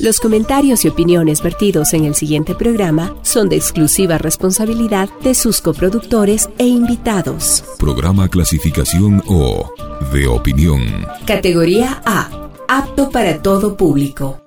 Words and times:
Los 0.00 0.20
comentarios 0.20 0.84
y 0.84 0.88
opiniones 0.88 1.42
vertidos 1.42 1.92
en 1.92 2.04
el 2.04 2.14
siguiente 2.14 2.54
programa 2.54 3.16
son 3.22 3.48
de 3.48 3.56
exclusiva 3.56 4.16
responsabilidad 4.16 5.08
de 5.24 5.34
sus 5.34 5.60
coproductores 5.60 6.48
e 6.58 6.68
invitados. 6.68 7.64
Programa 7.80 8.28
clasificación 8.28 9.20
O 9.26 9.72
de 10.12 10.28
opinión. 10.28 10.84
Categoría 11.26 12.00
A. 12.06 12.48
Apto 12.68 13.10
para 13.10 13.42
todo 13.42 13.76
público. 13.76 14.40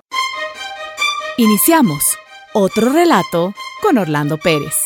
Iniciamos 1.36 2.02
otro 2.54 2.90
relato 2.90 3.52
con 3.82 3.98
Orlando 3.98 4.38
Pérez. 4.38 4.76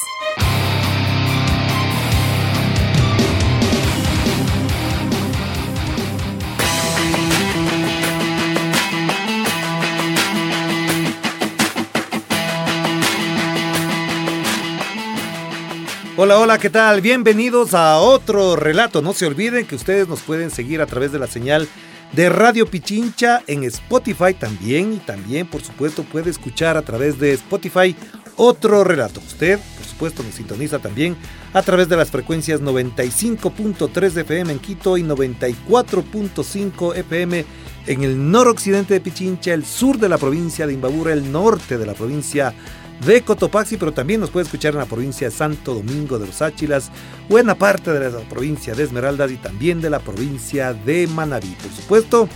Hola, 16.19 16.39
hola, 16.39 16.57
¿qué 16.57 16.71
tal? 16.71 17.03
Bienvenidos 17.03 17.75
a 17.75 17.99
otro 17.99 18.57
relato. 18.57 19.03
No 19.03 19.13
se 19.13 19.27
olviden 19.27 19.67
que 19.67 19.75
ustedes 19.75 20.09
nos 20.09 20.23
pueden 20.23 20.51
seguir 20.51 20.81
a 20.81 20.87
través 20.87 21.13
de 21.13 21.19
la 21.19 21.27
señal 21.27 21.69
de 22.13 22.31
Radio 22.31 22.65
Pichincha 22.67 23.43
en 23.47 23.65
Spotify 23.65 24.33
también 24.33 24.95
y 24.95 24.97
también, 24.97 25.47
por 25.47 25.63
supuesto, 25.63 26.05
puede 26.05 26.31
escuchar 26.31 26.79
a 26.79 26.83
través 26.83 27.19
de 27.19 27.35
Spotify 27.35 27.95
otro 28.37 28.83
relato. 28.83 29.21
Usted, 29.27 29.59
por 29.77 29.85
supuesto, 29.85 30.23
nos 30.23 30.35
sintoniza 30.35 30.79
también 30.79 31.19
a 31.53 31.61
través 31.61 31.87
de 31.91 31.99
las 31.99 32.11
frecuencias 32.11 32.63
95.3 32.63 34.17
FM 34.17 34.53
en 34.53 34.59
Quito 34.59 34.97
y 34.97 35.03
94.5 35.03 36.97
FM 36.97 37.45
en 37.87 38.05
el 38.05 38.31
noroccidente 38.31 38.95
de 38.95 39.01
Pichincha, 39.01 39.53
el 39.53 39.67
sur 39.67 39.99
de 39.99 40.09
la 40.09 40.17
provincia 40.17 40.67
de 40.67 40.73
Imbabura, 40.73 41.13
el 41.13 41.31
norte 41.31 41.77
de 41.77 41.85
la 41.85 41.93
provincia 41.93 42.51
de 42.51 42.57
de 43.05 43.23
Cotopaxi, 43.23 43.77
pero 43.77 43.93
también 43.93 44.21
nos 44.21 44.31
puede 44.31 44.45
escuchar 44.45 44.73
en 44.73 44.81
la 44.81 44.87
provincia 44.87 45.29
de 45.29 45.35
Santo 45.35 45.75
Domingo 45.75 46.19
de 46.19 46.27
los 46.27 46.43
Áchilas, 46.43 46.91
buena 47.29 47.55
parte 47.55 47.93
de 47.93 48.11
la 48.11 48.19
provincia 48.21 48.75
de 48.75 48.85
Esmeraldas 48.85 49.31
y 49.31 49.37
también 49.37 49.81
de 49.81 49.91
la 49.91 49.99
provincia 49.99 50.73
de 50.73 51.07
Manabí. 51.07 51.55
Por 51.63 51.73
supuesto, 51.73 52.29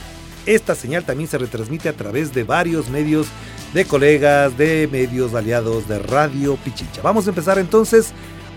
esta 0.47 0.75
señal 0.75 1.05
también 1.05 1.29
se 1.29 1.39
retransmite 1.39 1.89
a 1.89 1.95
través 1.95 2.33
de 2.35 2.45
varios 2.45 2.89
medios 2.89 3.27
de 3.75 3.85
colegas, 3.85 4.57
de 4.59 4.89
medios 4.91 5.35
aliados 5.35 5.89
de 5.89 5.99
Radio 5.99 6.57
Pichincha. 6.57 7.03
Vamos 7.03 7.27
a 7.27 7.31
empezar 7.31 7.59
entonces 7.59 8.13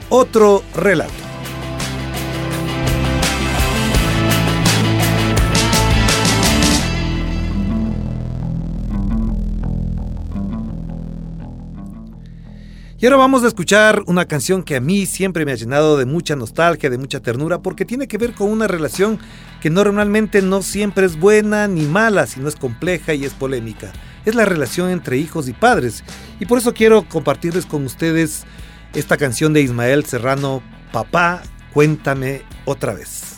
otro 0.10 0.64
relato. 0.76 1.33
Y 13.04 13.06
ahora 13.06 13.18
vamos 13.18 13.44
a 13.44 13.48
escuchar 13.48 14.02
una 14.06 14.24
canción 14.30 14.64
que 14.64 14.78
a 14.78 14.80
mí 14.80 15.06
siempre 15.06 15.44
me 15.44 15.52
ha 15.52 15.56
llenado 15.56 15.98
de 15.98 16.06
mucha 16.06 16.38
nostalgia, 16.38 16.90
de 16.90 16.98
mucha 16.98 17.20
ternura, 17.20 17.60
porque 17.60 17.84
tiene 17.84 18.08
que 18.08 18.18
ver 18.18 18.32
con 18.32 18.50
una 18.50 18.66
relación 18.66 19.20
que 19.62 19.70
normalmente 19.70 20.42
no 20.42 20.62
siempre 20.62 21.06
es 21.06 21.20
buena 21.20 21.68
ni 21.68 21.82
mala, 21.82 22.26
sino 22.28 22.48
es 22.48 22.56
compleja 22.56 23.14
y 23.14 23.26
es 23.26 23.34
polémica. 23.34 23.92
Es 24.24 24.36
la 24.36 24.46
relación 24.46 24.90
entre 24.90 25.18
hijos 25.18 25.50
y 25.50 25.52
padres. 25.52 26.02
Y 26.40 26.46
por 26.46 26.60
eso 26.60 26.74
quiero 26.74 27.04
compartirles 27.10 27.66
con 27.66 27.84
ustedes 27.84 28.46
esta 28.94 29.18
canción 29.18 29.52
de 29.52 29.64
Ismael 29.64 30.06
Serrano, 30.06 30.64
Papá, 30.94 31.44
cuéntame 31.74 32.44
otra 32.64 32.94
vez. 32.94 33.38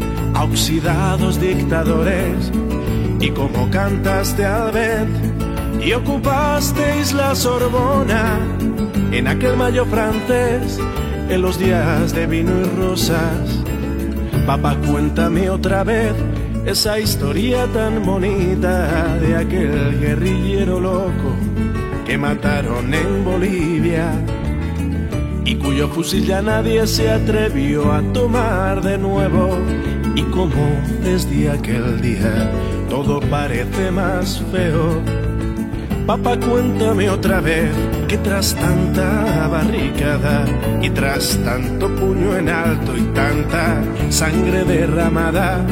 oxidados 0.43 1.39
dictadores, 1.39 2.51
y 3.19 3.29
como 3.29 3.69
cantaste 3.69 4.45
al 4.45 4.71
ver 4.71 5.07
y 5.83 5.93
ocupasteis 5.93 7.13
la 7.13 7.35
Sorbona 7.35 8.39
en 9.11 9.27
aquel 9.27 9.57
mayo 9.57 9.85
francés, 9.85 10.79
en 11.29 11.41
los 11.41 11.57
días 11.59 12.13
de 12.13 12.27
vino 12.27 12.51
y 12.59 12.63
rosas. 12.63 13.63
Papá, 14.45 14.75
cuéntame 14.87 15.49
otra 15.49 15.83
vez 15.83 16.13
esa 16.65 16.99
historia 16.99 17.67
tan 17.67 18.05
bonita 18.05 19.17
de 19.17 19.35
aquel 19.35 19.99
guerrillero 19.99 20.79
loco 20.79 21.35
que 22.05 22.17
mataron 22.17 22.93
en 22.93 23.23
Bolivia 23.23 24.11
y 25.45 25.55
cuyo 25.55 25.87
fusil 25.87 26.25
ya 26.25 26.41
nadie 26.41 26.85
se 26.85 27.09
atrevió 27.09 27.91
a 27.91 28.01
tomar 28.13 28.81
de 28.81 28.97
nuevo 28.97 29.57
y 30.15 30.23
como 30.23 30.79
desde 31.03 31.49
aquel 31.49 32.01
día 32.01 32.51
todo 32.89 33.19
parece 33.21 33.91
más 33.91 34.43
feo. 34.51 35.01
Papá, 36.05 36.37
cuéntame 36.37 37.09
otra 37.09 37.39
vez 37.39 37.71
que 38.07 38.17
tras 38.17 38.55
tanta 38.55 39.47
barricada 39.47 40.45
y 40.81 40.89
tras 40.89 41.39
tanto 41.45 41.87
puño 41.95 42.35
en 42.35 42.49
alto 42.49 42.97
y 42.97 43.01
tanta 43.13 43.81
sangre 44.09 44.65
derramada, 44.65 45.63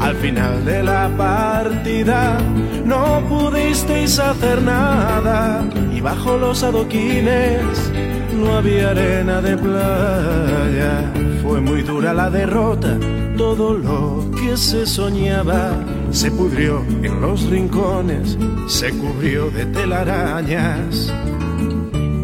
al 0.00 0.16
final 0.16 0.64
de 0.64 0.82
la 0.82 1.08
partida 1.16 2.38
no 2.84 3.22
pudisteis 3.28 4.18
hacer 4.18 4.62
nada 4.62 5.64
y 5.94 6.00
bajo 6.00 6.36
los 6.38 6.62
adoquines 6.62 7.92
no 8.32 8.56
había 8.56 8.90
arena 8.90 9.40
de 9.40 9.56
playa. 9.56 11.12
Fue 11.42 11.60
muy 11.60 11.82
dura 11.82 12.12
la 12.12 12.30
derrota 12.30 12.98
todo 13.38 13.72
lo 13.72 14.28
que 14.32 14.56
se 14.56 14.84
soñaba 14.84 15.78
se 16.10 16.30
pudrió 16.32 16.84
en 17.02 17.20
los 17.20 17.48
rincones, 17.48 18.36
se 18.66 18.90
cubrió 18.90 19.48
de 19.50 19.64
telarañas. 19.66 21.12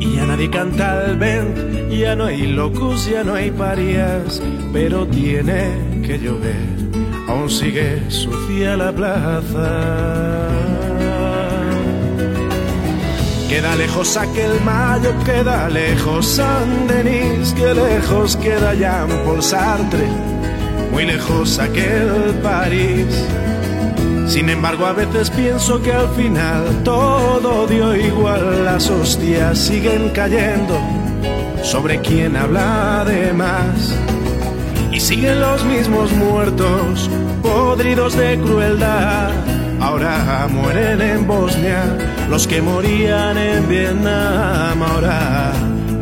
Y 0.00 0.16
ya 0.16 0.26
nadie 0.26 0.50
canta 0.50 1.04
al 1.04 1.16
vent, 1.16 1.56
ya 1.90 2.16
no 2.16 2.24
hay 2.24 2.48
locos, 2.48 3.08
ya 3.08 3.22
no 3.22 3.34
hay 3.34 3.52
parias, 3.52 4.42
pero 4.72 5.06
tiene 5.06 6.02
que 6.02 6.18
llover, 6.18 6.66
aún 7.28 7.48
sigue 7.48 8.10
sucia 8.10 8.76
la 8.76 8.90
plaza. 8.92 10.33
Queda 13.48 13.76
lejos 13.76 14.16
aquel 14.16 14.60
mayo, 14.62 15.12
queda 15.24 15.68
lejos 15.68 16.26
San 16.26 16.86
Denis, 16.86 17.52
que 17.52 17.74
lejos 17.74 18.36
queda 18.36 18.74
Jean 18.74 19.08
Paul 19.24 19.42
Sartre 19.42 20.08
muy 20.94 21.06
lejos 21.06 21.58
aquel 21.58 22.38
París. 22.40 23.06
Sin 24.28 24.48
embargo, 24.48 24.86
a 24.86 24.92
veces 24.92 25.28
pienso 25.28 25.82
que 25.82 25.92
al 25.92 26.08
final 26.10 26.84
todo 26.84 27.66
dio 27.66 27.96
igual, 27.96 28.64
las 28.64 28.88
hostias 28.88 29.58
siguen 29.58 30.10
cayendo 30.10 30.78
sobre 31.64 32.00
quien 32.00 32.36
habla 32.36 33.04
de 33.04 33.32
más. 33.32 33.98
Y 34.92 35.00
siguen 35.00 35.40
los 35.40 35.64
mismos 35.64 36.12
muertos, 36.12 37.10
podridos 37.42 38.16
de 38.16 38.38
crueldad. 38.38 39.53
Ahora 39.86 40.48
mueren 40.50 41.00
en 41.00 41.26
Bosnia 41.26 41.80
los 42.28 42.46
que 42.46 42.60
morían 42.60 43.36
en 43.38 43.68
Vietnam. 43.68 44.82
Ahora 44.82 45.52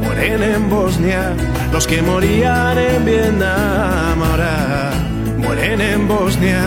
mueren 0.03 0.43
en 0.43 0.71
Bosnia 0.71 1.35
los 1.73 1.87
que 1.87 2.03
morían 2.03 2.77
en 2.77 3.05
Vietnam 3.07 4.23
ahora 4.23 4.91
mueren 5.39 5.81
en 5.81 6.07
Bosnia. 6.07 6.63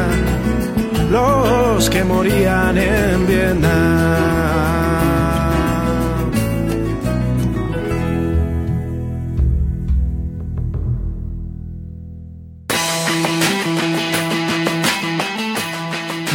Los 1.12 1.90
que 1.92 2.04
morían 2.04 2.76
en 2.76 3.28
Vietnam. 3.28 4.85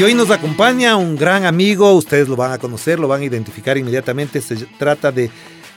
Y 0.00 0.02
hoy 0.02 0.14
nos 0.14 0.31
acompaña 0.31 0.97
un 0.97 1.14
gran 1.14 1.44
amigo, 1.44 1.93
ustedes 1.93 2.26
lo 2.26 2.35
van 2.35 2.52
a 2.52 2.58
conocer, 2.58 2.99
lo 2.99 3.06
van 3.06 3.20
a 3.20 3.26
identificar 3.26 3.76
inmediatamente, 3.76 4.41
se 4.41 4.56
trata 4.79 5.12
de 5.12 5.31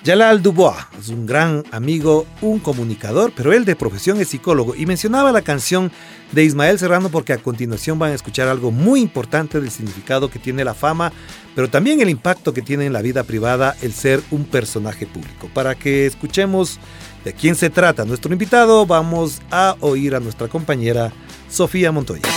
Jalal 0.05 0.41
Dubois 0.41 0.77
es 0.97 1.09
un 1.09 1.25
gran 1.25 1.65
amigo, 1.71 2.25
un 2.39 2.59
comunicador, 2.59 3.33
pero 3.35 3.51
él 3.51 3.65
de 3.65 3.75
profesión 3.75 4.21
es 4.21 4.29
psicólogo 4.29 4.75
y 4.75 4.85
mencionaba 4.85 5.33
la 5.33 5.41
canción 5.41 5.91
de 6.31 6.45
Ismael 6.45 6.79
Serrano 6.79 7.09
porque 7.09 7.33
a 7.33 7.37
continuación 7.37 7.99
van 7.99 8.13
a 8.13 8.15
escuchar 8.15 8.47
algo 8.47 8.71
muy 8.71 9.01
importante 9.01 9.59
del 9.59 9.71
significado 9.71 10.29
que 10.29 10.39
tiene 10.39 10.63
la 10.63 10.73
fama, 10.73 11.11
pero 11.53 11.69
también 11.69 11.99
el 11.99 12.09
impacto 12.09 12.53
que 12.53 12.61
tiene 12.61 12.85
en 12.85 12.93
la 12.93 13.01
vida 13.01 13.23
privada 13.25 13.75
el 13.81 13.91
ser 13.91 14.21
un 14.31 14.45
personaje 14.45 15.05
público. 15.05 15.49
Para 15.53 15.75
que 15.75 16.05
escuchemos 16.05 16.79
de 17.25 17.33
quién 17.33 17.55
se 17.55 17.69
trata 17.69 18.05
nuestro 18.05 18.31
invitado, 18.31 18.85
vamos 18.85 19.41
a 19.51 19.75
oír 19.81 20.15
a 20.15 20.21
nuestra 20.21 20.47
compañera 20.47 21.11
Sofía 21.49 21.91
Montoya. 21.91 22.29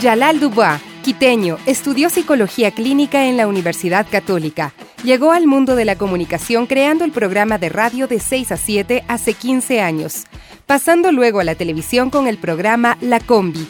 Jalal 0.00 0.40
Dubois 0.40 0.80
Quiteño, 1.02 1.56
estudió 1.66 2.10
psicología 2.10 2.72
clínica 2.72 3.26
en 3.26 3.36
la 3.36 3.46
Universidad 3.46 4.06
Católica. 4.10 4.72
Llegó 5.04 5.30
al 5.30 5.46
mundo 5.46 5.76
de 5.76 5.84
la 5.84 5.94
comunicación 5.94 6.66
creando 6.66 7.04
el 7.04 7.12
programa 7.12 7.58
de 7.58 7.68
radio 7.68 8.08
de 8.08 8.18
6 8.18 8.50
a 8.50 8.56
7 8.56 9.04
hace 9.06 9.34
15 9.34 9.80
años, 9.80 10.24
pasando 10.66 11.12
luego 11.12 11.38
a 11.38 11.44
la 11.44 11.54
televisión 11.54 12.10
con 12.10 12.26
el 12.26 12.38
programa 12.38 12.98
La 13.00 13.20
Combi. 13.20 13.68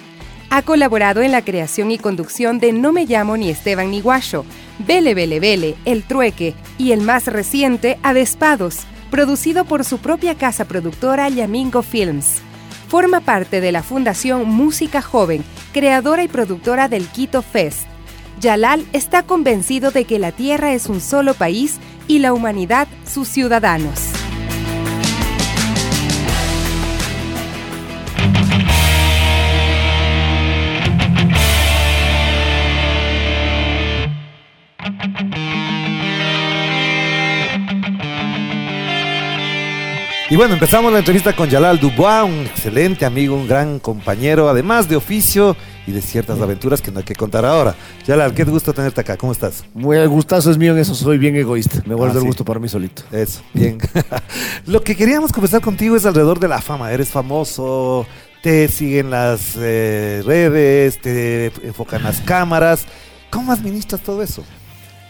Ha 0.49 0.62
colaborado 0.62 1.20
en 1.20 1.31
la 1.31 1.43
creación 1.44 1.90
y 1.90 1.99
conducción 1.99 2.58
de 2.58 2.73
No 2.73 2.90
me 2.90 3.05
llamo 3.05 3.37
ni 3.37 3.50
Esteban 3.50 3.90
ni 3.90 4.00
Guacho, 4.00 4.46
Vele 4.78 5.12
Vele 5.12 5.38
Vele, 5.38 5.75
El 5.84 6.05
Trueque 6.05 6.55
y 6.78 6.93
el 6.93 7.02
más 7.02 7.26
reciente 7.26 7.99
Avespados, 8.02 8.78
producido 9.11 9.67
por 9.67 9.84
su 9.84 9.99
propia 9.99 10.34
casa 10.34 10.64
productora 10.64 11.28
Yamingo 11.28 11.82
Films. 11.82 12.40
Forma 12.88 13.20
parte 13.20 13.60
de 13.60 13.72
la 13.72 13.82
Fundación 13.82 14.48
Música 14.48 15.02
Joven, 15.02 15.44
creadora 15.72 16.22
y 16.22 16.28
productora 16.28 16.88
del 16.88 17.06
Quito 17.08 17.42
Fest. 17.42 17.86
Yalal 18.40 18.86
está 18.92 19.24
convencido 19.24 19.90
de 19.90 20.04
que 20.04 20.18
la 20.18 20.30
Tierra 20.30 20.72
es 20.72 20.86
un 20.86 21.00
solo 21.00 21.34
país 21.34 21.78
y 22.06 22.20
la 22.20 22.32
humanidad 22.32 22.86
sus 23.04 23.28
ciudadanos. 23.28 24.25
Y 40.28 40.34
bueno, 40.34 40.55
empezamos 40.55 40.93
la 40.93 40.99
entrevista 40.99 41.37
con 41.37 41.49
Yalal 41.49 41.78
Dubois, 41.78 42.25
un 42.25 42.46
excelente 42.46 43.05
amigo, 43.05 43.37
un 43.37 43.46
gran 43.46 43.78
compañero, 43.78 44.49
además 44.49 44.88
de 44.88 44.96
oficio 44.96 45.56
y 45.87 45.93
de 45.93 46.02
ciertas 46.02 46.40
aventuras 46.40 46.82
que 46.82 46.90
no 46.90 46.99
hay 46.99 47.05
que 47.05 47.14
contar 47.14 47.44
ahora. 47.44 47.76
Yalal, 48.08 48.34
qué 48.34 48.43
gusto 48.43 48.73
tenerte 48.73 49.00
acá, 49.00 49.17
¿cómo 49.17 49.31
estás? 49.31 49.62
Muy 49.73 50.05
gustazo 50.06 50.50
es 50.50 50.58
mío 50.58 50.73
en 50.73 50.78
eso, 50.78 50.96
soy 50.96 51.19
bien 51.19 51.37
egoísta, 51.37 51.81
me 51.87 51.94
guardo 51.94 52.14
Ah, 52.14 52.17
el 52.17 52.20
sí. 52.23 52.26
gusto 52.26 52.44
para 52.44 52.58
mí 52.58 52.69
solito. 52.69 53.02
Eso, 53.12 53.40
bien. 53.55 53.78
Lo 54.67 54.82
que 54.82 54.96
queríamos 54.96 55.31
conversar 55.31 55.61
contigo 55.61 55.94
es 55.94 56.05
alrededor 56.05 56.40
de 56.40 56.49
la 56.49 56.61
fama. 56.61 56.90
Eres 56.90 57.08
famoso, 57.08 58.05
te 58.43 58.67
siguen 58.67 59.11
las 59.11 59.52
eh, 59.56 60.23
redes, 60.26 61.00
te 61.00 61.52
enfocan 61.62 62.02
las 62.02 62.20
cámaras. 62.23 62.84
¿Cómo 63.31 63.52
administras 63.52 64.00
todo 64.00 64.23
eso? 64.25 64.43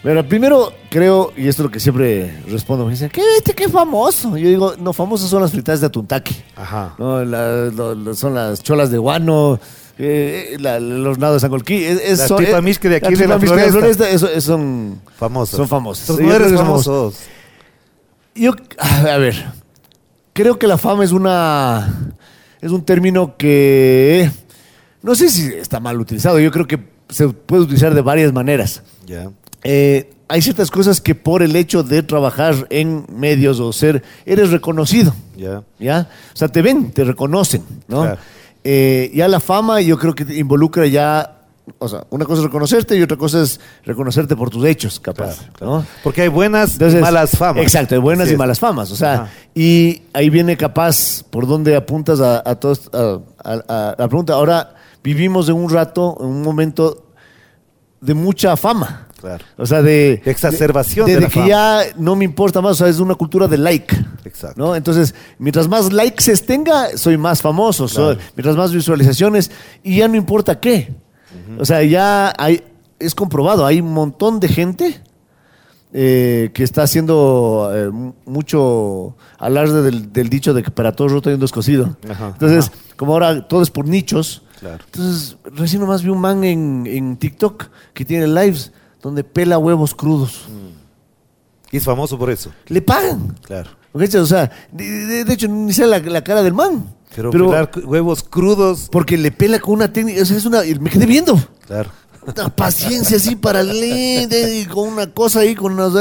Pero 0.03 0.27
primero 0.27 0.71
creo, 0.89 1.33
y 1.35 1.47
esto 1.47 1.63
es 1.63 1.65
lo 1.65 1.71
que 1.71 1.79
siempre 1.79 2.41
respondo, 2.47 2.85
me 2.85 2.91
dicen, 2.91 3.09
¿qué 3.09 3.21
viste, 3.35 3.53
qué 3.53 3.67
famoso? 3.67 4.37
Yo 4.37 4.47
digo, 4.47 4.75
no, 4.79 4.93
famosos 4.93 5.29
son 5.29 5.41
las 5.41 5.51
fritadas 5.51 5.81
de 5.81 5.87
Atuntaqui, 5.87 6.35
Ajá. 6.55 6.95
son 6.97 8.33
las 8.35 8.61
cholas 8.63 8.89
de 8.91 8.97
guano, 8.99 9.59
eh, 9.97 10.55
la- 10.59 10.79
los 10.79 11.17
nados 11.17 11.37
de 11.37 11.39
Sangolquí. 11.41 11.83
Es, 11.83 11.99
es- 12.01 12.19
Las 12.19 12.27
son- 12.27 12.37
tripamisque 12.37 12.87
de 12.87 12.97
aquí 12.97 13.15
de 13.15 13.27
la 13.27 13.39
floresta. 13.39 14.07
eso, 14.09 14.27
eso 14.29 14.39
son, 14.53 15.01
Famoso. 15.17 15.57
son 15.57 15.67
famosos. 15.67 16.03
Entonces 16.09 16.25
Yo 16.25 16.31
no 16.31 16.35
creo 16.35 16.47
eres 16.47 16.51
que 16.51 16.57
son 16.57 16.67
famoso. 16.67 17.13
Yo, 18.35 18.51
a 19.11 19.17
ver, 19.17 19.45
creo 20.33 20.59
que 20.59 20.67
la 20.67 20.77
fama 20.77 21.03
es 21.03 21.11
una, 21.11 22.13
es 22.61 22.71
un 22.71 22.85
término 22.85 23.35
que 23.35 24.29
no 25.01 25.15
sé 25.15 25.29
si 25.29 25.47
está 25.47 25.79
mal 25.79 25.99
utilizado. 25.99 26.39
Yo 26.39 26.51
creo 26.51 26.67
que 26.67 26.79
se 27.09 27.27
puede 27.29 27.63
utilizar 27.63 27.95
de 27.95 28.01
varias 28.01 28.31
maneras. 28.31 28.83
Ya. 29.07 29.31
Eh, 29.69 30.09
hay 30.29 30.41
ciertas 30.41 30.71
cosas 30.71 30.99
que 31.01 31.13
por 31.15 31.41
el 31.43 31.55
hecho 31.55 31.83
de 31.83 32.03
trabajar 32.03 32.67
en 32.69 33.05
medios 33.13 33.59
o 33.59 33.71
ser, 33.73 34.03
eres 34.25 34.51
reconocido. 34.51 35.13
Ya. 35.37 35.63
¿Ya? 35.79 36.09
O 36.33 36.37
sea, 36.37 36.47
te 36.47 36.61
ven, 36.61 36.91
te 36.91 37.03
reconocen, 37.03 37.63
¿no? 37.87 38.01
Claro. 38.03 38.17
Eh, 38.63 39.11
ya 39.13 39.27
la 39.27 39.39
fama 39.39 39.79
yo 39.81 39.97
creo 39.97 40.13
que 40.15 40.25
te 40.25 40.35
involucra 40.37 40.85
ya, 40.87 41.37
o 41.79 41.87
sea, 41.87 42.05
una 42.09 42.25
cosa 42.25 42.39
es 42.41 42.45
reconocerte 42.45 42.97
y 42.97 43.01
otra 43.01 43.15
cosa 43.15 43.41
es 43.41 43.59
reconocerte 43.85 44.35
por 44.35 44.49
tus 44.49 44.65
hechos, 44.65 44.99
capaz, 44.99 45.37
¿no? 45.61 45.85
Porque 46.03 46.21
hay 46.23 46.27
buenas 46.27 46.73
Entonces, 46.73 46.99
y 46.99 47.01
malas 47.01 47.31
famas. 47.31 47.63
Exacto, 47.63 47.95
hay 47.95 48.01
buenas 48.01 48.29
y 48.31 48.35
malas 48.35 48.59
famas. 48.59 48.91
O 48.91 48.95
sea, 48.97 49.13
Ajá. 49.13 49.29
y 49.55 50.01
ahí 50.13 50.29
viene 50.29 50.57
capaz 50.57 51.23
por 51.29 51.47
donde 51.47 51.75
apuntas 51.77 52.19
a, 52.19 52.41
a 52.49 52.55
todos, 52.55 52.89
a, 52.93 53.19
a- 53.43 53.89
a 53.91 53.95
la 53.97 54.07
pregunta. 54.09 54.33
Ahora, 54.33 54.75
vivimos 55.03 55.47
en 55.47 55.55
un 55.55 55.69
rato, 55.69 56.17
en 56.19 56.25
un 56.27 56.41
momento 56.41 57.05
de 58.01 58.13
mucha 58.13 58.57
fama. 58.57 59.06
Claro. 59.19 59.43
O 59.57 59.65
sea, 59.65 59.81
de... 59.81 60.21
De 60.23 60.31
exacerbación 60.31 61.05
de, 61.07 61.13
de 61.13 61.17
de 61.17 61.21
la 61.23 61.27
que 61.29 61.33
fama. 61.35 61.47
ya 61.47 61.81
no 61.97 62.15
me 62.15 62.23
importa 62.25 62.61
más, 62.61 62.73
o 62.73 62.75
sea, 62.75 62.87
es 62.87 62.99
una 62.99 63.15
cultura 63.15 63.47
de 63.47 63.57
like. 63.57 63.95
Exacto. 64.25 64.61
¿no? 64.61 64.75
Entonces, 64.75 65.15
mientras 65.39 65.67
más 65.67 65.91
likes 65.91 66.37
tenga, 66.45 66.95
soy 66.97 67.17
más 67.17 67.41
famoso. 67.41 67.87
soy- 67.87 68.17
mientras 68.35 68.55
más 68.55 68.71
visualizaciones, 68.71 69.49
y 69.83 69.97
ya 69.97 70.07
no 70.07 70.15
importa 70.15 70.59
qué. 70.59 70.93
O 71.59 71.65
sea, 71.65 71.81
ya 71.83 72.31
hay, 72.37 72.63
es 72.99 73.15
comprobado, 73.15 73.65
hay 73.65 73.79
un 73.81 73.91
montón 73.93 74.39
de 74.39 74.47
gente 74.49 75.01
eh, 75.93 76.51
que 76.53 76.63
está 76.63 76.83
haciendo 76.83 77.71
eh, 77.73 77.89
mu- 77.89 78.13
mucho 78.25 79.15
alarde 79.39 79.81
del, 79.81 80.11
del 80.11 80.29
dicho 80.29 80.53
de 80.53 80.61
que 80.63 80.71
para 80.71 80.91
todo 80.91 81.07
roto 81.07 81.29
hay 81.29 81.35
un 81.35 81.41
descosido. 81.41 81.97
Ajá, 82.09 82.29
Entonces, 82.33 82.67
ajá. 82.67 82.77
como 82.97 83.13
ahora 83.13 83.47
todo 83.47 83.61
es 83.63 83.69
por 83.71 83.87
nichos, 83.87 84.43
Claro. 84.59 84.83
entonces 84.85 85.37
recién 85.55 85.81
nomás 85.81 86.01
vi 86.01 86.09
un 86.09 86.19
man 86.19 86.43
en, 86.43 86.85
en 86.87 87.15
TikTok 87.17 87.65
que 87.93 88.03
tiene 88.05 88.25
lives 88.27 88.71
donde 89.07 89.23
pela 89.23 89.57
huevos 89.57 89.95
crudos. 89.95 90.45
Y 91.71 91.77
es 91.77 91.83
famoso 91.83 92.17
por 92.17 92.29
eso. 92.29 92.51
Le 92.67 92.81
pagan. 92.81 93.35
Claro. 93.41 93.69
¿Cachai? 93.97 94.21
O 94.21 94.25
sea, 94.25 94.51
de, 94.71 94.85
de- 94.85 95.23
de 95.25 95.33
hecho, 95.33 95.47
ni 95.47 95.73
sale 95.73 95.99
la, 95.99 95.99
la 96.11 96.23
cara 96.23 96.43
del 96.43 96.53
man. 96.53 96.93
Pero, 97.15 97.31
pelar 97.31 97.71
cu- 97.71 97.79
huevos 97.81 98.21
crudos. 98.23 98.89
porque 98.91 99.17
le 99.17 99.31
pela 99.31 99.59
con 99.59 99.73
una 99.75 99.91
técnica. 99.91 100.21
O 100.21 100.25
sea, 100.25 100.37
es 100.37 100.45
una. 100.45 100.63
y 100.65 100.75
Me 100.79 100.89
quedé 100.89 101.05
viendo. 101.05 101.35
Claro. 101.65 101.89
Una 102.35 102.49
paciencia 102.49 103.17
así 103.17 103.35
para 103.35 103.63
y 103.63 104.65
con 104.65 104.89
una 104.89 105.07
cosa 105.13 105.39
ahí, 105.39 105.55
con 105.55 105.73
unas. 105.73 105.93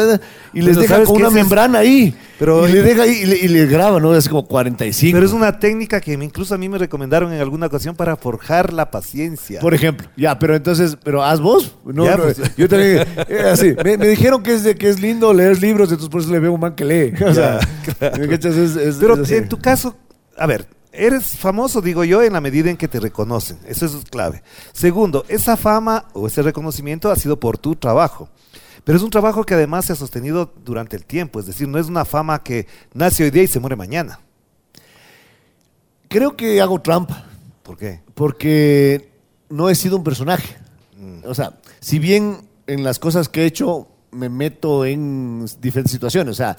Y 0.53 0.61
les 0.61 0.71
Pero 0.71 0.81
deja 0.81 0.95
¿sabes 0.95 1.09
con 1.09 1.17
una 1.19 1.29
es- 1.29 1.35
membrana 1.35 1.79
ahí. 1.79 2.15
Pero- 2.39 2.69
y 2.69 2.73
le 2.73 2.83
deja 2.83 3.03
ahí 3.05 3.21
y 3.23 3.27
le, 3.27 3.37
y 3.39 3.49
le 3.49 3.67
graba, 3.67 3.99
¿no? 4.01 4.13
Así 4.13 4.29
como 4.29 4.45
45. 4.47 5.15
Pero 5.17 5.25
es 5.25 5.33
una 5.33 5.59
técnica 5.59 6.01
que 6.01 6.13
incluso 6.15 6.55
a 6.55 6.59
mí 6.59 6.69
me 6.69 6.79
recomendaron 6.79 7.33
en 7.33 7.41
alguna 7.41 7.67
ocasión 7.67 7.95
para 7.97 8.17
forjar 8.17 8.73
la 8.73 8.91
paciencia. 8.91 9.61
Por 9.61 9.73
ejemplo, 9.73 10.09
ya, 10.17 10.39
pero 10.39 10.55
entonces, 10.57 10.99
pero 11.03 11.23
haz 11.25 11.41
vos. 11.41 11.77
No, 11.85 12.05
Ya, 12.05 12.17
no, 12.17 12.25
pues. 12.25 12.41
yo 12.57 12.69
también, 12.69 12.99
eh, 13.29 13.43
así, 13.51 13.75
me, 13.85 13.97
me 13.97 14.09
dijeron 14.09 14.43
que 14.43 14.55
es, 14.55 14.65
de, 14.65 14.75
que 14.75 14.89
es 14.89 15.01
lindo 15.01 15.33
leer 15.33 15.61
libros, 15.63 15.89
entonces 15.91 16.11
por 16.11 16.21
eso 16.21 16.31
le 16.33 16.41
veo 16.41 16.53
un 16.53 16.61
man 16.61 16.75
que 16.75 16.85
lee. 16.85 17.13
O 17.25 17.33
sea, 17.33 17.59
¿me 18.19 18.29
cachas? 18.29 18.55
Es- 18.57 18.77
es- 18.77 18.97
Pero 18.97 19.23
es 19.23 19.31
en 19.31 19.49
tu 19.49 19.59
caso, 19.59 19.97
a 20.37 20.47
ver, 20.47 20.67
eres 20.97 21.37
famoso, 21.37 21.81
digo 21.81 22.05
yo, 22.05 22.23
en 22.23 22.33
la 22.33 22.41
medida 22.41 22.71
en 22.71 22.77
que 22.77 22.89
te 22.89 23.01
reconocen. 23.01 23.59
Eso 23.67 23.87
es 23.87 23.95
clave. 24.11 24.43
Segundo, 24.73 25.25
esa 25.29 25.57
fama 25.57 26.07
o 26.13 26.27
ese 26.27 26.43
reconocimiento 26.43 27.11
ha 27.11 27.17
sido 27.17 27.39
por 27.39 27.59
tu 27.59 27.77
trabajo. 27.77 28.29
Pero 28.85 28.99
es 28.99 29.05
un 29.05 29.11
trabajo 29.11 29.45
que 29.45 29.55
además 29.55 29.87
se 29.87 29.93
ha 29.93 29.97
sostenido 29.97 30.53
durante 30.65 30.97
el 30.97 31.05
tiempo. 31.05 31.41
Es 31.41 31.47
decir, 31.47 31.69
no 31.69 31.79
es 31.79 31.89
una 31.89 32.05
fama 32.05 32.43
que 32.43 32.67
nace 32.95 33.25
hoy 33.25 33.31
día 33.31 33.43
y 33.43 33.49
se 33.49 33.61
muere 33.61 33.77
mañana. 33.77 34.21
Creo 36.09 36.37
que 36.37 36.61
hago 36.61 36.81
trampa. 36.81 37.27
¿Por 37.63 37.77
qué? 37.77 38.07
porque 38.17 39.11
no 39.51 39.69
he 39.69 39.75
sido 39.75 39.99
un 39.99 40.03
personaje. 40.03 40.57
O 41.27 41.35
sea, 41.35 41.53
si 41.81 42.01
bien 42.01 42.39
en 42.67 42.83
las 42.83 42.99
cosas 42.99 43.29
que 43.29 43.43
he 43.43 43.47
hecho 43.47 43.87
me 44.11 44.31
meto 44.31 44.87
en 44.87 45.47
diferentes 45.61 45.93
situaciones, 45.93 46.33
o 46.33 46.35
sea, 46.35 46.57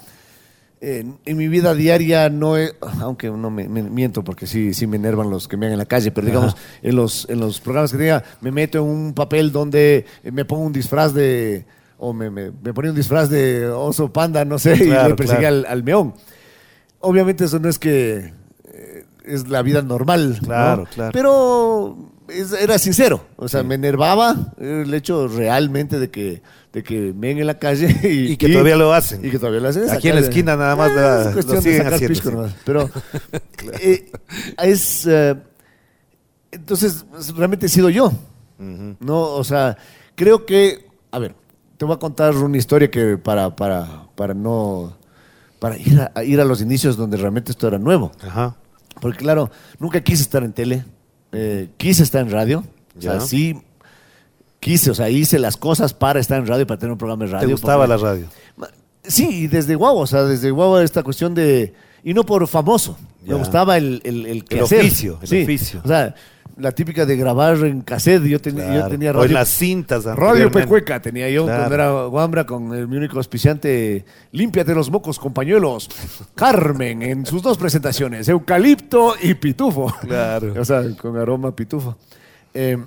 en, 0.82 1.18
en 1.26 1.38
mi 1.38 1.48
vida 1.48 1.74
diaria 1.74 2.30
no 2.30 2.58
he, 2.58 2.74
aunque 3.02 3.30
no 3.32 3.50
me, 3.50 3.68
me 3.68 3.82
miento 3.84 4.24
porque 4.24 4.46
sí, 4.48 4.74
sí 4.74 4.86
me 4.88 4.98
enervan 4.98 5.30
los 5.30 5.48
que 5.48 5.58
me 5.58 5.66
hagan 5.66 5.74
en 5.74 5.80
la 5.80 5.86
calle, 5.86 6.12
pero 6.12 6.28
digamos, 6.28 6.56
en 6.84 6.96
los, 6.96 7.28
en 7.30 7.40
los 7.40 7.60
programas 7.60 7.92
que 7.92 7.98
tenga, 7.98 8.24
me 8.42 8.52
meto 8.52 8.78
en 8.80 8.84
un 8.86 9.14
papel 9.14 9.52
donde 9.52 10.06
me 10.24 10.46
pongo 10.46 10.64
un 10.64 10.74
disfraz 10.74 11.14
de, 11.14 11.66
o 11.98 12.14
me, 12.14 12.30
me, 12.30 12.52
me 12.52 12.74
ponía 12.74 12.92
un 12.92 12.98
disfraz 12.98 13.30
de 13.30 13.68
oso 13.68 14.14
panda, 14.14 14.46
no 14.46 14.60
sé, 14.60 14.76
y 14.76 14.88
le 14.90 15.16
perseguía 15.16 15.50
claro. 15.50 15.58
al, 15.58 15.66
al 15.66 15.84
meón. 15.84 16.14
Obviamente 17.00 17.46
eso 17.46 17.60
no 17.60 17.70
es 17.70 17.80
que 17.80 18.34
eh, 18.66 19.06
es 19.26 19.48
la 19.48 19.62
vida 19.62 19.82
normal, 19.82 20.38
¿no? 20.42 20.48
Claro, 20.48 20.88
claro. 20.94 21.12
Pero 21.14 22.12
es- 22.30 22.54
era 22.54 22.78
sincero, 22.80 23.26
o 23.36 23.48
sea, 23.48 23.64
me 23.64 23.76
enervaba 23.76 24.54
el 24.60 24.94
hecho 24.94 25.28
realmente 25.28 26.00
de 26.00 26.10
que, 26.10 26.42
de 26.78 26.84
que 26.84 27.12
ven 27.16 27.40
en 27.40 27.48
la 27.48 27.58
calle 27.58 27.88
y, 28.04 28.34
Y 28.34 28.38
que 28.38 28.50
todavía 28.50 28.76
lo 28.76 28.94
hacen. 28.94 29.26
Y 29.26 29.32
que 29.32 29.40
todavía 29.40 29.60
lo 29.62 29.70
hacen. 29.70 29.90
Aquí 29.90 30.10
en 30.10 30.16
la 30.16 30.22
esquina 30.22 30.56
nada 30.56 30.76
más 30.76 30.92
Ah, 30.92 31.32
la- 31.34 31.40
es 31.40 31.46
lo 31.46 31.62
siguen 31.62 31.88
haciendo, 31.88 32.08
pisco 32.08 32.30
sí. 32.30 32.36
nomás. 32.36 32.54
Pero 32.66 32.90
eh, 33.82 34.12
es... 34.64 35.06
eh, 35.08 35.36
entonces, 36.52 37.06
realmente 37.36 37.66
he 37.66 37.70
sido 37.70 37.90
yo. 37.90 38.12
¿no? 38.60 39.22
O 39.22 39.44
sea, 39.44 39.78
creo 40.16 40.46
que, 40.46 40.88
a 41.12 41.20
ver, 41.20 41.36
te 41.78 41.86
voy 41.86 41.96
a 41.96 42.00
contar 42.00 42.36
una 42.36 42.58
historia 42.58 42.90
que 42.90 43.18
para, 43.18 43.56
para, 43.56 44.08
para 44.16 44.34
no, 44.34 44.98
para 45.60 45.78
ir 45.78 46.00
a, 46.00 46.12
a 46.16 46.24
ir 46.24 46.40
a 46.42 46.46
los 46.46 46.62
inicios 46.62 46.98
donde 46.98 47.18
realmente 47.18 47.52
esto 47.52 47.68
era 47.68 47.78
nuevo. 47.78 48.12
Ajá. 48.24 48.56
Porque 49.02 49.20
claro, 49.20 49.52
nunca 49.80 50.02
quise 50.02 50.24
estar 50.24 50.44
en 50.44 50.54
tele, 50.54 50.86
eh, 51.32 51.70
quise 51.78 52.02
estar 52.02 52.22
en 52.22 52.32
radio. 52.32 52.64
O 52.98 53.02
sea, 53.02 53.16
Ya. 53.16 53.20
sí 53.20 53.62
quise, 54.60 54.92
o 54.92 54.96
sea, 54.96 55.10
hice 55.10 55.40
las 55.40 55.58
cosas 55.58 55.94
para 55.94 56.20
estar 56.20 56.40
en 56.40 56.48
radio, 56.48 56.66
para 56.68 56.80
tener 56.80 56.92
un 56.92 56.98
programa 56.98 57.26
de 57.26 57.32
radio. 57.32 57.48
¿Te 57.48 57.54
gustaba 57.54 57.86
porque- 57.88 58.02
la 58.04 58.10
radio? 58.10 58.28
Sí, 59.04 59.44
y 59.44 59.48
desde 59.48 59.76
guau, 59.76 59.98
o 59.98 60.08
sea, 60.08 60.24
desde 60.24 60.52
guau 60.52 60.78
esta 60.80 61.02
cuestión 61.02 61.34
de... 61.34 61.74
Y 62.04 62.14
no 62.14 62.26
por 62.26 62.46
famoso, 62.48 62.98
Ya. 63.26 63.34
me 63.34 63.40
gustaba 63.40 63.78
el, 63.78 64.02
el, 64.04 64.26
el, 64.26 64.46
El 64.50 64.62
oficio, 64.62 65.18
el 65.22 65.28
Sí, 65.28 65.44
oficio. 65.44 65.82
O 65.84 65.88
sea, 65.88 66.14
la 66.58 66.72
típica 66.74 67.06
de 67.06 67.16
grabar 67.16 67.56
en 67.66 67.82
cassette, 67.82 68.24
yo, 68.26 68.42
ten- 68.42 68.58
yo 68.58 68.88
tenía 68.88 69.12
O 69.12 69.14
radio... 69.14 69.28
en 69.28 69.34
las 69.36 69.48
cintas. 69.50 70.04
Radio. 70.06 70.52
Pecueca 70.52 71.02
tenía 71.02 71.30
yo 71.30 71.46
Claro. 71.46 71.60
cuando 71.60 71.76
era 71.76 71.92
Guambra 72.08 72.46
con 72.46 72.74
el, 72.74 72.88
mi 72.88 72.98
único 72.98 73.18
auspiciante 73.18 74.04
Límpiate 74.32 74.74
los 74.74 74.90
mocos 74.90 75.20
con 75.20 75.34
pañuelos 75.34 75.88
Carmen 76.36 77.02
en 77.04 77.26
sus 77.26 77.42
dos 77.44 77.58
presentaciones 77.58 78.28
Eucalipto 78.30 79.16
y 79.22 79.36
Pitufo 79.36 79.94
Claro. 80.02 80.54
o 80.60 80.66
sea 80.66 80.84
con 81.00 81.16
aroma 81.18 81.56
pitufo 81.56 81.96
Eh, 82.54 82.78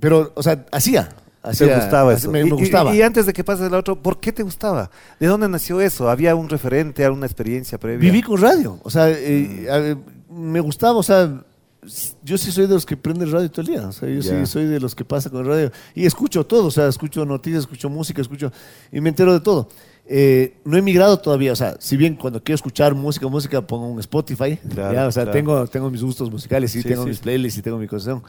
pero 0.00 0.32
o 0.34 0.42
sea 0.42 0.64
hacía, 0.72 1.08
¿Te 1.42 1.50
hacía 1.50 1.76
gustaba 1.76 2.12
hacía- 2.12 2.18
eso? 2.24 2.30
me, 2.30 2.40
Y- 2.40 2.44
me 2.44 2.48
y- 2.48 2.52
gustaba 2.52 2.94
Y, 2.94 3.02
antes 3.02 3.26
de 3.26 3.32
que 3.32 3.44
pase 3.44 3.66
el 3.66 3.74
otro, 3.74 4.00
¿por 4.02 4.20
qué 4.20 4.32
te 4.32 4.42
gustaba? 4.42 4.90
¿De 5.20 5.26
dónde 5.26 5.48
nació 5.48 5.80
eso? 5.80 6.08
¿Había 6.10 6.34
un 6.34 6.48
referente, 6.48 7.04
alguna 7.04 7.26
experiencia 7.26 7.78
previa? 7.78 7.98
viví 8.10 8.22
con 8.22 8.40
radio 8.40 8.78
o 8.82 8.90
sea 8.90 9.08
eh, 9.10 9.96
me 10.30 10.60
gustaba 10.60 10.98
o 10.98 11.02
sea 11.02 11.42
yo 12.22 12.36
sí 12.36 12.50
soy 12.52 12.66
de 12.66 12.74
los 12.74 12.84
que 12.84 12.96
prende 12.98 13.24
el 13.24 13.32
radio 13.32 13.50
todo 13.50 13.62
el 13.62 13.68
día. 13.68 13.86
O 13.88 13.92
sea, 13.92 14.08
yo 14.10 14.20
sí 14.20 14.30
soy 14.44 14.66
de 14.66 14.78
los 14.78 14.94
que 14.94 15.06
pasa 15.06 15.30
con 15.30 15.40
el 15.40 15.46
radio. 15.46 15.72
Y 15.94 16.04
escucho 16.04 16.44
todo. 16.44 16.66
O 16.66 16.70
sea, 16.70 16.86
escucho 16.88 17.24
noticias, 17.24 17.60
escucho 17.60 17.88
música, 17.88 18.20
escucho. 18.20 18.52
Y 18.92 19.00
me 19.00 19.08
entero 19.08 19.32
de 19.32 19.40
todo. 19.40 19.68
Eh, 20.06 20.58
no 20.64 20.76
he 20.76 20.82
migrado 20.82 21.18
todavía. 21.18 21.52
O 21.52 21.56
sea, 21.56 21.76
si 21.78 21.96
bien 21.96 22.16
cuando 22.16 22.42
quiero 22.42 22.56
escuchar 22.56 22.94
música, 22.94 23.26
música, 23.28 23.62
pongo 23.66 23.86
un 23.88 24.00
Spotify. 24.00 24.58
Claro, 24.74 24.92
ya, 24.92 25.06
o 25.06 25.12
sea, 25.12 25.22
claro. 25.22 25.38
tengo, 25.38 25.66
tengo 25.68 25.88
mis 25.90 26.02
gustos 26.02 26.30
musicales, 26.30 26.72
sí, 26.72 26.82
Sí, 26.82 26.88
tengo 26.88 27.04
sí. 27.04 27.08
mis 27.10 27.20
playlists 27.20 27.58
y 27.58 27.62
tengo 27.62 27.78
mi 27.78 27.86
cosa. 27.86 28.20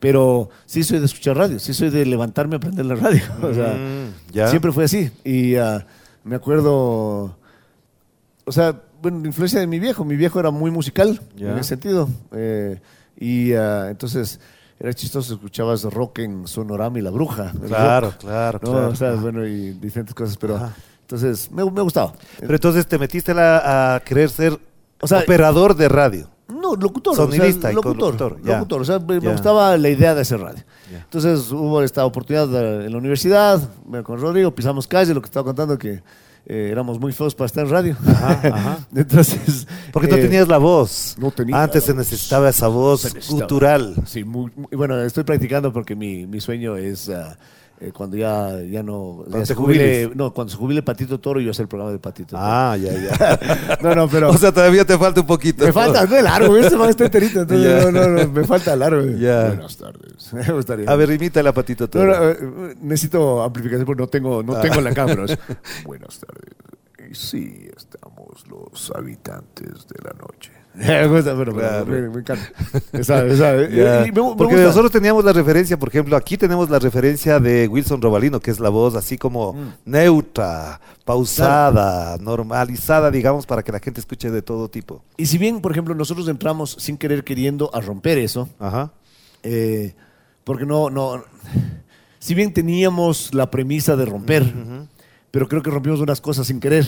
Pero 0.00 0.48
sí 0.66 0.82
soy 0.82 0.98
de 0.98 1.04
escuchar 1.06 1.36
radio. 1.36 1.58
Sí 1.58 1.74
soy 1.74 1.90
de 1.90 2.04
levantarme 2.06 2.54
a 2.54 2.58
aprender 2.58 2.86
la 2.86 2.94
radio. 2.96 3.22
O 3.42 3.54
sea, 3.54 3.74
Mm, 3.74 4.48
siempre 4.48 4.72
fue 4.72 4.84
así. 4.84 5.10
Y 5.24 5.56
ah, 5.56 5.86
me 6.24 6.36
acuerdo. 6.36 7.36
O 8.46 8.52
sea, 8.52 8.80
bueno, 9.02 9.20
la 9.20 9.26
influencia 9.28 9.60
de 9.60 9.66
mi 9.66 9.78
viejo. 9.78 10.04
Mi 10.04 10.16
viejo 10.16 10.40
era 10.40 10.50
muy 10.50 10.70
musical 10.70 11.20
en 11.38 11.58
ese 11.58 11.70
sentido. 11.70 12.08
Eh, 12.32 12.80
y 13.18 13.52
ah, 13.52 13.88
entonces 13.90 14.40
era 14.78 14.94
chistoso, 14.94 15.34
escuchabas 15.34 15.82
rock 15.84 16.20
en 16.20 16.46
Sonorama 16.48 16.98
y 16.98 17.02
La 17.02 17.10
Bruja. 17.10 17.52
Claro, 17.66 18.10
rock, 18.12 18.18
claro, 18.20 18.60
¿no? 18.62 18.70
claro. 18.70 18.88
O 18.88 18.96
sea, 18.96 19.12
bueno, 19.12 19.46
y 19.46 19.72
diferentes 19.72 20.14
cosas, 20.14 20.36
pero 20.38 20.56
Ajá. 20.56 20.74
entonces 21.02 21.50
me, 21.50 21.62
me 21.70 21.82
gustaba. 21.82 22.14
Pero 22.38 22.54
entonces 22.54 22.86
te 22.86 22.98
metiste 22.98 23.34
la- 23.34 23.94
a 23.96 24.00
querer 24.00 24.30
ser 24.30 24.58
O 25.02 25.06
sea, 25.06 25.18
operador 25.18 25.76
de 25.76 25.88
radio. 25.90 26.28
No, 26.50 26.74
locutor. 26.74 27.14
Sonidista 27.16 27.58
o 27.58 27.60
sea, 27.62 27.72
y 27.72 27.74
locutor. 27.74 28.40
ya. 28.42 28.54
locutor, 28.58 28.80
o 28.82 28.84
sea, 28.84 28.98
me, 28.98 29.20
Ya. 29.20 29.32
gustaba 29.32 29.76
la 29.76 29.88
idea 29.88 30.14
de 30.14 30.20
hacer 30.22 30.40
radio. 30.40 30.62
Ya. 30.90 30.98
Entonces 30.98 31.50
hubo 31.52 31.82
esta 31.82 32.04
oportunidad 32.04 32.48
eh, 32.54 32.86
en 32.86 32.92
la 32.92 32.98
universidad, 32.98 33.60
con 34.04 34.20
Rodrigo, 34.20 34.54
pisamos 34.54 34.86
calle, 34.86 35.14
lo 35.14 35.20
que 35.20 35.26
estaba 35.26 35.44
contando 35.44 35.78
que 35.78 36.02
eh, 36.46 36.68
éramos 36.72 36.98
muy 36.98 37.12
feos 37.12 37.34
para 37.34 37.46
estar 37.46 37.64
en 37.64 37.70
radio. 37.70 37.96
Ajá, 38.06 38.40
ajá. 38.54 38.78
Entonces. 38.94 39.66
Porque 39.92 40.08
no 40.08 40.16
eh, 40.16 40.22
tenías 40.22 40.48
la 40.48 40.58
voz. 40.58 41.14
no 41.18 41.30
tenía 41.30 41.62
Antes 41.62 41.84
se 41.84 41.94
necesitaba 41.94 42.48
esa 42.48 42.68
voz 42.68 43.04
necesitaba. 43.04 43.40
gutural. 43.42 43.94
Sí, 44.06 44.24
muy, 44.24 44.50
muy- 44.56 44.68
bueno, 44.76 44.98
estoy 45.00 45.24
practicando 45.24 45.72
porque 45.72 45.94
mi, 45.94 46.26
mi 46.26 46.40
sueño 46.40 46.76
es 46.76 47.08
ah, 47.10 47.36
eh, 47.82 47.92
cuando 47.92 48.14
ya, 48.14 48.60
ya 48.60 48.82
no. 48.82 49.20
Cuando 49.22 49.38
ya 49.38 49.46
se 49.46 49.54
jubile, 49.54 50.10
no, 50.14 50.34
cuando 50.34 50.50
se 50.50 50.58
jubile 50.58 50.82
Patito 50.82 51.18
Toro, 51.18 51.40
yo 51.40 51.50
hacer 51.50 51.62
el 51.62 51.68
programa 51.68 51.92
de 51.92 51.98
Patito 51.98 52.36
Toro. 52.36 52.42
Ah, 52.44 52.76
ya, 52.76 52.92
ya. 52.92 53.78
No, 53.82 53.94
no, 53.94 54.06
pero. 54.06 54.28
o 54.28 54.36
sea, 54.36 54.52
todavía 54.52 54.84
te 54.84 54.98
falta 54.98 55.22
un 55.22 55.26
poquito. 55.26 55.64
me 55.64 55.72
falta, 55.72 56.04
no, 56.04 56.20
largo, 56.20 56.56
este 56.58 56.76
man 56.76 56.90
está 56.90 57.06
enterito, 57.06 57.40
entonces 57.40 57.86
no, 57.86 57.90
no, 57.90 58.08
no, 58.08 58.28
me 58.28 58.44
falta 58.44 58.76
largo. 58.76 59.02
Ya. 59.16 59.46
Buenas 59.48 59.78
tardes. 59.78 60.32
Me 60.32 60.52
gustaría. 60.52 60.90
A 60.90 60.94
ver, 60.96 61.10
imita 61.10 61.42
la 61.42 61.52
patito 61.54 61.88
No, 61.94 62.04
no, 62.04 62.28
eh, 62.28 62.74
necesito 62.82 63.42
amplificación 63.42 63.86
porque 63.86 64.02
no 64.02 64.08
tengo, 64.08 64.42
no 64.42 64.60
tengo 64.60 64.80
la 64.82 64.92
cámara. 64.92 65.24
Buenas 65.84 66.20
tardes. 66.20 66.54
Y 67.10 67.14
sí, 67.14 67.68
estamos 67.74 68.46
los 68.46 68.92
habitantes 68.94 69.86
de 69.88 70.02
la 70.04 70.12
noche. 70.12 70.52
Me 70.74 71.06
gusta, 71.08 71.36
pero, 71.36 71.52
pero 71.54 71.68
Claro. 71.68 71.86
me, 71.86 72.00
me 72.08 72.20
encanta. 72.20 72.44
Esa- 72.92 73.26
esa- 73.26 73.68
Ya. 73.68 74.06
y 74.06 74.12
me- 74.12 74.22
me 74.22 74.36
Porque 74.36 74.54
gusta. 74.54 74.62
nosotros 74.68 74.92
teníamos 74.92 75.24
la 75.24 75.32
referencia, 75.32 75.76
por 75.78 75.88
ejemplo, 75.88 76.16
aquí 76.16 76.36
tenemos 76.36 76.70
la 76.70 76.78
referencia 76.78 77.40
de 77.40 77.66
Wilson 77.66 78.00
Robalino, 78.00 78.38
que 78.40 78.50
es 78.52 78.60
la 78.60 78.68
voz 78.68 78.94
así 78.94 79.18
como 79.18 79.52
Mm. 79.54 79.72
neutra, 79.86 80.80
pausada, 81.04 82.16
normalizada, 82.18 83.10
digamos, 83.10 83.46
para 83.46 83.62
que 83.64 83.72
la 83.72 83.80
gente 83.80 84.00
escuche 84.00 84.30
de 84.30 84.42
todo 84.42 84.68
tipo. 84.68 85.02
Y 85.16 85.26
si 85.26 85.38
bien, 85.38 85.60
por 85.60 85.72
ejemplo, 85.72 85.94
nosotros 85.94 86.28
entramos 86.28 86.76
sin 86.78 86.96
querer 86.96 87.24
queriendo 87.24 87.70
a 87.74 87.80
romper 87.80 88.18
eso, 88.18 88.48
Ajá. 88.60 88.92
eh, 89.42 89.94
porque 90.44 90.66
no, 90.66 90.88
no, 90.88 91.22
si 92.20 92.34
bien 92.34 92.52
teníamos 92.52 93.34
la 93.34 93.50
premisa 93.50 93.96
de 93.96 94.04
romper, 94.06 94.54
pero 95.30 95.48
creo 95.48 95.62
que 95.62 95.70
rompimos 95.70 96.00
unas 96.00 96.20
cosas 96.20 96.46
sin 96.46 96.60
querer, 96.60 96.86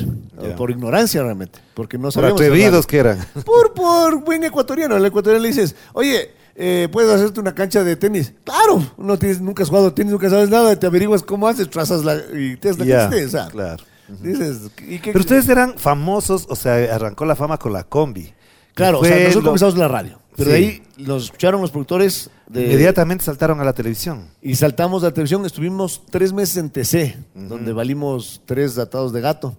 por 0.57 0.71
ignorancia 0.71 1.23
realmente, 1.23 1.61
porque 1.75 1.97
no 1.99 2.05
Por 2.05 2.13
sabíamos. 2.13 2.41
atrevidos 2.41 2.69
hablar. 2.69 2.87
que 2.87 2.99
eran. 2.99 3.27
Por, 3.45 3.73
por 3.75 4.25
buen 4.25 4.43
ecuatoriano. 4.45 4.97
El 4.97 5.05
ecuatoriano 5.05 5.43
le 5.43 5.49
dices, 5.49 5.75
oye, 5.93 6.31
eh, 6.57 6.89
¿puedes 6.93 7.11
hacerte 7.11 7.41
una 7.41 7.55
cancha 7.55 7.83
de 7.85 7.97
tenis? 7.97 8.33
Claro, 8.45 8.85
no 8.99 9.19
tienes, 9.19 9.41
nunca 9.41 9.63
has 9.63 9.69
jugado 9.69 9.93
tenis, 9.95 10.13
nunca 10.13 10.29
sabes 10.29 10.51
nada, 10.51 10.75
te 10.79 10.87
averiguas 10.87 11.23
cómo 11.23 11.47
haces, 11.49 11.71
trazas 11.71 12.05
la, 12.05 12.17
y 12.17 12.57
te 12.57 12.69
das 12.69 12.79
la 12.79 12.85
Ya, 12.85 13.09
que 13.11 13.19
estés, 13.23 13.43
claro. 13.51 13.83
Dices, 14.21 14.71
¿y 14.87 14.99
qué- 14.99 15.13
Pero 15.13 15.21
ustedes 15.21 15.49
eran 15.49 15.79
famosos, 15.79 16.47
o 16.51 16.57
sea, 16.57 16.75
arrancó 16.95 17.25
la 17.25 17.35
fama 17.37 17.57
con 17.59 17.73
la 17.73 17.85
combi. 17.85 18.35
Claro, 18.75 19.01
o 19.01 19.05
sea, 19.05 19.17
nosotros 19.17 19.45
lo- 19.45 19.51
comenzamos 19.51 19.75
en 19.75 19.81
la 19.81 19.89
radio, 19.89 20.19
pero 20.45 20.57
Sí. 20.57 20.63
ahí 20.65 20.83
nos 20.99 21.25
escucharon 21.25 21.61
los 21.61 21.71
productores 21.71 22.31
de, 22.49 22.65
Inmediatamente 22.65 23.25
saltaron 23.25 23.61
a 23.61 23.65
la 23.65 23.73
televisión. 23.73 24.27
y 24.43 24.55
saltamos 24.55 25.03
a 25.03 25.07
la 25.07 25.13
televisión. 25.15 25.45
Estuvimos 25.47 26.03
tres 26.11 26.33
meses 26.33 26.57
en 26.59 26.71
TC, 26.71 27.17
donde 27.35 27.73
valimos 27.73 28.41
tres 28.47 28.79
atados 28.79 29.13
de 29.13 29.21
gato, 29.21 29.57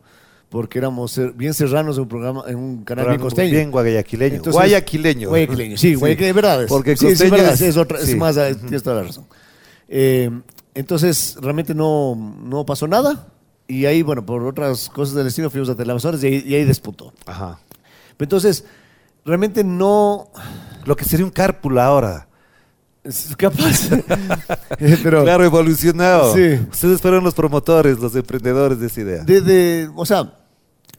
porque 0.50 0.78
éramos 0.78 1.20
bien 1.36 1.54
serranos 1.54 1.96
en 1.98 2.04
un 2.04 2.08
programa, 2.10 2.44
en 2.48 2.56
un 2.58 2.84
canal 2.84 3.08
bien 3.08 3.20
costeño. 3.20 3.52
Bien 3.52 3.72
guayaquileño. 3.72 4.36
Entonces- 4.36 4.54
guayaquileño. 4.54 5.30
Guayaquileño, 5.30 5.78
sí, 5.78 5.96
Guayaquileño, 5.96 6.34
verdad. 6.36 6.64
es. 6.64 6.70
Porque 6.70 6.96
sí, 6.96 7.08
es 7.08 7.20
verdad, 7.32 7.54
es- 7.54 7.62
es, 7.62 7.78
otra, 7.78 7.98
más, 8.18 8.38
eh, 8.38 8.56
tienes 8.56 8.84
toda 8.84 8.98
la 8.98 9.04
razón. 9.04 9.26
Eh, 9.90 10.30
entonces, 10.76 11.36
realmente 11.42 11.74
no, 11.76 12.16
no 12.44 12.66
pasó 12.66 12.88
nada. 12.88 13.28
Y 13.68 13.86
ahí, 13.86 14.02
bueno, 14.02 14.26
por 14.26 14.44
otras 14.44 14.90
cosas 14.90 15.16
del 15.16 15.26
destino 15.26 15.50
fuimos 15.50 15.70
a 15.70 15.76
Teleamazonas 15.76 16.24
y 16.24 16.28
ahí, 16.28 16.44
y 16.46 16.56
ahí 16.56 16.66
despuntó. 16.66 17.14
Ajá. 17.26 17.60
Entonces, 18.20 18.66
realmente 19.26 19.64
no... 19.64 20.30
Lo 20.86 20.96
que 20.96 21.06
sería 21.06 21.26
un 21.26 21.32
cárpula 21.32 21.86
ahora. 21.86 22.28
Es 23.04 23.36
capaz. 23.38 23.90
Eh, 24.80 24.98
Pero 25.04 25.24
claro, 25.24 25.44
evolucionado. 25.46 26.34
Sí. 26.34 26.60
Ustedes 26.72 27.00
fueron 27.02 27.24
los 27.24 27.34
promotores, 27.34 28.00
los 28.00 28.16
emprendedores 28.16 28.80
de 28.80 28.88
esa 28.88 29.02
idea. 29.02 29.24
de, 29.24 29.40
de- 29.42 29.90
o 29.96 30.06
sea, 30.06 30.34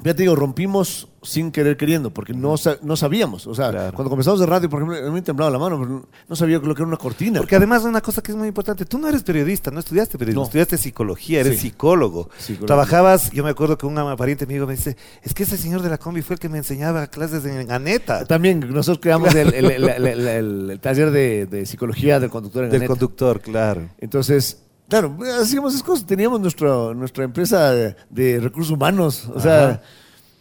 ya 0.03 0.15
te 0.15 0.23
digo, 0.23 0.35
rompimos 0.37 1.09
sin 1.25 1.51
querer 1.51 1.77
queriendo, 1.77 2.11
porque 2.13 2.33
no, 2.33 2.55
no 2.83 2.97
sabíamos. 2.97 3.47
O 3.47 3.55
sea, 3.55 3.71
Claro. 3.71 3.93
cuando 3.95 4.11
comenzamos 4.11 4.39
de 4.41 4.47
radio, 4.47 4.69
por 4.71 4.81
ejemplo, 4.83 4.99
a 4.99 5.09
mí 5.09 5.15
me 5.15 5.23
temblaba 5.23 5.51
la 5.51 5.59
mano, 5.59 5.79
pero 5.81 6.07
no 6.29 6.37
sabía 6.37 6.59
lo 6.59 6.75
que 6.75 6.83
era 6.83 6.87
una 6.89 6.97
cortina. 6.97 7.41
Porque 7.41 7.57
además 7.57 7.83
una 7.85 8.01
cosa 8.01 8.23
que 8.23 8.33
es 8.33 8.37
muy 8.39 8.49
importante, 8.49 8.85
tú 8.85 8.99
no 8.99 9.09
eres 9.09 9.23
periodista, 9.23 9.71
no 9.71 9.81
estudiaste 9.81 10.19
periodismo, 10.19 10.43
No. 10.43 10.47
estudiaste 10.47 10.79
psicología, 10.79 11.41
eres 11.41 11.55
Sí. 11.61 11.69
psicólogo. 11.71 12.31
Psicólogo. 12.39 12.67
Trabajabas, 12.67 13.31
yo 13.31 13.43
me 13.43 13.51
acuerdo 13.51 13.77
que 13.79 13.87
un 13.87 13.95
pariente 14.17 14.45
amigo 14.45 14.67
me 14.67 14.75
dice, 14.75 14.97
es 15.23 15.35
que 15.35 15.43
ese 15.45 15.57
señor 15.57 15.83
de 15.83 15.89
la 15.91 15.99
combi 15.99 16.23
fue 16.23 16.35
el 16.35 16.41
que 16.41 16.49
me 16.49 16.59
enseñaba 16.59 17.07
clases 17.09 17.45
en 17.45 17.71
Aneta, 17.71 18.25
También 18.27 18.61
nosotros 18.61 18.99
creamos 19.01 19.35
el, 19.35 19.53
el- 19.55 19.71
el- 19.71 19.89
el- 19.89 20.07
el- 20.07 20.29
el- 20.29 20.71
el 20.71 20.81
taller 20.81 21.11
de, 21.11 21.47
de 21.47 21.67
psicología 21.67 22.21
del 22.21 22.31
conductor 22.31 22.65
en 22.65 22.71
del 22.71 22.87
conductor, 22.87 23.41
claro. 23.41 23.89
Entonces, 23.99 24.59
claro, 24.89 25.17
hacíamos 25.41 25.73
esas 25.75 25.83
cosas. 25.87 26.07
Teníamos 26.07 26.41
nuestro, 26.41 26.95
nuestra 26.95 27.25
empresa 27.25 27.71
de, 27.73 27.97
de 28.11 28.41
recursos 28.41 28.71
humanos. 28.73 29.31
O 29.35 29.41
sea. 29.41 29.81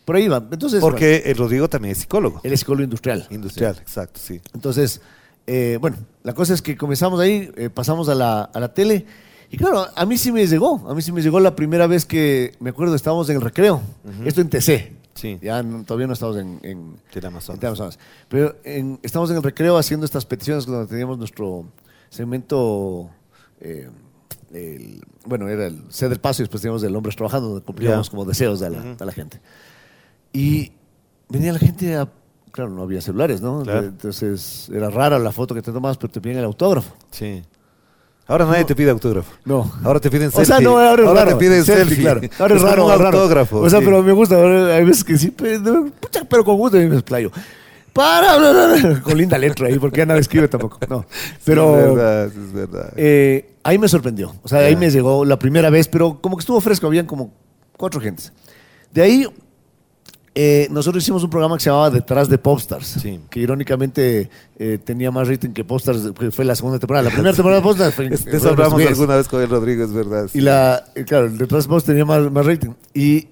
Por 0.06 0.16
ahí 0.16 0.28
va. 0.28 0.38
Entonces, 0.52 0.82
Porque 0.82 1.24
el 1.26 1.38
Rodrigo 1.38 1.70
también 1.70 1.94
es 1.94 2.00
psicólogo. 2.00 2.42
él 2.44 2.54
es 2.54 2.60
psicólogo 2.60 2.84
industrial. 2.84 3.26
Industrial, 3.30 3.78
exacto, 3.82 4.20
sí. 4.24 4.42
Entonces, 4.54 5.02
eh, 5.48 5.78
bueno, 5.82 5.98
la 6.24 6.34
cosa 6.34 6.54
es 6.54 6.62
que 6.62 6.76
comenzamos 6.78 7.20
ahí, 7.20 7.52
eh, 7.58 7.70
pasamos 7.70 8.10
a 8.10 8.16
la, 8.16 8.44
a 8.44 8.60
la 8.60 8.74
tele. 8.74 9.06
Y 9.52 9.58
claro, 9.58 9.86
a 9.96 10.06
mí 10.06 10.18
sí 10.18 10.32
me 10.32 10.48
llegó. 10.48 10.88
A 10.90 10.96
mí 10.96 11.02
sí 11.02 11.12
me 11.12 11.22
llegó 11.22 11.40
la 11.40 11.56
primera 11.56 11.86
vez 11.88 12.06
que, 12.06 12.56
me 12.60 12.72
acuerdo, 12.72 12.96
estábamos 12.96 13.30
en 13.30 13.36
el 13.36 13.42
recreo. 13.42 13.82
Esto 14.26 14.42
en 14.42 14.50
TC. 14.50 14.92
Sí. 15.14 15.38
Ya 15.44 15.62
no- 15.62 15.84
todavía 15.84 16.08
no 16.08 16.14
estamos 16.14 16.38
en, 16.38 16.60
en, 16.64 16.96
Teleamazonas. 17.12 17.56
en 17.58 17.60
Teleamazonas. 17.60 18.00
Pero 18.30 18.56
en- 18.64 19.00
estamos 19.04 19.30
en 19.30 19.38
el 19.38 19.44
recreo 19.44 19.78
haciendo 19.78 20.06
estas 20.08 20.26
peticiones 20.26 20.66
cuando 20.66 20.88
teníamos 20.88 21.20
nuestro 21.20 21.66
segmento... 22.10 23.10
eh, 23.62 23.90
el- 24.54 25.02
bueno, 25.26 25.48
era 25.50 25.68
el 25.68 25.84
C 25.90 26.10
del 26.10 26.20
paso 26.20 26.42
y 26.42 26.44
después 26.46 26.62
teníamos 26.62 26.84
el 26.84 26.96
Hombres 26.96 27.16
Trabajando, 27.16 27.50
donde 27.50 27.64
cumplíamos 27.66 28.10
como 28.10 28.26
deseos 28.26 28.60
de 28.60 28.70
la, 28.70 28.96
a 29.00 29.06
la 29.06 29.12
gente. 29.12 29.40
Y 30.34 30.72
venía 31.30 31.54
la 31.54 31.60
gente 31.60 31.96
a... 31.96 32.08
Claro, 32.52 32.70
no 32.70 32.84
había 32.84 33.02
celulares, 33.02 33.42
¿no? 33.42 33.64
Claro. 33.64 33.88
Entonces 33.88 34.70
era 34.74 34.90
rara 34.90 35.18
la 35.18 35.32
foto 35.32 35.56
que 35.56 35.62
te 35.62 35.72
tomabas, 35.72 35.98
pero 35.98 36.12
te 36.12 36.22
piden 36.22 36.38
el 36.40 36.46
autógrafo. 36.46 36.94
Sí. 37.12 37.42
Ahora 38.28 38.46
nadie 38.46 38.64
te 38.64 38.76
pide 38.76 38.90
autógrafo. 38.92 39.32
No. 39.44 39.72
Ahora 39.84 40.00
te 40.00 40.10
piden 40.12 40.28
O 40.28 40.32
selfie. 40.32 40.46
sea, 40.46 40.60
no, 40.60 40.78
ahora 40.78 41.04
es 41.04 41.10
raro. 41.10 41.30
te 41.32 41.36
piden 41.38 41.66
Selfie, 41.66 41.86
selfie. 41.86 42.04
claro. 42.04 42.22
Ahora 42.40 42.56
es, 42.56 42.62
raro, 42.62 42.86
un 42.86 42.92
es 42.94 42.98
raro. 43.00 43.18
autógrafo. 43.20 43.60
O 43.60 43.70
sea, 43.70 43.80
sí. 43.80 43.86
pero 43.86 44.04
me 44.04 44.12
gusta. 44.14 44.36
ahora 44.36 44.76
Hay 44.76 44.86
veces 44.86 45.04
que 45.04 45.18
sí, 45.18 45.32
pues, 45.32 45.60
no, 45.62 45.88
pucha, 46.00 46.24
pero 46.30 46.46
con 46.46 46.56
gusto 46.58 46.80
y 46.80 46.88
me 46.88 46.96
explayo. 46.96 47.32
Para, 47.92 48.38
bla, 48.38 48.52
bla, 48.52 48.76
bla, 48.76 49.02
con 49.02 49.18
linda 49.18 49.38
letra 49.38 49.68
ahí, 49.68 49.78
porque 49.78 49.98
ya 50.00 50.06
nadie 50.06 50.22
escribe 50.22 50.48
tampoco. 50.48 50.80
No. 50.90 51.06
Pero 51.44 51.74
Sí, 51.76 51.80
es 51.80 51.96
verdad, 51.96 52.26
es 52.26 52.54
verdad. 52.54 52.94
eh, 52.96 53.56
ahí 53.64 53.78
me 53.78 53.88
sorprendió. 53.88 54.34
O 54.42 54.48
sea, 54.48 54.60
ahí 54.60 54.76
me 54.76 54.90
llegó 54.90 55.26
la 55.26 55.38
primera 55.38 55.70
vez, 55.70 55.88
pero 55.88 56.20
como 56.22 56.38
que 56.38 56.42
estuvo 56.42 56.60
fresco, 56.62 56.88
habían 56.88 57.06
como 57.06 57.34
cuatro 57.78 58.00
gentes. 58.00 58.32
De 58.92 59.02
ahí, 59.02 59.28
eh, 60.36 60.68
nosotros 60.72 61.04
hicimos 61.04 61.24
un 61.24 61.30
programa 61.30 61.58
que 61.58 61.64
se 61.64 61.70
llamaba 61.70 61.90
Detrás 61.92 62.28
de 62.28 62.38
Popstars, 62.40 62.88
Sí. 63.02 63.20
que 63.30 63.40
irónicamente 63.40 64.30
eh, 64.58 64.80
tenía 64.84 65.12
más 65.12 65.28
rating 65.28 65.50
que 65.52 65.64
Popstars, 65.64 66.12
que 66.20 66.32
fue 66.32 66.44
la 66.46 66.56
segunda 66.56 66.80
temporada. 66.80 67.04
La 67.10 67.10
primera 67.14 67.34
temporada 67.36 67.62
de 67.62 67.64
Popstars 67.68 67.94
fue, 67.96 68.06
Es- 68.08 68.26
de 68.26 68.32
fue 68.32 68.38
eso 68.40 68.50
hablamos 68.50 68.82
alguna 68.82 69.16
vez 69.18 69.28
con 69.28 69.42
el 69.42 69.50
Rodrigo, 69.50 69.84
es 69.84 69.94
verdad. 69.94 70.30
Y 70.34 70.42
la, 70.42 70.84
eh, 70.96 71.04
claro, 71.04 71.30
Detrás 71.30 71.64
de 71.66 71.70
Popstars 71.70 71.86
tenía 71.86 72.06
más, 72.06 72.32
más 72.32 72.46
rating. 72.46 72.72
Y 72.94 73.28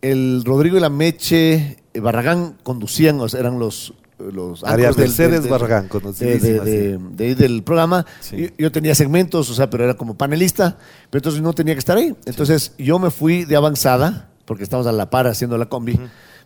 el 0.00 0.42
Rodrigo 0.44 0.76
y 0.76 0.80
la 0.80 0.90
Meche 0.90 1.78
Barragán 1.94 2.56
conducían, 2.62 3.18
o 3.20 3.28
sea, 3.28 3.40
eran 3.40 3.58
los... 3.58 3.92
los 4.18 4.62
anchors 4.62 4.96
del- 4.96 5.06
Mercedes 5.08 5.30
del- 5.32 5.42
del- 5.42 5.50
Barragán, 5.50 5.88
de, 6.20 6.38
de- 6.38 6.98
de- 7.16 7.34
del 7.34 7.62
programa. 7.64 8.06
Sí. 8.20 8.36
Yo, 8.36 8.48
yo 8.58 8.72
tenía 8.72 8.94
segmentos, 8.94 9.50
o 9.50 9.54
sea, 9.54 9.68
pero 9.70 9.82
era 9.82 9.94
como 9.94 10.14
panelista, 10.16 10.76
pero 11.10 11.18
entonces 11.18 11.42
no 11.42 11.52
tenía 11.52 11.74
que 11.74 11.80
estar 11.80 11.96
ahí. 11.96 12.14
Entonces 12.26 12.74
yo 12.78 12.98
me 13.00 13.10
fui 13.10 13.44
de 13.44 13.56
avanzada, 13.56 14.28
porque 14.44 14.62
estábamos 14.62 14.86
a 14.86 14.92
la 14.92 15.10
par 15.10 15.26
haciendo 15.26 15.56
la 15.58 15.66
combi, 15.66 15.98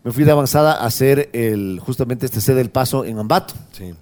me 0.04 0.12
fui 0.12 0.24
de 0.24 0.30
avanzada 0.30 0.72
a 0.74 0.86
hacer 0.86 1.30
el, 1.32 1.80
justamente 1.84 2.26
este 2.26 2.40
C 2.40 2.54
del 2.54 2.70
Paso 2.70 3.04
en 3.04 3.18
Ambato. 3.18 3.54
Sí. 3.72 3.94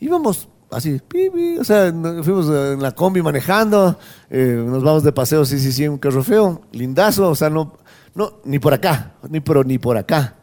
Íbamos 0.00 0.48
así, 0.70 1.00
pi, 1.08 1.30
pi, 1.30 1.58
o 1.58 1.64
sea, 1.64 1.92
fuimos 2.22 2.48
en 2.48 2.82
la 2.82 2.92
combi 2.92 3.22
manejando, 3.22 3.98
eh, 4.30 4.62
nos 4.66 4.82
vamos 4.82 5.02
de 5.02 5.12
paseo, 5.12 5.44
sí, 5.44 5.58
sí, 5.58 5.72
sí, 5.72 5.88
un 5.88 5.98
carro 5.98 6.22
feo, 6.22 6.62
lindazo, 6.72 7.30
o 7.30 7.34
sea, 7.34 7.50
no, 7.50 7.78
no, 8.14 8.34
ni 8.44 8.58
por 8.58 8.74
acá, 8.74 9.14
ni 9.28 9.40
por, 9.40 9.64
ni 9.66 9.78
por 9.78 9.96
acá. 9.96 10.36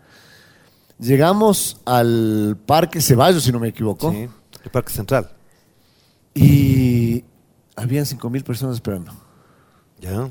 Llegamos 0.97 1.81
al 1.85 2.57
Parque 2.65 3.01
Ceballos, 3.01 3.43
si 3.43 3.51
no 3.51 3.59
me 3.59 3.67
equivoco. 3.67 4.11
Sí. 4.11 4.29
El 4.63 4.71
Parque 4.71 4.93
Central. 4.93 5.29
Y 6.33 7.23
habían 7.75 8.05
cinco 8.05 8.29
mil 8.29 8.43
personas 8.43 8.75
esperando. 8.75 9.11
Ya. 9.99 10.29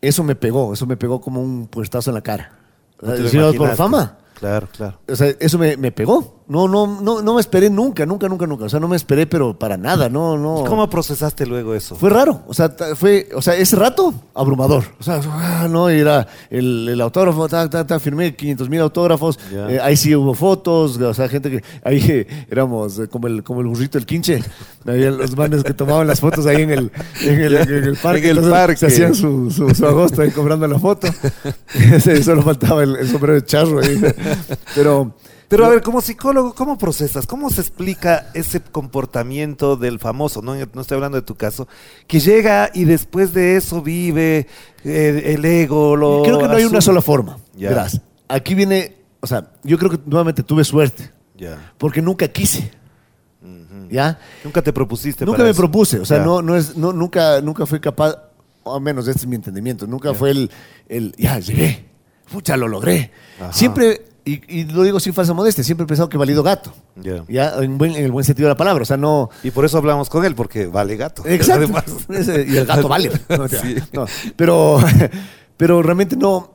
Eso 0.00 0.22
me 0.22 0.36
pegó, 0.36 0.72
eso 0.72 0.86
me 0.86 0.96
pegó 0.96 1.20
como 1.20 1.42
un 1.42 1.66
puestazo 1.66 2.10
en 2.10 2.14
la 2.14 2.20
cara. 2.22 2.63
No 3.00 3.14
te 3.14 3.32
lo 3.32 3.54
por 3.54 3.76
fama. 3.76 4.18
Claro, 4.34 4.68
claro. 4.76 4.98
O 5.08 5.16
sea, 5.16 5.34
eso 5.38 5.58
me, 5.58 5.76
me 5.76 5.92
pegó. 5.92 6.43
No, 6.46 6.68
no, 6.68 7.00
no, 7.00 7.22
no 7.22 7.34
me 7.34 7.40
esperé 7.40 7.70
nunca, 7.70 8.04
nunca, 8.04 8.28
nunca, 8.28 8.46
nunca. 8.46 8.64
O 8.66 8.68
sea, 8.68 8.78
no 8.78 8.86
me 8.86 8.96
esperé, 8.96 9.26
pero 9.26 9.58
para 9.58 9.78
nada, 9.78 10.10
no, 10.10 10.36
no. 10.36 10.60
¿Y 10.60 10.68
¿Cómo 10.68 10.90
procesaste 10.90 11.46
luego 11.46 11.74
eso? 11.74 11.96
Fue 11.96 12.10
raro, 12.10 12.42
o 12.46 12.52
sea, 12.52 12.70
fue, 12.96 13.30
o 13.34 13.40
sea, 13.40 13.54
ese 13.56 13.76
rato 13.76 14.12
abrumador. 14.34 14.84
O 15.00 15.02
sea, 15.02 15.22
ah, 15.26 15.66
no, 15.70 15.88
era 15.88 16.26
el, 16.50 16.86
el 16.90 17.00
autógrafo, 17.00 17.48
ta, 17.48 17.70
ta, 17.70 17.86
ta, 17.86 17.98
firmé 17.98 18.36
500 18.36 18.68
mil 18.68 18.80
autógrafos, 18.82 19.38
eh, 19.52 19.78
ahí 19.82 19.96
sí 19.96 20.14
hubo 20.14 20.34
fotos, 20.34 20.98
o 20.98 21.14
sea, 21.14 21.30
gente 21.30 21.50
que, 21.50 21.64
ahí 21.82 22.04
eh, 22.06 22.46
éramos 22.50 22.98
eh, 22.98 23.08
como 23.08 23.26
el, 23.26 23.42
como 23.42 23.62
el 23.62 23.66
burrito 23.68 23.96
del 23.96 24.04
quinche, 24.04 24.42
había 24.86 25.10
los 25.12 25.34
manes 25.34 25.64
que 25.64 25.72
tomaban 25.72 26.06
las 26.06 26.20
fotos 26.20 26.44
ahí 26.44 26.60
en 26.60 26.70
el, 26.72 26.92
en 27.22 27.40
el, 27.40 27.56
en 27.56 27.84
el 27.84 27.96
parque, 27.96 28.28
En 28.28 28.36
el 28.36 28.44
entonces 28.44 28.52
parque. 28.52 28.76
se 28.76 28.86
hacían 28.86 29.14
su, 29.14 29.50
su, 29.50 29.74
su 29.74 29.86
agosto 29.86 30.20
ahí 30.20 30.30
cobrando 30.30 30.68
la 30.68 30.78
foto, 30.78 31.08
solo 32.22 32.42
faltaba 32.42 32.82
el, 32.82 32.96
el 32.96 33.08
sombrero 33.08 33.32
de 33.34 33.44
charro 33.46 33.80
ahí, 33.80 33.98
pero... 34.74 35.14
Pero 35.56 35.66
a 35.66 35.70
ver, 35.70 35.82
como 35.82 36.00
psicólogo, 36.00 36.54
¿cómo 36.54 36.76
procesas? 36.76 37.26
¿Cómo 37.26 37.48
se 37.50 37.60
explica 37.60 38.30
ese 38.34 38.60
comportamiento 38.60 39.76
del 39.76 39.98
famoso? 40.00 40.42
No, 40.42 40.54
no 40.54 40.80
estoy 40.80 40.96
hablando 40.96 41.16
de 41.16 41.22
tu 41.22 41.36
caso, 41.36 41.68
que 42.08 42.18
llega 42.18 42.70
y 42.74 42.84
después 42.84 43.32
de 43.32 43.56
eso 43.56 43.80
vive 43.82 44.48
eh, 44.84 45.34
el 45.34 45.44
ego. 45.44 45.94
Lo 45.96 46.22
Creo 46.24 46.38
que 46.40 46.48
no 46.48 46.56
hay 46.56 46.64
una 46.64 46.80
sola 46.80 47.00
forma. 47.00 47.38
Ya. 47.56 47.68
Verás, 47.68 48.00
aquí 48.28 48.54
viene, 48.54 48.96
o 49.20 49.26
sea, 49.26 49.52
yo 49.62 49.78
creo 49.78 49.90
que 49.92 50.00
nuevamente 50.06 50.42
tuve 50.42 50.64
suerte, 50.64 51.10
Ya. 51.36 51.72
porque 51.78 52.02
nunca 52.02 52.26
quise. 52.28 52.70
¿Ya? 53.90 54.18
Nunca 54.42 54.62
te 54.62 54.72
propusiste. 54.72 55.24
Nunca 55.24 55.36
para 55.36 55.44
me 55.44 55.50
eso? 55.50 55.60
propuse, 55.60 56.00
o 56.00 56.04
sea, 56.04 56.18
Ya. 56.18 56.24
no, 56.24 56.42
no 56.42 56.56
es, 56.56 56.76
no, 56.76 56.92
nunca, 56.92 57.40
nunca 57.42 57.64
fui 57.66 57.78
capaz, 57.78 58.16
o 58.64 58.74
al 58.74 58.80
menos 58.80 59.06
este 59.06 59.20
es 59.20 59.26
mi 59.26 59.36
entendimiento, 59.36 59.86
nunca 59.86 60.14
fue 60.14 60.30
el, 60.30 60.50
el, 60.88 61.14
ya, 61.16 61.38
llegué, 61.38 61.84
pucha, 62.32 62.56
lo 62.56 62.66
logré. 62.66 63.12
Ajá. 63.38 63.52
Siempre, 63.52 64.06
y, 64.24 64.60
y 64.60 64.64
lo 64.64 64.82
digo 64.82 65.00
sin 65.00 65.12
falsa 65.12 65.34
modestia, 65.34 65.62
siempre 65.62 65.84
he 65.84 65.86
pensado 65.86 66.08
que 66.08 66.16
valido 66.16 66.42
gato. 66.42 66.72
Ya. 66.96 67.24
Ya, 67.28 67.54
en, 67.62 67.76
buen- 67.78 67.94
en 67.94 68.04
el 68.04 68.10
buen 68.12 68.24
sentido 68.24 68.48
de 68.48 68.54
la 68.54 68.56
palabra, 68.56 68.82
o 68.82 68.86
sea, 68.86 68.96
no... 68.96 69.28
Y 69.42 69.50
por 69.50 69.64
eso 69.66 69.76
hablamos 69.78 70.08
con 70.08 70.24
él, 70.24 70.34
porque 70.34 70.66
vale 70.66 70.96
gato. 70.96 71.22
Exacto. 71.26 71.66
Y 72.08 72.56
el 72.56 72.64
gato 72.66 72.88
vale. 72.88 73.10
No, 73.28 73.48
Sí. 73.48 73.76
no, 73.92 74.06
pero, 74.36 74.78
pero 75.56 75.82
realmente 75.82 76.16
no. 76.16 76.52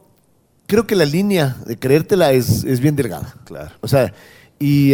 Creo 0.65 0.85
que 0.87 0.95
la 0.95 1.05
línea 1.05 1.57
de 1.65 1.77
creértela 1.79 2.31
es, 2.31 2.63
es 2.63 2.79
bien 2.79 2.95
delgada. 2.95 3.35
Claro. 3.45 3.71
O 3.81 3.87
sea, 3.87 4.13
y, 4.59 4.93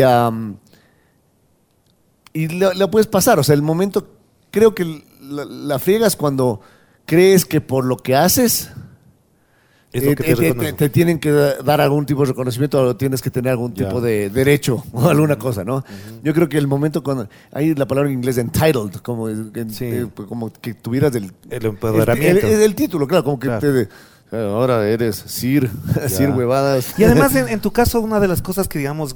y 2.33 2.47
la, 2.49 2.73
la 2.73 2.89
puedes 2.91 3.07
pasar. 3.07 3.39
O 3.39 3.43
sea, 3.43 3.55
el 3.55 3.61
momento, 3.61 4.07
creo 4.51 4.75
que 4.75 5.03
la, 5.21 5.45
la 5.45 5.79
friegas 5.79 6.15
cuando 6.15 6.61
crees 7.05 7.45
que 7.45 7.61
por 7.61 7.85
lo 7.85 7.97
que 7.97 8.15
haces 8.15 8.69
Es 9.97 10.03
lo 10.03 10.11
eh, 10.11 10.15
que 10.55 10.73
te, 10.73 10.89
tienen 10.89 11.19
que 11.19 11.31
da- 11.31 11.55
dar 11.63 11.79
algún 11.81 12.05
tipo 12.05 12.21
de 12.21 12.27
reconocimiento 12.27 12.81
o 12.81 12.95
tienes 12.95 13.21
que 13.21 13.29
tener 13.31 13.51
algún 13.51 13.73
tipo 13.73 14.01
de 14.01 14.29
derecho 14.29 14.83
o 14.93 15.07
alguna 15.09 15.37
cosa, 15.37 15.63
¿no? 15.63 15.83
Yo 16.23 16.33
creo 16.33 16.49
que 16.49 16.57
el 16.57 16.67
momento 16.67 17.01
cuando 17.03 17.29
hay 17.51 17.73
la 17.75 17.87
palabra 17.87 18.09
en 18.09 18.17
inglés 18.17 18.37
entitled, 18.37 18.91
como, 19.01 19.27
Sí. 19.29 19.85
eh, 19.85 20.07
como 20.27 20.51
que 20.51 20.73
tuvieras 20.73 21.15
el, 21.15 21.31
El 21.49 21.65
empoderamiento. 21.65 22.45
el, 22.47 22.53
el- 22.55 22.61
el 22.61 22.75
título, 22.75 23.07
claro, 23.07 23.23
como 23.23 23.39
que 23.39 23.47
Claro. 23.47 23.61
te 23.61 23.71
de- 23.71 23.87
ahora 24.31 24.87
eres 24.89 25.15
Sir, 25.15 25.69
Sir 26.09 26.29
huevadas. 26.31 26.99
Y 26.99 27.03
además, 27.05 27.33
en, 27.35 27.47
en 27.49 27.61
tu 27.61 27.71
caso, 27.71 28.01
una 28.01 28.19
de 28.19 28.27
las 28.27 28.41
cosas 28.41 28.67
que, 28.67 28.79
digamos, 28.79 29.15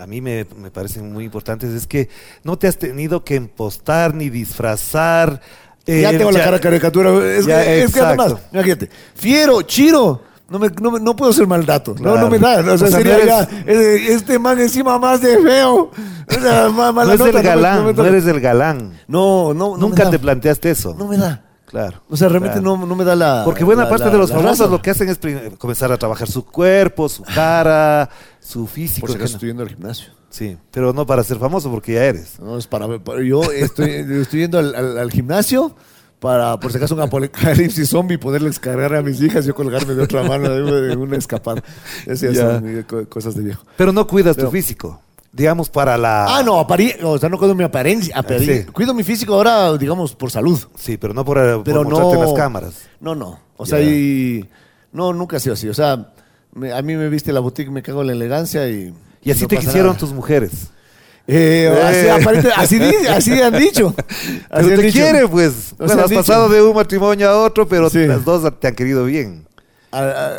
a 0.00 0.06
mí 0.06 0.20
me, 0.20 0.46
me 0.56 0.70
parecen 0.70 1.12
muy 1.12 1.24
importantes 1.24 1.70
es 1.74 1.86
que 1.86 2.08
no 2.44 2.56
te 2.56 2.66
has 2.68 2.78
tenido 2.78 3.24
que 3.24 3.34
impostar 3.34 4.14
ni 4.14 4.30
disfrazar. 4.30 5.40
Eh, 5.88 6.02
ya 6.02 6.10
tengo 6.16 6.30
la 6.30 6.44
cara 6.44 6.58
caricatura. 6.60 7.10
Es, 7.34 7.46
Ya, 7.46 7.62
que, 7.64 7.82
es 7.84 7.92
que 7.92 8.00
además, 8.00 8.34
imagínate, 8.52 8.90
fiero, 9.14 9.62
chiro. 9.62 10.22
No, 10.50 10.58
me, 10.58 10.68
no, 10.80 10.90
me- 10.92 11.00
no 11.00 11.14
puedo 11.14 11.30
ser 11.32 11.46
mal 11.46 11.66
dato. 11.66 11.94
No, 11.94 12.02
Claro. 12.12 12.20
no 12.20 12.30
me 12.30 12.38
da. 12.38 12.60
O 12.72 12.78
sea, 12.78 12.88
O 12.88 12.90
sería 12.90 13.18
no 13.18 13.22
eres- 13.22 14.06
ya, 14.06 14.14
este 14.14 14.38
man 14.38 14.58
encima 14.58 14.98
más 14.98 15.20
de 15.20 15.36
feo. 15.38 15.90
O 15.90 16.40
sea, 16.40 16.68
No 16.72 16.92
nota, 16.92 17.14
es 17.14 17.20
el 17.34 17.42
galán, 17.42 17.78
me 17.84 17.90
no, 17.90 17.96
toca. 17.96 18.08
eres 18.08 18.26
el 18.26 18.40
galán. 18.40 18.98
No, 19.06 19.52
no, 19.52 19.72
no 19.72 19.74
me 19.76 19.80
Nunca 19.80 20.08
te 20.10 20.18
planteaste 20.18 20.70
eso. 20.70 20.94
No 20.98 21.06
me 21.06 21.18
da. 21.18 21.44
Claro. 21.66 22.00
O 22.08 22.16
sea, 22.16 22.30
realmente 22.30 22.60
claro. 22.60 22.78
no, 22.78 22.86
no 22.86 22.94
me 22.96 23.04
da 23.04 23.14
la. 23.14 23.42
Porque 23.44 23.62
buena 23.62 23.82
la- 23.84 23.90
parte 23.90 24.06
la- 24.06 24.10
de 24.12 24.16
los 24.18 24.32
famosos 24.32 24.70
lo 24.70 24.80
que 24.80 24.88
hacen 24.88 25.10
es 25.10 25.18
comenzar 25.58 25.92
a 25.92 25.98
trabajar 25.98 26.26
su 26.26 26.42
cuerpo, 26.46 27.10
su 27.10 27.22
cara, 27.24 28.08
su 28.40 28.66
físico. 28.66 29.02
Por 29.06 29.10
si 29.10 29.16
acaso 29.16 29.32
no- 29.32 29.36
estoy 29.36 29.48
yendo 29.50 29.62
al 29.64 29.68
gimnasio. 29.68 30.08
Sí, 30.30 30.56
pero 30.70 30.92
no 30.92 31.06
para 31.06 31.24
ser 31.24 31.38
famoso 31.38 31.70
porque 31.70 31.94
ya 31.94 32.04
eres. 32.04 32.38
No, 32.40 32.58
es 32.58 32.66
para, 32.66 32.98
para- 32.98 33.22
yo 33.22 33.42
estoy, 33.50 33.90
estoy 34.20 34.40
yendo 34.40 34.58
al, 34.58 34.74
al- 34.74 34.98
al 34.98 35.10
gimnasio 35.10 35.74
para, 36.20 36.58
por 36.60 36.70
si 36.72 36.76
acaso, 36.78 36.94
un 36.94 37.00
apocalipsis 37.00 37.88
zombie, 37.88 38.18
poderles 38.18 38.58
cargar 38.58 38.94
a 38.94 39.02
mis 39.02 39.20
hijas, 39.22 39.46
yo 39.46 39.54
colgarme 39.54 39.94
de 39.94 40.02
otra 40.02 40.22
mano 40.24 40.48
de, 40.50 40.96
una 40.96 41.16
escapada. 41.16 41.62
Esas 42.06 42.36
son 42.36 42.84
co- 42.88 43.08
cosas 43.08 43.34
de 43.36 43.42
viejo. 43.42 43.62
Pero 43.76 43.92
no 43.92 44.06
cuidas 44.06 44.36
Pero- 44.36 44.48
tu 44.48 44.52
físico. 44.52 45.00
Digamos 45.30 45.68
para 45.68 45.96
la... 45.98 46.38
Ah, 46.38 46.42
no, 46.42 46.56
o 46.58 47.18
sea, 47.18 47.28
no 47.28 47.38
cuido 47.38 47.54
mi 47.54 47.62
apariencia. 47.62 48.14
apari- 48.16 48.64
Sí. 48.64 48.72
Cuido 48.72 48.94
mi 48.94 49.04
físico 49.04 49.34
ahora, 49.34 49.76
digamos, 49.76 50.14
por 50.16 50.30
salud. 50.30 50.58
Sí, 50.74 50.96
pero 50.96 51.12
no 51.14 51.22
por, 51.24 51.36
por 51.36 51.64
Pero 51.64 51.84
mostrarte 51.84 52.14
no. 52.16 52.22
las 52.24 52.32
cámaras. 52.32 52.74
No, 52.98 53.14
no. 53.14 53.38
O 53.58 53.66
sea, 53.66 53.80
y. 53.80 54.48
No, 54.90 55.12
nunca 55.12 55.36
ha 55.36 55.40
sido 55.40 55.52
así. 55.52 55.68
O 55.68 55.74
sea, 55.74 56.12
me- 56.54 56.72
a 56.72 56.80
mí 56.80 56.96
me 56.96 57.08
viste 57.10 57.32
la 57.32 57.40
boutique, 57.40 57.70
me 57.70 57.82
cago 57.82 58.00
en 58.00 58.06
la 58.08 58.12
elegancia 58.14 58.68
y. 58.68 58.92
Y 59.22 59.30
así 59.30 59.42
no 59.42 59.48
te 59.48 59.56
quisieron 59.58 59.86
nada. 59.88 59.98
tus 59.98 60.12
mujeres. 60.12 60.50
Eh, 61.26 61.68
así, 61.84 61.98
Eh. 62.06 62.10
aparente- 62.10 62.52
así, 62.56 62.80
así 63.10 63.32
han 63.42 63.58
dicho. 63.58 63.94
Así 63.98 64.40
Pero 64.50 64.68
han 64.68 64.76
te 64.76 64.82
dicho. 64.82 64.98
quiere, 64.98 65.28
pues. 65.28 65.72
O 65.72 65.76
Bueno, 65.78 65.94
sea, 65.94 66.04
has 66.04 66.10
dicho. 66.10 66.20
pasado 66.22 66.48
de 66.48 66.62
un 66.62 66.74
matrimonio 66.74 67.28
a 67.28 67.36
otro, 67.42 67.68
pero 67.68 67.90
Sí. 67.90 68.06
las 68.06 68.24
dos 68.24 68.50
te 68.58 68.68
han 68.68 68.74
querido 68.74 69.04
bien. 69.04 69.46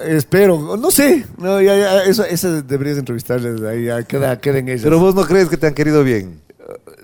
Espero, 0.07 0.77
no 0.77 0.91
sé, 0.91 1.25
no, 1.37 1.59
ya, 1.61 1.75
ya, 1.75 2.03
eso, 2.03 2.23
eso 2.23 2.61
deberías 2.61 2.97
entrevistarles, 2.97 3.61
ahí 3.61 3.85
ya 3.85 4.03
queda, 4.03 4.39
queda 4.39 4.59
en 4.59 4.69
ellas. 4.69 4.81
Pero 4.83 4.99
vos 4.99 5.15
no 5.15 5.25
crees 5.25 5.49
que 5.49 5.57
te 5.57 5.67
han 5.67 5.73
querido 5.73 6.03
bien. 6.03 6.39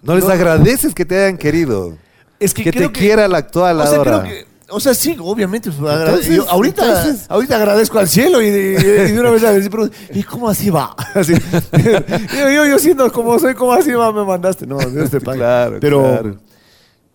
No 0.03 0.15
les 0.15 0.23
No. 0.25 0.29
agradeces 0.31 0.93
que 0.93 1.05
te 1.05 1.17
hayan 1.23 1.37
querido. 1.37 1.97
es 2.39 2.53
Que, 2.53 2.69
te 2.71 2.91
quiera 2.91 3.27
la 3.29 3.37
actual 3.39 3.79
o 3.79 3.87
sea, 3.87 3.97
ahora. 3.97 4.21
creo 4.21 4.33
que, 4.33 4.45
o 4.69 4.79
sea, 4.79 4.93
sí, 4.93 5.15
obviamente. 5.19 5.69
pues, 5.71 5.91
agra- 5.93 6.09
Entonces, 6.09 6.35
yo 6.35 6.49
ahorita, 6.49 6.85
entonces. 6.85 7.25
ahorita 7.29 7.55
agradezco 7.57 7.99
al 7.99 8.07
cielo 8.07 8.41
y, 8.41 8.45
y- 8.47 8.49
y 8.49 9.11
de 9.11 9.19
una 9.19 9.29
vez 9.31 9.43
a 9.43 9.51
decir, 9.53 9.69
pero, 9.69 9.89
¿y 10.13 10.23
cómo 10.23 10.49
así 10.49 10.69
va? 10.69 10.95
Así. 11.13 11.33
yo, 11.83 12.49
yo, 12.49 12.65
yo 12.65 12.79
siendo 12.79 13.11
como 13.11 13.37
soy, 13.39 13.53
¿cómo 13.55 13.73
así 13.73 13.91
va? 13.91 14.11
Me 14.11 14.23
mandaste. 14.25 14.65
No, 14.65 14.77
Dios 14.79 15.09
te 15.09 15.21
pague. 15.21 15.39
Claro, 15.39 15.77
pero, 15.79 16.01
claro. 16.01 16.37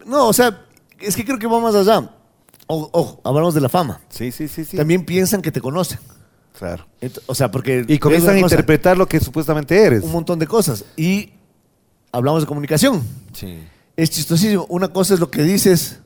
no, 0.06 0.28
o 0.28 0.32
sea, 0.32 0.64
es 1.00 1.16
que 1.16 1.24
creo 1.24 1.38
que 1.38 1.46
va 1.46 1.60
más 1.60 1.74
allá. 1.74 2.10
Ojo, 2.66 2.88
ojo, 2.92 3.20
hablamos 3.24 3.52
de 3.54 3.60
la 3.60 3.68
fama. 3.68 4.00
Sí, 4.10 4.30
sí, 4.30 4.46
sí, 4.46 4.64
sí. 4.64 4.76
También 4.76 5.04
piensan 5.04 5.42
que 5.42 5.50
te 5.50 5.60
conocen. 5.60 5.98
Claro. 6.58 6.86
O 7.26 7.34
sea, 7.34 7.50
porque. 7.50 7.84
Y 7.88 7.98
comienzan 7.98 8.36
a 8.36 8.40
cosa, 8.42 8.54
interpretar 8.54 8.96
lo 8.98 9.06
que 9.08 9.18
supuestamente 9.18 9.76
eres. 9.82 10.04
un 10.04 10.12
montón 10.12 10.38
de 10.38 10.46
cosas. 10.46 10.84
Y 10.96 11.30
hablamos 12.12 12.42
de 12.42 12.46
comunicación. 12.46 13.02
Sí. 13.32 13.58
es 13.96 14.10
chistosísimo. 14.10 14.66
Una 14.68 14.88
cosa 14.88 15.14
es 15.14 15.20
lo 15.20 15.30
que 15.30 15.42
dices, 15.42 16.00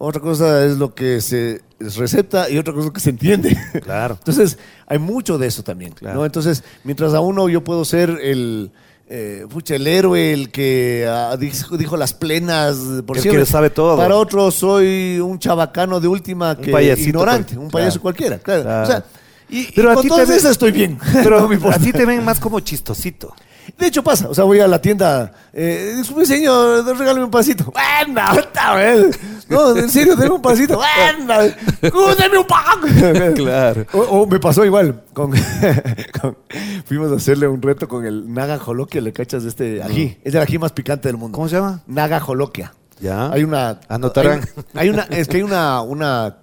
otra 0.00 0.20
cosa 0.20 0.64
es 0.64 0.78
lo 0.78 0.94
que 0.94 1.20
se 1.20 1.60
receta 1.80 2.48
y 2.48 2.58
otra 2.58 2.72
cosa 2.72 2.82
es 2.82 2.86
lo 2.86 2.92
que 2.92 3.00
se 3.00 3.10
entiende. 3.10 3.56
Claro. 3.82 4.14
Entonces, 4.18 4.58
hay 4.86 4.98
mucho 4.98 5.38
de 5.38 5.46
eso 5.48 5.62
también. 5.62 5.92
Claro. 5.92 6.20
¿no? 6.20 6.24
Entonces, 6.26 6.62
mientras 6.84 7.14
a 7.14 7.20
uno 7.20 7.48
yo 7.48 7.64
puedo 7.64 7.84
ser 7.84 8.10
el, 8.22 8.70
eh, 9.08 9.46
pucha, 9.50 9.74
el 9.76 9.86
héroe, 9.86 10.32
el 10.32 10.50
que 10.50 11.06
ah, 11.10 11.36
dijo, 11.38 11.76
dijo 11.76 11.96
las 11.96 12.12
plenas, 12.14 12.76
por 13.06 13.16
El 13.16 13.22
siempre. 13.22 13.42
que 13.42 13.46
sabe 13.50 13.70
todo. 13.70 13.96
Para 13.96 14.16
otro 14.16 14.50
soy 14.50 15.18
un 15.20 15.38
chabacano 15.38 15.98
de 16.00 16.08
última 16.08 16.56
que 16.56 16.70
payasito 16.70 17.08
ignorante, 17.08 17.54
cual- 17.54 17.64
un 17.64 17.70
payaso 17.70 17.92
claro. 18.00 18.02
cualquiera. 18.02 18.38
Claro. 18.38 18.62
Claro. 18.62 18.82
O 18.82 18.86
sea, 18.86 19.04
y, 19.50 19.72
Pero 19.72 19.88
y 19.88 19.92
a 19.92 19.94
con 19.94 20.02
ti 20.02 20.08
te 20.08 20.14
todas 20.14 20.28
ven- 20.28 20.38
esas 20.38 20.50
estoy 20.52 20.72
bien. 20.72 20.98
Pero 21.12 21.48
No 21.48 21.70
a 21.70 21.78
ti 21.78 21.90
te 21.92 22.04
ven 22.04 22.22
más 22.24 22.38
como 22.38 22.60
chistosito. 22.60 23.34
De 23.76 23.86
hecho 23.86 24.02
pasa, 24.02 24.28
o 24.28 24.34
sea, 24.34 24.44
voy 24.44 24.60
a 24.60 24.66
la 24.66 24.80
tienda, 24.80 25.32
eh, 25.52 25.94
disculpe 25.96 26.24
señor, 26.26 26.84
regálame 26.96 27.24
un 27.24 27.30
pasito. 27.30 27.72
Bueno, 27.72 28.20
otra 28.38 28.74
vez. 28.76 29.18
No, 29.48 29.76
en 29.76 29.88
serio, 29.90 30.14
denme 30.16 30.34
un 30.34 30.42
pasito. 30.42 30.76
Bueno, 30.76 31.42
denme 32.18 32.38
un 32.38 32.46
pan. 32.46 33.34
Claro. 33.34 33.86
O, 33.92 33.98
o 33.98 34.26
me 34.26 34.38
pasó 34.38 34.64
igual, 34.64 35.02
con, 35.12 35.32
con- 36.20 36.36
fuimos 36.84 37.12
a 37.12 37.16
hacerle 37.16 37.48
un 37.48 37.60
reto 37.62 37.88
con 37.88 38.04
el 38.06 38.32
Naga 38.32 38.58
Jolokia, 38.58 39.00
le 39.00 39.12
cachas 39.12 39.42
de 39.42 39.48
este 39.50 39.82
ají. 39.82 40.18
Es 40.24 40.34
el 40.34 40.40
ají 40.40 40.58
más 40.58 40.72
picante 40.72 41.08
del 41.08 41.16
mundo. 41.16 41.36
¿Cómo 41.36 41.48
se 41.48 41.56
llama? 41.56 41.82
Naga 41.86 42.20
Jolokia. 42.20 42.72
Ya. 43.00 43.30
Hay 43.30 43.44
una... 43.44 43.80
Anotarán. 43.88 44.40
Hay, 44.74 44.80
hay 44.80 44.88
una, 44.90 45.02
es 45.04 45.28
que 45.28 45.36
hay 45.38 45.42
una... 45.42 45.80
una 45.82 46.36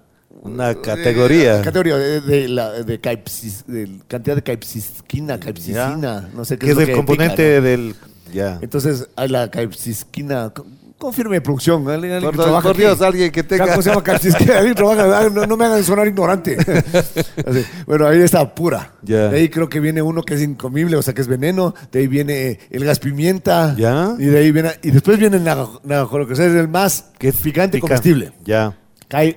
Una 0.46 0.74
categoría. 0.74 1.60
eh, 1.60 1.62
categoría 1.62 1.96
de, 1.96 2.20
de 2.20 2.48
la 2.48 2.70
de, 2.72 3.00
caipsis- 3.00 3.64
de 3.66 3.98
cantidad 4.08 4.36
de 4.36 4.42
caipsisquina, 4.42 5.38
caipsisina, 5.40 6.28
no 6.34 6.44
sé 6.44 6.58
qué 6.58 6.70
es 6.70 6.74
lo 6.74 6.80
el 6.80 6.86
que 6.88 6.92
componente 6.92 7.36
pica, 7.36 7.56
¿no? 7.56 7.62
del. 7.62 7.94
Ya. 8.32 8.58
Entonces, 8.60 9.08
hay 9.16 9.28
la 9.28 9.50
caipsisquina. 9.50 10.50
co- 10.50 10.66
Confirme 10.98 11.42
producción. 11.42 11.86
alguien- 11.90 12.14
alguien 12.14 12.22
Por, 12.22 12.30
que 12.32 12.36
trabaja 12.42 12.62
por 12.62 12.72
aquí. 12.72 12.80
Dios, 12.80 13.02
alguien 13.02 13.30
que 13.30 13.42
tenga. 13.42 13.66
¿Cómo 13.68 13.82
se 13.82 13.90
llama 13.90 14.02
caipsisquina? 14.02 14.56
Alguien 14.58 14.74
trabaja, 14.74 15.18
ah, 15.18 15.28
no, 15.30 15.44
no 15.46 15.54
me 15.56 15.66
hagan 15.66 15.84
sonar 15.84 16.06
ignorante. 16.08 16.56
Así, 17.46 17.64
Bueno, 17.86 18.06
ahí 18.08 18.22
está 18.22 18.54
pura. 18.54 18.92
Ya. 19.02 19.28
De 19.28 19.36
ahí 19.36 19.48
creo 19.50 19.68
que 19.68 19.78
viene 19.78 20.00
uno 20.00 20.22
que 20.22 20.32
es 20.34 20.42
incomible, 20.42 20.96
o 20.96 21.02
sea, 21.02 21.12
que 21.12 21.20
es 21.20 21.28
veneno. 21.28 21.74
De 21.92 21.98
ahí 22.00 22.06
viene 22.06 22.58
el 22.70 22.82
gas 22.86 22.98
pimienta. 22.98 23.74
Ya. 23.76 24.14
Y 24.18 24.24
de 24.24 24.38
ahí 24.38 24.52
viene. 24.52 24.70
Y 24.82 24.90
después 24.90 25.18
viene 25.18 25.36
el 25.36 25.44
naga- 25.44 25.80
nagajolo, 25.84 26.26
que 26.26 26.32
es 26.32 26.38
el 26.38 26.66
más 26.68 27.10
que 27.18 27.28
es 27.28 27.36
picante 27.36 27.76
y 27.76 27.80
comestible. 27.82 28.32
Ya. 28.46 28.74
Cae. 29.08 29.36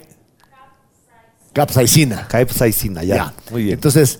Capsaicina. 1.53 2.27
Capsaicina, 2.27 3.03
ya. 3.03 3.15
Ya. 3.15 3.33
Muy 3.51 3.63
bien. 3.63 3.73
Entonces, 3.75 4.19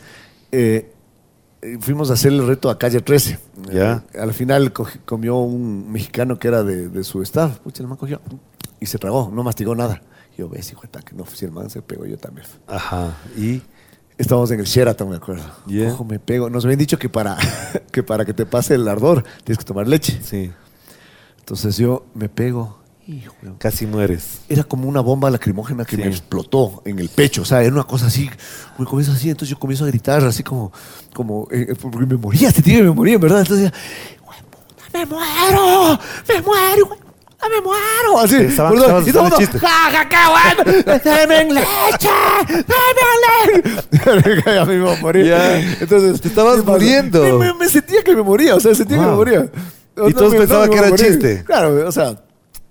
eh, 0.51 0.91
eh, 1.61 1.77
fuimos 1.79 2.09
a 2.09 2.13
hacer 2.13 2.31
el 2.31 2.45
reto 2.45 2.69
a 2.69 2.77
calle 2.77 3.01
13. 3.01 3.39
Ya. 3.71 4.03
Eh, 4.13 4.19
al 4.19 4.33
final 4.33 4.73
comió 5.05 5.37
un 5.37 5.91
mexicano 5.91 6.39
que 6.39 6.47
era 6.47 6.63
de, 6.63 6.89
de 6.89 7.03
su 7.03 7.21
staff. 7.21 7.59
Pucha, 7.59 7.83
el 7.83 7.89
man 7.89 7.97
cogió 7.97 8.21
y 8.79 8.85
se 8.85 8.97
tragó, 8.97 9.29
no 9.33 9.43
mastigó 9.43 9.75
nada. 9.75 10.01
Yo, 10.37 10.47
ves, 10.47 10.71
hijo 10.71 10.81
de 10.81 11.03
que 11.03 11.15
no, 11.15 11.25
si 11.25 11.45
el 11.45 11.51
man 11.51 11.69
se 11.69 11.81
pegó, 11.81 12.05
yo 12.05 12.17
también. 12.17 12.47
Ajá. 12.67 13.17
Y. 13.37 13.61
Estábamos 14.17 14.51
en 14.51 14.59
el 14.59 14.65
Sheraton, 14.65 15.09
me 15.09 15.15
acuerdo. 15.15 15.45
Ya. 15.65 15.91
Cojo, 15.91 16.03
me 16.03 16.19
pego. 16.19 16.49
Nos 16.49 16.65
habían 16.65 16.77
dicho 16.77 16.99
que 16.99 17.07
para, 17.07 17.37
que 17.91 18.03
para 18.03 18.25
que 18.25 18.33
te 18.33 18.45
pase 18.45 18.75
el 18.75 18.85
ardor 18.87 19.23
tienes 19.45 19.57
que 19.57 19.63
tomar 19.63 19.87
leche. 19.87 20.19
Sí. 20.21 20.51
Entonces 21.39 21.77
yo 21.77 22.05
me 22.13 22.27
pego. 22.27 22.78
Hijo 23.11 23.33
Casi 23.57 23.87
mueres. 23.87 24.41
era 24.49 24.63
como 24.63 24.87
una 24.87 24.99
bomba 25.01 25.31
lacrimógena 25.31 25.83
que 25.83 25.95
Sí. 25.95 26.01
me 26.03 26.07
explotó 26.09 26.83
en 26.85 26.99
el 26.99 27.09
pecho. 27.09 27.41
O 27.41 27.45
sea, 27.45 27.63
era 27.63 27.73
una 27.73 27.83
cosa 27.85 28.05
así, 28.05 28.29
me 28.77 28.85
comienzo 28.85 29.13
así, 29.13 29.29
entonces 29.31 29.49
yo 29.49 29.57
comienzo 29.59 29.83
a 29.85 29.87
gritar 29.87 30.23
así 30.23 30.43
como, 30.43 30.71
como, 31.13 31.47
eh, 31.49 31.73
porque 31.81 32.05
me 32.05 32.17
moría, 32.17 32.49
este 32.49 32.61
tío 32.61 32.83
me 32.83 32.91
moría, 32.91 33.15
en 33.15 33.21
verdad. 33.21 33.39
Entonces, 33.39 33.71
"Hueputa, 34.21 34.83
me 34.93 35.05
muero, 35.07 35.99
me 36.27 36.41
muero, 36.41 36.89
me 37.49 37.61
muero. 37.61 38.19
Así, 38.19 38.35
todo- 38.35 38.75
estabas 38.75 39.07
y 39.07 39.11
todo 39.11 39.25
el 39.25 39.31
mundo, 39.31 39.59
¡Ja, 39.59 39.91
ja, 39.91 40.07
qué 40.07 40.63
bueno! 40.65 40.99
¡Deme 41.03 41.53
leche! 41.55 42.09
¡Deme 42.47 43.63
leche! 44.43 44.49
a 44.59 44.65
mí 44.65 44.71
me 44.73 44.75
iba 44.75 44.93
a 44.93 44.97
morir. 45.01 45.25
Ya. 45.25 45.59
Entonces, 45.79 46.21
Te 46.21 46.27
estabas 46.27 46.63
muriendo. 46.63 47.23
Me, 47.23 47.33
me- 47.33 47.53
me 47.55 47.69
sentía 47.69 48.03
que 48.03 48.15
me 48.15 48.21
moría, 48.21 48.53
o 48.55 48.59
sea, 48.59 48.75
sentía 48.75 48.97
que 48.99 49.05
me 49.05 49.15
moría. 49.15 49.49
Y 50.07 50.13
todos 50.13 50.35
pensaban 50.35 50.69
que 50.69 50.77
era 50.77 50.89
morir. 50.89 51.05
chiste. 51.07 51.43
Claro, 51.43 51.87
o 51.87 51.91
sea, 51.91 52.15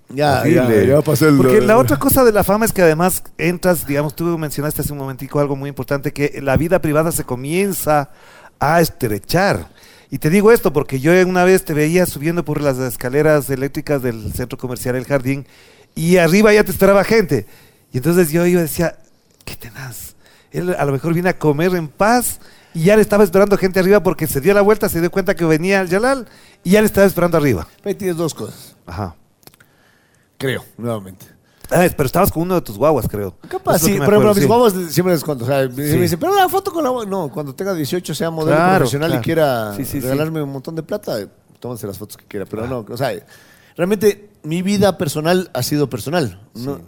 ya, 0.08 0.46
ya, 0.46 0.64
Horrible. 0.64 0.86
ya 0.86 1.00
pasó 1.02 1.28
el... 1.28 1.36
Porque 1.36 1.60
la 1.60 1.76
otra 1.76 1.98
cosa 1.98 2.24
de 2.24 2.32
la 2.32 2.44
fama 2.44 2.64
es 2.64 2.72
que 2.72 2.82
además 2.82 3.22
entras, 3.36 3.86
digamos, 3.86 4.16
tú 4.16 4.24
mencionaste 4.38 4.82
hace 4.82 4.92
un 4.92 4.98
momentico 4.98 5.40
algo 5.40 5.56
muy 5.56 5.68
importante, 5.68 6.12
que 6.12 6.40
la 6.42 6.56
vida 6.56 6.80
privada 6.80 7.12
se 7.12 7.24
comienza 7.24 8.10
a 8.58 8.80
estrechar. 8.80 9.68
Y 10.10 10.18
te 10.18 10.30
digo 10.30 10.50
esto 10.52 10.72
porque 10.72 11.00
yo 11.00 11.12
una 11.26 11.44
vez 11.44 11.64
te 11.64 11.74
veía 11.74 12.06
subiendo 12.06 12.44
por 12.44 12.62
las 12.62 12.78
escaleras 12.78 13.50
eléctricas 13.50 14.02
del 14.02 14.32
centro 14.32 14.56
comercial 14.56 14.96
El 14.96 15.04
Jardín 15.04 15.46
y 15.94 16.16
arriba 16.16 16.52
ya 16.52 16.64
te 16.64 16.70
esperaba 16.70 17.04
gente. 17.04 17.46
Y 17.92 17.98
entonces 17.98 18.30
yo, 18.30 18.46
yo 18.46 18.60
decía, 18.60 18.96
qué 19.44 19.54
tenaz. 19.56 20.14
Él 20.50 20.74
a 20.78 20.84
lo 20.86 20.92
mejor 20.92 21.12
viene 21.12 21.28
a 21.28 21.38
comer 21.38 21.74
en 21.74 21.88
paz 21.88 22.40
y 22.72 22.84
ya 22.84 22.96
le 22.96 23.02
estaba 23.02 23.24
esperando 23.24 23.58
gente 23.58 23.80
arriba 23.80 24.02
porque 24.02 24.26
se 24.26 24.40
dio 24.40 24.54
la 24.54 24.62
vuelta, 24.62 24.88
se 24.88 25.00
dio 25.00 25.10
cuenta 25.10 25.34
que 25.34 25.44
venía 25.44 25.82
el 25.82 25.88
Yalal 25.88 26.26
y 26.64 26.70
ya 26.70 26.80
le 26.80 26.86
estaba 26.86 27.06
esperando 27.06 27.36
arriba. 27.36 27.66
Ahí 27.84 27.94
tienes 27.94 28.16
dos 28.16 28.32
cosas, 28.32 28.76
Ajá. 28.86 29.14
Creo, 30.38 30.64
nuevamente. 30.78 31.26
Ah, 31.70 31.86
pero 31.94 32.06
estabas 32.06 32.32
con 32.32 32.44
uno 32.44 32.54
de 32.54 32.62
tus 32.62 32.78
guaguas, 32.78 33.06
creo. 33.06 33.36
Capaz, 33.46 33.80
sí, 33.80 33.98
acuerdo, 33.98 34.28
mis 34.28 34.38
sí. 34.38 34.46
guaguas 34.46 34.72
siempre 34.88 35.12
les 35.12 35.22
cuento. 35.22 35.44
O 35.44 35.46
sea, 35.46 35.68
me 35.68 35.82
dicen, 35.84 36.18
pero 36.18 36.34
la 36.34 36.48
foto 36.48 36.72
con 36.72 36.82
la. 36.82 36.90
No, 37.04 37.30
cuando 37.30 37.54
tenga 37.54 37.74
18 37.74 38.14
sea 38.14 38.30
modelo 38.30 38.56
Claro, 38.56 38.76
profesional 38.78 39.10
claro. 39.10 39.20
y 39.20 39.24
quiera 39.24 39.74
Sí, 39.84 40.00
regalarme 40.00 40.42
un 40.42 40.50
montón 40.50 40.74
de 40.74 40.82
plata, 40.82 41.18
tómense 41.60 41.86
las 41.86 41.98
fotos 41.98 42.16
que 42.16 42.24
quiera. 42.24 42.46
Pero 42.46 42.66
no, 42.66 42.86
o 42.88 42.96
sea, 42.96 43.12
realmente 43.76 44.30
mi 44.44 44.62
vida 44.62 44.96
personal 44.96 45.50
ha 45.52 45.62
sido 45.62 45.90
personal. 45.90 46.40
No- 46.54 46.80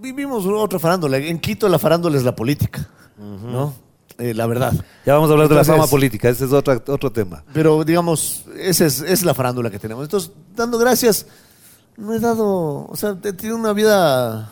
vivimos 0.00 0.46
otra 0.46 0.78
farándula. 0.78 1.18
En 1.18 1.38
Quito 1.38 1.68
la 1.68 1.78
farándula 1.78 2.16
es 2.16 2.24
la 2.24 2.34
política, 2.34 2.88
¿no? 3.18 3.74
Eh, 4.18 4.32
la 4.32 4.46
verdad. 4.46 4.72
Ya 5.04 5.12
vamos 5.12 5.28
a 5.28 5.34
hablar 5.34 5.48
de 5.48 5.56
la 5.56 5.64
fama 5.64 5.86
política, 5.86 6.30
ese 6.30 6.46
es 6.46 6.52
otro, 6.52 6.72
otro 6.88 7.12
tema. 7.12 7.44
Pero 7.52 7.84
digamos, 7.84 8.44
esa 8.56 8.86
es, 8.86 9.00
es 9.02 9.22
la 9.24 9.34
farándula 9.34 9.70
que 9.70 9.78
tenemos. 9.78 10.04
Entonces, 10.04 10.30
dando 10.54 10.78
gracias, 10.78 11.26
no 11.96 12.14
he 12.14 12.20
dado, 12.20 12.86
o 12.86 12.96
sea, 12.96 13.16
he 13.22 13.32
tenido 13.32 13.56
una 13.56 13.72
vida 13.72 14.50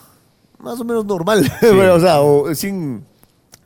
más 0.58 0.80
o 0.80 0.84
menos 0.84 1.04
normal, 1.04 1.40
o 1.62 2.00
sea, 2.00 2.20
o 2.20 2.54
sin, 2.54 3.04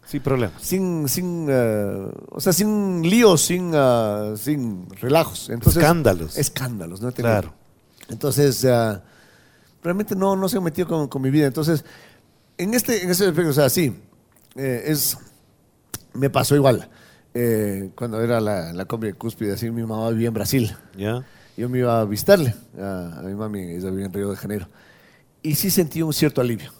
Sin 0.05 0.21
problemas. 0.21 0.61
sin, 0.61 1.09
sin, 1.09 1.47
eh, 1.49 2.11
o 2.31 2.41
sea, 2.41 2.53
sin 2.53 3.03
líos, 3.09 3.43
sin, 3.43 3.73
ah, 3.75 4.35
sin 4.37 4.89
relajos. 4.91 5.49
Entonces, 5.51 5.83
Escándalos. 5.83 6.37
Escándalos, 6.37 7.01
¿no? 7.01 7.13
Claro. 7.13 7.55
Entonces, 8.09 8.65
ah, 8.65 9.03
realmente 9.83 10.17
no, 10.17 10.35
no 10.35 10.49
se 10.49 10.59
ha 10.59 10.61
metido 10.61 10.89
con, 10.89 11.09
con 11.09 11.23
mi 11.23 11.31
vida. 11.31 11.47
Entonces, 11.47 11.85
en 12.57 12.75
este, 12.75 13.03
en 13.05 13.11
ese 13.11 13.27
aspecto, 13.27 13.51
o 13.51 13.55
sea, 13.55 13.69
sí, 13.69 13.97
eh, 14.57 14.83
es, 14.87 15.17
me 16.15 16.31
pasó 16.31 16.57
igual. 16.57 16.89
Eh, 17.35 17.91
cuando 17.95 18.21
era 18.21 18.41
la, 18.41 18.73
la 18.73 18.85
combi 18.87 19.09
de 19.09 19.15
cúspide, 19.15 19.53
así 19.53 19.71
mi 19.71 19.83
mamá 19.83 20.11
vivía 20.11 20.29
en 20.29 20.35
Brasil. 20.35 20.77
¿Ya? 20.97 21.25
Yo 21.59 21.69
me 21.69 21.79
iba 21.79 22.01
a 22.01 22.05
visitarle 22.05 22.55
a, 22.81 23.19
a 23.19 23.23
mi 23.23 23.35
mami, 23.35 23.61
ella 23.61 23.91
vivía 23.91 24.07
en 24.07 24.13
Río 24.13 24.31
de 24.31 24.37
Janeiro. 24.37 24.69
Y 25.43 25.57
sí 25.57 25.71
sentí 25.71 26.03
un 26.03 26.13
cierto 26.13 26.41
alivio. 26.41 26.73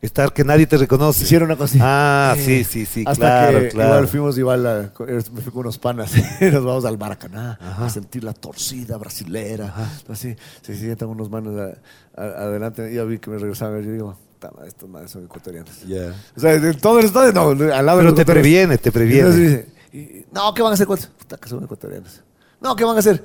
Estar 0.00 0.32
que 0.32 0.44
nadie 0.44 0.66
te 0.66 0.78
reconoce. 0.78 1.24
Hicieron 1.24 1.48
una 1.50 1.56
cosa. 1.58 1.76
Ah, 1.80 2.34
sí, 2.38 2.64
sí, 2.64 2.86
sí, 2.86 3.04
Hasta 3.06 3.20
claro, 3.20 3.58
que 3.60 3.68
claro. 3.68 3.88
igual 3.90 4.08
fuimos 4.08 4.38
igual, 4.38 4.66
a- 4.66 4.92
me 5.32 5.42
fui 5.42 5.52
con 5.52 5.60
unos 5.60 5.78
panas, 5.78 6.12
nos 6.40 6.64
vamos 6.64 6.84
al 6.86 6.96
Maracaná 6.96 7.58
a 7.60 7.90
sentir 7.90 8.24
la 8.24 8.32
torcida 8.32 8.96
brasilera. 8.96 9.74
Así, 10.08 10.34
se 10.62 10.74
sientan 10.76 11.08
unos 11.08 11.28
manos 11.28 11.54
a- 11.60 12.20
a- 12.22 12.44
adelante 12.44 12.90
y 12.90 12.94
ya 12.94 13.04
vi 13.04 13.18
que 13.18 13.28
me 13.30 13.36
regresaban. 13.38 13.82
Yo 13.82 13.92
digo, 13.92 14.16
"Ta 14.38 14.50
madre, 14.52 14.68
estos 14.68 14.88
manes 14.88 15.10
son 15.10 15.24
ecuatorianos. 15.24 15.82
Ya. 15.86 16.14
O 16.34 16.40
sea, 16.40 16.58
de 16.58 16.72
todo 16.74 16.98
el 17.00 17.04
estadio, 17.06 17.32
no, 17.32 17.50
al 17.50 17.56
lado 17.84 17.98
de 17.98 18.02
Pero 18.04 18.10
los 18.10 18.14
te 18.14 18.24
previene, 18.24 18.78
te 18.78 18.90
previene. 18.92 19.66
y- 19.92 20.24
no, 20.32 20.54
¿qué 20.54 20.62
van 20.62 20.70
a 20.70 20.74
hacer? 20.74 20.86
Puta, 20.86 21.36
que 21.36 21.48
son 21.48 21.62
ecuatorianos. 21.64 22.22
No, 22.62 22.74
¿qué 22.76 22.84
van 22.84 22.96
a 22.96 23.00
hacer? 23.00 23.22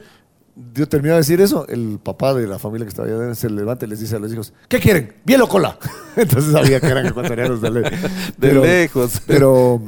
Yo 0.74 0.88
terminé 0.88 1.12
de 1.14 1.18
decir 1.20 1.42
eso, 1.42 1.68
el 1.68 2.00
papá 2.02 2.34
de 2.34 2.48
la 2.48 2.58
familia 2.60 2.86
que 2.86 2.90
estaba 2.90 3.08
allá 3.10 3.36
se 3.36 3.50
levanta 3.50 3.86
y 3.86 3.90
les 3.90 4.00
dice 4.00 4.16
a 4.16 4.20
los 4.20 4.32
hijos, 4.32 4.54
¿qué 4.70 4.80
quieren? 4.80 5.14
¿Biel 5.26 5.42
o 5.42 5.50
cola? 5.50 5.78
Entonces 6.16 6.54
sabía 6.54 6.80
que 6.80 6.88
eran 6.88 7.06
ecuatorianos 7.06 7.62
de, 7.62 7.72
le- 7.72 7.92
De 8.38 8.54
lejos. 8.54 9.22
Pero, 9.28 9.74
o 9.76 9.82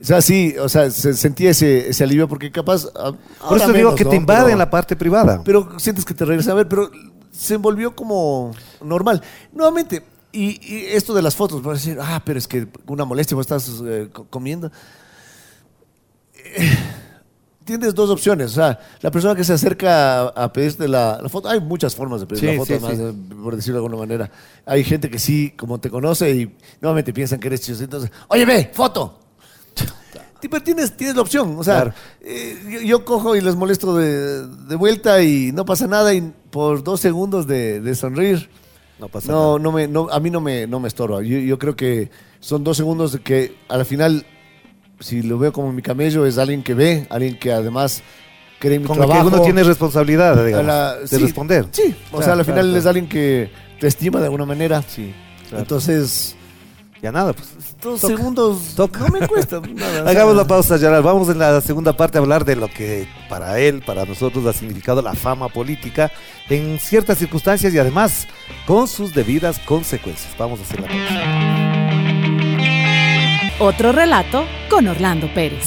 sea, 0.00 0.22
sí, 0.22 0.54
o 0.60 0.68
sea, 0.68 0.88
se 0.90 1.14
sentía 1.14 1.50
ese, 1.50 1.88
ese 1.88 2.04
alivio 2.04 2.28
porque 2.28 2.52
capaz... 2.52 2.86
a- 2.94 3.12
Por 3.48 3.56
eso 3.56 3.66
digo 3.72 3.72
menos, 3.72 3.94
que 3.96 4.04
¿no? 4.04 4.10
te 4.10 4.16
invaden 4.16 4.44
Pero- 4.46 4.58
la 4.58 4.70
parte 4.70 4.94
privada. 4.94 5.42
pero 5.44 5.80
sientes 5.80 6.04
que 6.04 6.14
te 6.14 6.24
regresa 6.24 6.52
a 6.52 6.54
ver, 6.54 6.68
pero 6.68 6.90
se 7.32 7.54
envolvió 7.54 7.96
como 7.96 8.52
normal. 8.84 9.20
Nuevamente, 9.52 10.04
y, 10.30 10.60
y 10.64 10.86
esto 10.92 11.12
de 11.14 11.22
las 11.22 11.34
fotos, 11.34 11.60
para 11.60 11.74
decir, 11.74 11.98
ah, 12.00 12.22
pero 12.24 12.38
es 12.38 12.46
que 12.46 12.68
una 12.86 13.04
molestia, 13.04 13.34
vos 13.34 13.44
estás 13.46 13.68
eh, 13.84 14.08
co- 14.12 14.26
comiendo. 14.30 14.70
Eh, 16.36 16.76
Tienes 17.64 17.94
dos 17.94 18.10
opciones, 18.10 18.52
o 18.52 18.54
sea, 18.56 18.78
la 19.00 19.10
persona 19.10 19.34
que 19.34 19.42
se 19.42 19.54
acerca 19.54 20.24
a, 20.28 20.52
pedirte 20.52 20.86
la, 20.86 21.18
la 21.22 21.28
foto, 21.30 21.48
hay 21.48 21.60
muchas 21.60 21.94
formas 21.96 22.20
de 22.20 22.26
pedir 22.26 22.40
Sí, 22.40 22.46
la 22.46 22.52
foto, 22.58 22.66
sí, 22.66 22.72
además, 22.74 23.14
sí. 23.16 23.34
por 23.42 23.56
decirlo 23.56 23.80
de 23.80 23.86
alguna 23.86 23.96
manera. 24.00 24.30
Hay 24.66 24.84
gente 24.84 25.08
que 25.08 25.18
sí, 25.18 25.52
como 25.56 25.80
te 25.80 25.88
conoce 25.88 26.30
y 26.30 26.54
nuevamente 26.82 27.12
piensan 27.14 27.40
que 27.40 27.46
eres 27.46 27.62
chistoso, 27.62 27.84
entonces, 27.84 28.10
oye, 28.28 28.44
ve, 28.44 28.70
foto. 28.72 29.18
Tipo, 30.40 30.60
tienes, 30.60 30.94
tienes 30.94 31.16
la 31.16 31.22
opción. 31.22 31.56
O 31.58 31.64
sea, 31.64 31.74
Claro. 31.84 31.94
eh, 32.20 32.58
yo, 32.70 32.80
yo 32.82 33.04
cojo 33.06 33.34
y 33.34 33.40
les 33.40 33.56
molesto 33.56 33.96
de, 33.96 34.46
de 34.46 34.76
vuelta 34.76 35.22
y 35.22 35.50
no 35.52 35.64
pasa 35.64 35.86
nada. 35.86 36.12
Y 36.12 36.34
por 36.50 36.84
dos 36.84 37.00
segundos 37.00 37.46
de, 37.46 37.80
de 37.80 37.94
sonreír, 37.94 38.50
No 39.00 39.08
pasa 39.08 39.32
no, 39.32 39.38
nada. 39.52 39.58
no 39.60 39.72
me, 39.72 39.88
no, 39.88 40.08
a 40.10 40.20
mí 40.20 40.28
no 40.30 40.42
me, 40.42 40.66
no 40.66 40.80
me 40.80 40.88
estorba. 40.88 41.22
Yo, 41.22 41.38
yo 41.38 41.58
creo 41.58 41.74
que 41.76 42.10
son 42.40 42.62
dos 42.62 42.76
segundos 42.76 43.18
que 43.24 43.56
al 43.68 43.86
final, 43.86 44.26
si 45.04 45.22
lo 45.22 45.38
veo 45.38 45.52
como 45.52 45.72
mi 45.72 45.82
camello, 45.82 46.24
es 46.24 46.38
alguien 46.38 46.62
que 46.62 46.72
ve, 46.74 47.06
alguien 47.10 47.38
que 47.38 47.52
además 47.52 48.02
cree 48.58 48.76
en 48.76 48.82
mi 48.82 48.88
Con 48.88 48.96
el 48.96 49.02
que 49.02 49.08
trabajo. 49.08 49.28
uno 49.28 49.42
tiene 49.42 49.62
responsabilidad, 49.62 50.42
digamos, 50.44 50.66
la- 50.66 50.96
de 50.96 51.06
sí, 51.08 51.16
responder. 51.18 51.66
Sí, 51.72 51.94
o 52.06 52.16
Claro, 52.18 52.24
sea, 52.24 52.32
al 52.32 52.38
claro, 52.38 52.44
final 52.44 52.76
es 52.76 52.86
alguien 52.86 53.08
que 53.08 53.50
te 53.80 53.86
estima 53.86 54.18
de 54.20 54.24
alguna 54.26 54.46
manera. 54.46 54.82
Sí. 54.82 55.12
Entonces, 55.52 56.34
ya 57.02 57.12
nada, 57.12 57.34
pues. 57.34 57.48
dos 57.82 58.00
Toca. 58.00 58.16
segundos 58.16 58.58
Toca. 58.74 59.00
no 59.00 59.08
me 59.08 59.28
cuesta 59.28 59.60
nada. 59.74 60.08
Hagamos 60.10 60.34
la 60.36 60.46
pausa, 60.46 60.78
Yaral. 60.78 61.02
Vamos 61.02 61.28
en 61.28 61.38
la 61.38 61.60
segunda 61.60 61.94
parte 61.94 62.16
a 62.16 62.22
hablar 62.22 62.46
de 62.46 62.56
lo 62.56 62.68
que 62.68 63.06
para 63.28 63.58
él, 63.58 63.82
para 63.84 64.06
nosotros, 64.06 64.46
ha 64.46 64.54
significado 64.54 65.02
la 65.02 65.12
fama 65.12 65.48
política 65.50 66.10
en 66.48 66.78
ciertas 66.78 67.18
circunstancias 67.18 67.74
y 67.74 67.78
además 67.78 68.26
con 68.66 68.88
sus 68.88 69.12
debidas 69.14 69.58
consecuencias. 69.58 70.34
Vamos 70.38 70.60
a 70.60 70.62
hacer 70.62 70.80
la 70.80 70.86
pausa. 70.88 71.73
Otro 73.60 73.92
relato 73.92 74.46
con 74.68 74.88
Orlando 74.88 75.32
Pérez. 75.32 75.64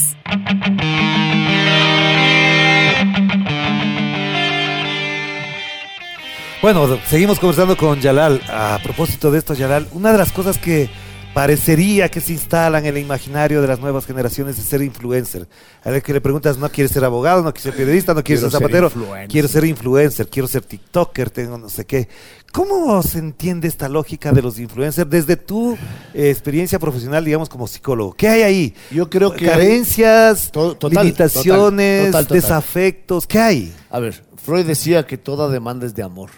Bueno, 6.62 7.00
seguimos 7.06 7.40
conversando 7.40 7.78
con 7.78 8.02
Yalal. 8.02 8.42
A 8.50 8.80
propósito 8.84 9.32
de 9.32 9.40
esto, 9.40 9.54
Yalal, 9.54 9.88
una 9.94 10.12
de 10.12 10.18
las 10.18 10.34
cosas 10.34 10.58
que 10.58 10.90
parecería 11.38 12.10
que 12.10 12.20
se 12.20 12.34
instalan 12.34 12.84
en 12.84 12.98
el 12.98 13.04
imaginario 13.04 13.62
de 13.62 13.68
las 13.68 13.80
nuevas 13.80 14.08
generaciones 14.08 14.58
es 14.58 14.66
ser 14.66 14.82
influencer. 14.82 15.48
A 15.84 15.92
ver 15.92 16.02
que 16.02 16.12
le 16.12 16.20
preguntas, 16.20 16.58
no 16.58 16.68
quieres 16.68 16.92
ser 16.92 17.04
abogado, 17.06 17.44
no 17.44 17.54
quieres 17.54 17.62
ser 17.62 17.76
periodista, 17.76 18.16
no 18.16 18.24
quieres 18.24 18.42
Quiero 18.42 18.50
ser 18.50 18.60
zapatero, 18.60 19.28
quiero 19.30 19.48
ser 19.48 19.64
influencer, 19.66 20.28
quiero 20.30 20.48
ser 20.48 20.64
TikToker, 20.64 21.30
tengo 21.30 21.60
no 21.60 21.70
sé 21.70 21.86
qué. 21.86 22.10
¿Cómo 22.52 23.04
se 23.04 23.20
entiende 23.20 23.68
esta 23.68 23.88
lógica 23.88 24.32
de 24.32 24.42
los 24.42 24.58
influencers 24.58 25.08
desde 25.08 25.36
tu 25.38 25.78
eh, 26.16 26.32
experiencia 26.32 26.80
profesional, 26.80 27.24
digamos, 27.24 27.50
como 27.50 27.68
psicólogo? 27.68 28.14
¿Qué 28.14 28.28
hay 28.30 28.42
ahí? 28.42 28.74
Yo 28.90 29.08
creo 29.08 29.32
que 29.32 29.46
Carencias, 29.46 30.52
To- 30.52 30.76
total, 30.76 31.04
limitaciones, 31.06 32.08
total, 32.08 32.12
total, 32.12 32.28
total. 32.30 32.42
desafectos, 32.42 33.28
¿qué 33.28 33.38
hay? 33.38 33.76
A 33.92 34.00
ver, 34.00 34.24
Freud 34.44 34.66
decía 34.66 35.06
que 35.06 35.20
toda 35.20 35.50
demanda 35.50 35.86
es 35.86 35.94
de 35.94 36.02
amor. 36.02 36.32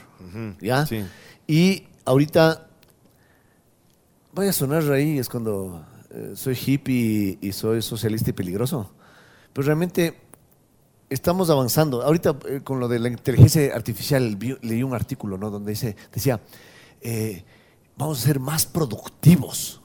¿Ya? 0.60 0.86
sí. 0.86 1.06
Y 1.48 1.84
ahorita, 2.04 2.68
voy 4.34 4.48
a 4.48 4.54
sonar 4.54 4.89
ahí, 4.92 5.18
es 5.20 5.30
cuando 5.30 5.86
eh, 6.12 6.34
soy 6.36 6.58
hippie 6.65 7.38
y 7.42 7.52
soy 7.52 7.82
socialista 7.82 8.30
y 8.30 8.34
peligroso. 8.34 8.92
Pero 9.54 9.65
realmente 9.65 10.20
estamos 11.10 11.50
avanzando. 11.50 12.02
Ahorita 12.04 12.38
eh, 12.48 12.62
con 12.63 12.80
lo 12.80 12.88
de 12.88 13.00
la 13.00 13.10
inteligencia 13.10 13.76
artificial 13.76 14.36
vi- 14.36 14.58
leí 14.62 14.84
un 14.84 14.94
artículo 14.94 15.38
¿no? 15.38 15.50
donde 15.50 15.72
dice, 15.72 15.96
decía, 16.13 16.39
eh, 17.02 17.44
vamos 17.98 18.20
a 18.20 18.24
ser 18.26 18.39
más 18.39 18.65
productivos. 18.65 19.82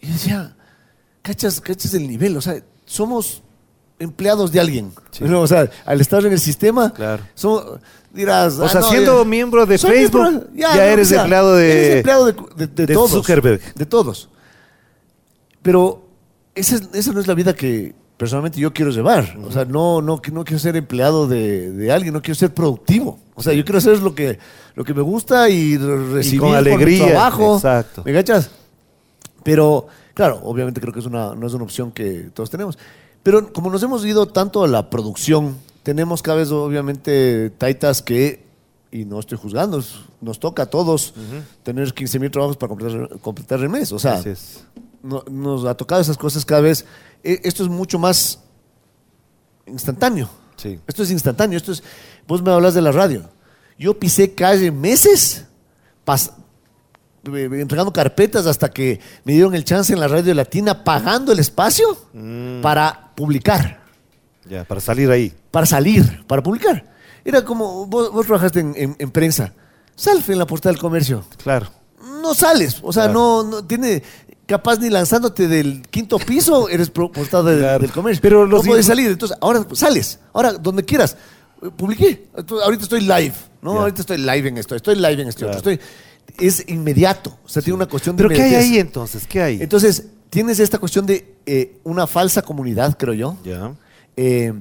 Y 0.00 0.06
yo 0.06 0.12
decía, 0.12 0.56
¿cachas, 1.22 1.60
cachas 1.60 1.94
el 1.94 2.06
nivel? 2.06 2.36
O 2.36 2.40
sea, 2.40 2.62
somos 2.84 3.42
empleados 3.98 4.50
de 4.52 4.60
alguien. 4.60 4.92
Sí. 5.10 5.24
¿no? 5.24 5.40
O 5.40 5.46
sea, 5.46 5.70
al 5.86 6.00
estar 6.00 6.24
en 6.26 6.32
el 6.32 6.40
sistema, 6.40 6.92
Claro. 6.92 7.22
dirás... 8.12 8.58
O 8.58 8.64
"Ah, 8.64 8.68
sea, 8.68 8.80
no, 8.80 8.88
siendo 8.90 9.22
ya- 9.22 9.28
miembro 9.28 9.66
de 9.66 9.78
Facebook, 9.78 10.20
miembro, 10.22 10.48
ya, 10.54 10.74
no, 10.74 10.82
eres 10.82 11.06
o 11.08 11.10
sea, 11.10 11.20
empleado 11.22 11.56
de, 11.56 11.72
eres 11.72 11.96
empleado 11.98 12.26
de, 12.26 12.32
de- 12.56 12.66
de 12.66 12.86
de 12.86 12.94
todos. 12.94 13.10
Zuckerberg. 13.10 13.60
De 13.74 13.86
todos. 13.86 14.28
Pero 15.62 16.06
esa, 16.54 16.76
es- 16.76 16.88
esa 16.92 17.12
no 17.12 17.20
es 17.20 17.26
la 17.26 17.34
vida 17.34 17.54
que 17.54 17.94
personalmente 18.16 18.60
yo 18.60 18.72
quiero 18.72 18.90
llevar. 18.90 19.36
O 19.44 19.50
sea, 19.50 19.64
no, 19.64 20.00
no, 20.02 20.20
no 20.32 20.44
quiero 20.44 20.58
ser 20.58 20.76
empleado 20.76 21.26
de, 21.26 21.70
de 21.72 21.92
alguien, 21.92 22.14
no 22.14 22.22
quiero 22.22 22.34
ser 22.36 22.52
productivo. 22.52 23.18
O 23.34 23.42
sea, 23.42 23.52
yo 23.52 23.64
quiero 23.64 23.78
hacer 23.78 23.98
lo 24.00 24.14
que, 24.14 24.38
lo 24.74 24.84
que 24.84 24.94
me 24.94 25.02
gusta 25.02 25.48
y 25.48 25.76
re- 25.76 26.12
recibir 26.12 26.40
con 26.40 26.50
mi 26.50 26.56
alegría, 26.56 27.06
trabajo. 27.08 27.56
exacto. 27.56 28.02
¿Me 28.04 28.12
cachas? 28.12 28.50
Pero, 29.42 29.86
claro, 30.14 30.40
obviamente 30.44 30.80
creo 30.80 30.92
que 30.92 31.00
es 31.00 31.06
una, 31.06 31.34
no 31.34 31.46
es 31.46 31.52
una 31.54 31.64
opción 31.64 31.90
que 31.90 32.30
todos 32.32 32.50
tenemos. 32.50 32.78
Pero 33.24 33.52
como 33.52 33.70
nos 33.70 33.82
hemos 33.82 34.04
ido 34.04 34.26
tanto 34.26 34.62
a 34.62 34.68
la 34.68 34.88
producción, 34.90 35.56
tenemos 35.82 36.22
cada 36.22 36.36
vez, 36.38 36.50
obviamente, 36.52 37.50
taitas 37.58 38.00
que, 38.02 38.44
y 38.92 39.04
no 39.04 39.18
estoy 39.18 39.36
juzgando, 39.38 39.82
nos 40.20 40.38
toca 40.38 40.62
a 40.62 40.66
todos 40.66 41.14
tener 41.64 41.92
15 41.92 42.18
mil 42.20 42.30
trabajos 42.30 42.56
para 42.56 42.68
completar, 42.68 43.18
completar 43.20 43.58
el 43.60 43.68
mes. 43.70 43.90
O 43.90 43.98
sea, 43.98 44.22
no- 45.02 45.24
nos 45.28 45.64
ha 45.64 45.74
tocado 45.74 46.00
esas 46.00 46.16
cosas 46.16 46.44
cada 46.44 46.60
vez. 46.60 46.84
E- 47.24 47.40
Esto 47.42 47.64
es 47.64 47.68
mucho 47.68 47.98
más 47.98 48.38
instantáneo. 49.66 50.28
Sí. 50.56 50.78
Esto 50.86 51.02
es 51.02 51.10
instantáneo. 51.10 51.56
Esto 51.56 51.72
es, 51.72 51.82
vos 52.28 52.42
me 52.42 52.50
hablas 52.52 52.74
de 52.74 52.82
la 52.82 52.92
radio. 52.92 53.22
Yo 53.78 53.98
pisé 53.98 54.34
calle 54.34 54.70
meses 54.70 55.44
pas- 56.06 56.30
entregando 57.26 57.92
carpetas 57.92 58.46
hasta 58.46 58.70
que 58.70 59.00
me 59.24 59.32
dieron 59.32 59.54
el 59.54 59.64
chance 59.64 59.92
en 59.92 60.00
la 60.00 60.08
radio 60.08 60.34
latina 60.34 60.84
pagando 60.84 61.32
el 61.32 61.38
espacio 61.38 61.96
Mm. 62.12 62.60
para 62.60 63.12
publicar, 63.14 63.80
Ya, 64.48 64.64
para 64.64 64.80
salir 64.80 65.10
ahí. 65.10 65.32
para 65.50 65.66
salir, 65.66 66.24
para 66.26 66.42
publicar. 66.42 66.84
Era 67.24 67.44
como, 67.44 67.86
vos, 67.86 68.12
vos 68.12 68.26
trabajaste 68.26 68.60
en, 68.60 68.74
en- 68.76 68.96
en 68.98 69.10
prensa, 69.10 69.52
salfe 69.96 70.32
en 70.32 70.38
la 70.38 70.46
portada 70.46 70.72
del 70.72 70.80
comercio. 70.80 71.24
Claro. 71.42 71.68
No 72.20 72.34
sales, 72.34 72.78
o 72.82 72.92
sea, 72.92 73.04
Claro. 73.04 73.18
no, 73.18 73.42
no 73.44 73.64
tiene, 73.64 74.02
capaz 74.46 74.78
ni 74.78 74.90
lanzándote 74.90 75.48
del 75.48 75.82
quinto 75.90 76.18
piso, 76.18 76.68
eres 76.68 76.90
portada 76.90 77.50
del, 77.50 77.60
Claro. 77.60 77.78
del 77.80 77.90
comercio. 77.92 78.20
Pero 78.20 78.46
los 78.46 78.62
no 78.62 78.68
puedes 78.68 78.84
influ- 78.84 78.88
salir, 78.88 79.10
entonces 79.10 79.36
ahora 79.40 79.64
sales, 79.72 80.18
ahora 80.32 80.52
donde 80.52 80.84
quieras. 80.84 81.16
Eh, 81.62 81.70
Publiqué, 81.74 82.28
ahorita 82.62 82.82
estoy 82.82 83.00
live, 83.00 83.32
¿no? 83.62 83.80
Ahorita 83.80 84.02
estoy 84.02 84.18
live 84.18 84.48
en 84.48 84.58
esto, 84.58 84.74
estoy 84.74 84.96
live 84.96 85.22
en 85.22 85.28
esto, 85.28 85.40
Claro. 85.46 85.56
estoy, 85.56 85.80
es 86.38 86.64
inmediato, 86.68 87.38
o 87.44 87.48
sea, 87.48 87.62
tiene 87.62 87.76
una 87.76 87.86
cuestión 87.86 88.16
de 88.16 88.24
¿Pero 88.24 88.34
qué 88.34 88.42
hay 88.42 88.54
ahí 88.54 88.78
entonces? 88.78 89.26
¿Qué 89.26 89.40
hay? 89.42 89.58
Entonces, 89.62 90.08
tienes 90.30 90.58
esta 90.60 90.78
cuestión 90.78 91.06
de 91.06 91.36
eh, 91.46 91.78
una 91.84 92.06
falsa 92.06 92.42
comunidad, 92.42 92.96
creo 92.98 93.14
yo. 93.14 93.36
ya. 93.44 93.72
Eh, 94.16 94.52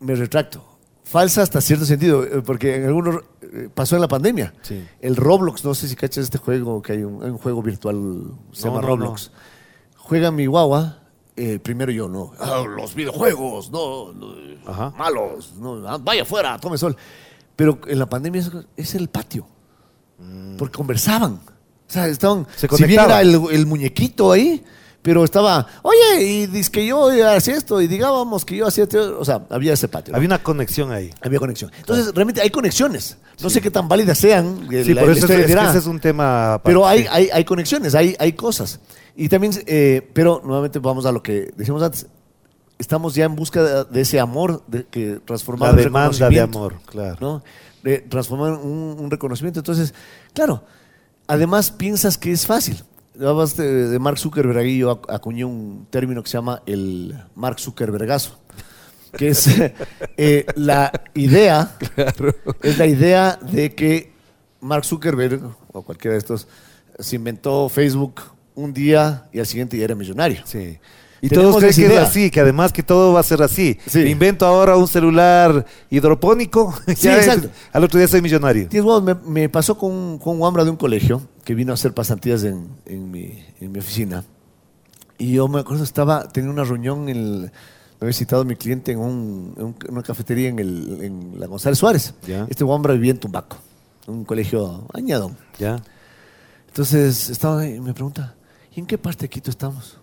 me 0.00 0.14
retracto. 0.14 0.64
Falsa 1.04 1.42
hasta 1.42 1.60
cierto 1.60 1.84
sentido, 1.84 2.24
eh, 2.24 2.40
porque 2.44 2.76
en 2.76 2.84
algunos 2.86 3.22
pasó 3.74 3.96
en 3.96 4.00
la 4.02 4.08
pandemia. 4.08 4.54
Sí. 4.62 4.86
El 5.00 5.16
Roblox, 5.16 5.64
no 5.64 5.74
sé 5.74 5.88
si 5.88 5.96
cachas 5.96 6.24
este 6.24 6.38
juego, 6.38 6.80
que 6.82 6.92
hay 6.92 7.02
un, 7.02 7.22
hay 7.22 7.30
un 7.30 7.38
juego 7.38 7.62
virtual, 7.62 7.96
se 8.52 8.66
No, 8.66 8.74
llama 8.74 8.80
no, 8.82 8.86
Roblox. 8.88 9.32
Juega 9.96 10.30
mi 10.30 10.46
guagua, 10.46 11.00
eh, 11.36 11.58
primero 11.58 11.90
yo, 11.90 12.08
no. 12.08 12.32
"Ah, 12.38 12.62
los 12.64 12.94
videojuegos, 12.94 13.70
no, 13.72 14.12
Ajá. 14.66 14.90
malos, 14.96 15.54
no, 15.58 15.86
ah, 15.88 15.98
vaya 16.00 16.22
afuera, 16.22 16.58
tome 16.60 16.78
sol. 16.78 16.96
Pero 17.56 17.80
en 17.88 17.98
la 17.98 18.06
pandemia 18.08 18.40
es, 18.40 18.50
es 18.76 18.94
el 18.94 19.08
patio, 19.08 19.46
porque 20.58 20.76
conversaban. 20.76 21.32
O 21.34 21.92
sea, 21.92 22.06
estaban. 22.08 22.46
Se 22.56 22.68
si 22.68 22.84
bien 22.84 23.00
era 23.00 23.20
el, 23.20 23.40
el 23.50 23.66
muñequito 23.66 24.30
ahí, 24.32 24.62
pero 25.02 25.24
estaba, 25.24 25.66
oye, 25.82 26.22
y 26.22 26.46
dice 26.46 26.70
que 26.70 26.86
yo 26.86 27.08
hacía 27.28 27.56
esto, 27.56 27.80
y 27.80 27.86
digábamos 27.86 28.44
que 28.44 28.56
yo 28.56 28.66
hacía 28.66 28.84
esto, 28.84 29.18
o 29.18 29.24
sea, 29.24 29.46
había 29.48 29.72
ese 29.72 29.88
patio. 29.88 30.12
¿no? 30.12 30.16
Había 30.16 30.28
una 30.28 30.42
conexión 30.42 30.92
ahí. 30.92 31.10
Había 31.22 31.38
conexión. 31.38 31.72
Entonces, 31.78 32.14
realmente 32.14 32.40
hay 32.42 32.50
conexiones. 32.50 33.16
No 33.42 33.48
sé 33.48 33.60
qué 33.62 33.70
tan 33.70 33.88
válidas 33.88 34.18
sean. 34.18 34.68
Sí, 34.68 34.92
la- 34.92 35.00
por 35.00 35.10
eso 35.10 35.26
es, 35.26 35.46
que 35.46 35.52
ese 35.52 35.78
es 35.78 35.86
un 35.86 35.98
tema. 36.00 36.54
aparte. 36.54 36.68
Pero 36.70 36.86
hay, 36.86 37.06
hay, 37.10 37.30
hay 37.32 37.44
conexiones, 37.44 37.94
hay, 37.94 38.14
hay 38.18 38.34
cosas. 38.34 38.78
Y 39.16 39.28
también, 39.28 39.52
eh, 39.66 40.08
pero 40.12 40.42
nuevamente 40.44 40.78
vamos 40.78 41.06
a 41.06 41.12
lo 41.12 41.22
que 41.22 41.50
decíamos 41.56 41.82
antes. 41.82 42.06
Estamos 42.78 43.14
ya 43.14 43.24
en 43.24 43.36
busca 43.36 43.84
de 43.84 44.00
ese 44.00 44.20
amor 44.20 44.62
de, 44.66 44.86
que 44.86 45.20
transformar 45.24 45.74
La 45.74 45.82
demanda 45.82 46.28
de 46.30 46.40
amor, 46.40 46.76
claro. 46.86 47.16
¿no? 47.20 47.42
De 47.82 47.98
transformar 47.98 48.52
un, 48.52 48.96
un 48.98 49.10
reconocimiento. 49.10 49.60
Entonces, 49.60 49.94
claro, 50.34 50.64
además 51.26 51.70
piensas 51.70 52.18
que 52.18 52.32
es 52.32 52.46
fácil. 52.46 52.82
Hablabas 53.14 53.56
de, 53.56 53.88
de 53.88 53.98
Mark 53.98 54.18
Zuckerberg, 54.18 54.58
ahí 54.58 54.78
yo 54.78 55.00
acu- 55.02 55.12
acuñé 55.14 55.44
un 55.44 55.86
término 55.90 56.22
que 56.22 56.30
se 56.30 56.38
llama 56.38 56.62
el 56.66 57.14
Mark 57.34 57.58
Zuckerbergazo, 57.60 58.38
que 59.16 59.28
es 59.28 59.46
eh, 60.16 60.46
la 60.56 60.90
idea, 61.14 61.76
es 62.62 62.78
la 62.78 62.86
idea 62.86 63.38
de 63.42 63.74
que 63.74 64.12
Mark 64.60 64.84
Zuckerberg, 64.84 65.40
o 65.72 65.82
cualquiera 65.82 66.12
de 66.12 66.18
estos, 66.18 66.48
se 66.98 67.16
inventó 67.16 67.68
Facebook 67.68 68.20
un 68.54 68.72
día 68.72 69.26
y 69.32 69.38
al 69.40 69.46
siguiente 69.46 69.76
ya 69.76 69.84
era 69.84 69.94
millonario. 69.94 70.42
Sí. 70.44 70.78
Y 71.22 71.28
todos 71.28 71.56
creen 71.58 71.74
que 71.74 71.86
es 71.86 72.00
así, 72.08 72.30
que 72.30 72.40
además 72.40 72.72
que 72.72 72.82
todo 72.82 73.12
va 73.12 73.20
a 73.20 73.22
ser 73.22 73.42
así. 73.42 73.78
Sí. 73.86 73.98
Me 74.00 74.10
invento 74.10 74.46
ahora 74.46 74.76
un 74.76 74.88
celular 74.88 75.66
hidropónico. 75.90 76.74
Sí, 76.86 76.94
ya 77.08 77.18
exacto. 77.18 77.48
Al 77.72 77.84
otro 77.84 77.98
día 77.98 78.08
soy 78.08 78.22
millonario. 78.22 78.68
Huevos, 78.72 79.02
me, 79.02 79.14
me 79.14 79.48
pasó 79.48 79.76
con, 79.76 79.92
un- 79.92 80.18
con 80.18 80.40
un 80.40 80.46
hambra 80.46 80.64
de 80.64 80.70
un 80.70 80.76
colegio 80.76 81.22
que 81.44 81.54
vino 81.54 81.72
a 81.72 81.74
hacer 81.74 81.92
pasantías 81.92 82.42
en, 82.44 82.68
en 82.86 83.10
mi, 83.10 83.44
en 83.60 83.70
mi 83.72 83.78
oficina. 83.80 84.24
Y 85.18 85.32
yo 85.34 85.46
me 85.48 85.60
acuerdo, 85.60 85.84
estaba, 85.84 86.26
tenía 86.28 86.50
una 86.50 86.64
reunión, 86.64 87.08
en 87.10 87.16
el- 87.16 87.40
me 88.00 88.06
había 88.06 88.14
citado 88.14 88.40
a 88.42 88.44
mi 88.46 88.56
cliente 88.56 88.92
en, 88.92 88.98
un- 89.00 89.54
en 89.58 89.64
un- 89.66 89.76
en 89.86 89.92
una 89.92 90.02
cafetería 90.02 90.48
en, 90.48 90.58
el, 90.58 90.98
en 91.02 91.34
la 91.38 91.46
González 91.46 91.78
Suárez. 91.78 92.14
Este 92.48 92.64
Wambra 92.64 92.94
vivía 92.94 93.10
en 93.10 93.18
Tumbaco, 93.18 93.58
un 94.06 94.24
colegio 94.24 94.86
añado. 94.94 95.32
Ya. 95.58 95.82
Entonces 96.68 97.28
estaba 97.28 97.60
ahí 97.60 97.74
y 97.74 97.80
me 97.80 97.92
pregunta, 97.92 98.34
¿y 98.74 98.80
en 98.80 98.86
qué 98.86 98.96
parte 98.96 99.22
de 99.22 99.28
Quito 99.28 99.50
estamos? 99.50 99.98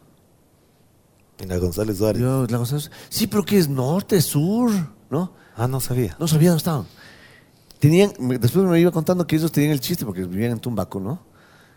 En 1.40 1.50
la 1.50 1.58
González 1.58 1.98
Suárez. 1.98 2.22
Yo, 2.22 2.46
la 2.50 2.58
González, 2.58 2.90
sí, 3.10 3.28
pero 3.28 3.44
¿qué 3.46 3.58
es 3.58 3.68
norte, 3.70 4.22
sur? 4.22 4.72
¿No? 5.10 5.34
Ah, 5.56 5.68
no 5.68 5.80
sabía. 5.80 6.16
No 6.20 6.28
sabía 6.28 6.50
dónde 6.50 6.60
estaban. 6.60 6.86
Tenían, 7.80 8.12
después 8.40 8.66
me 8.66 8.80
iba 8.80 8.92
contando 8.92 9.28
que 9.28 9.36
ellos 9.36 9.52
tenían 9.52 9.72
el 9.74 9.80
chiste, 9.80 10.04
porque 10.06 10.24
vivían 10.26 10.52
en 10.54 10.60
Tumbaco, 10.60 11.00
¿no? 11.00 11.22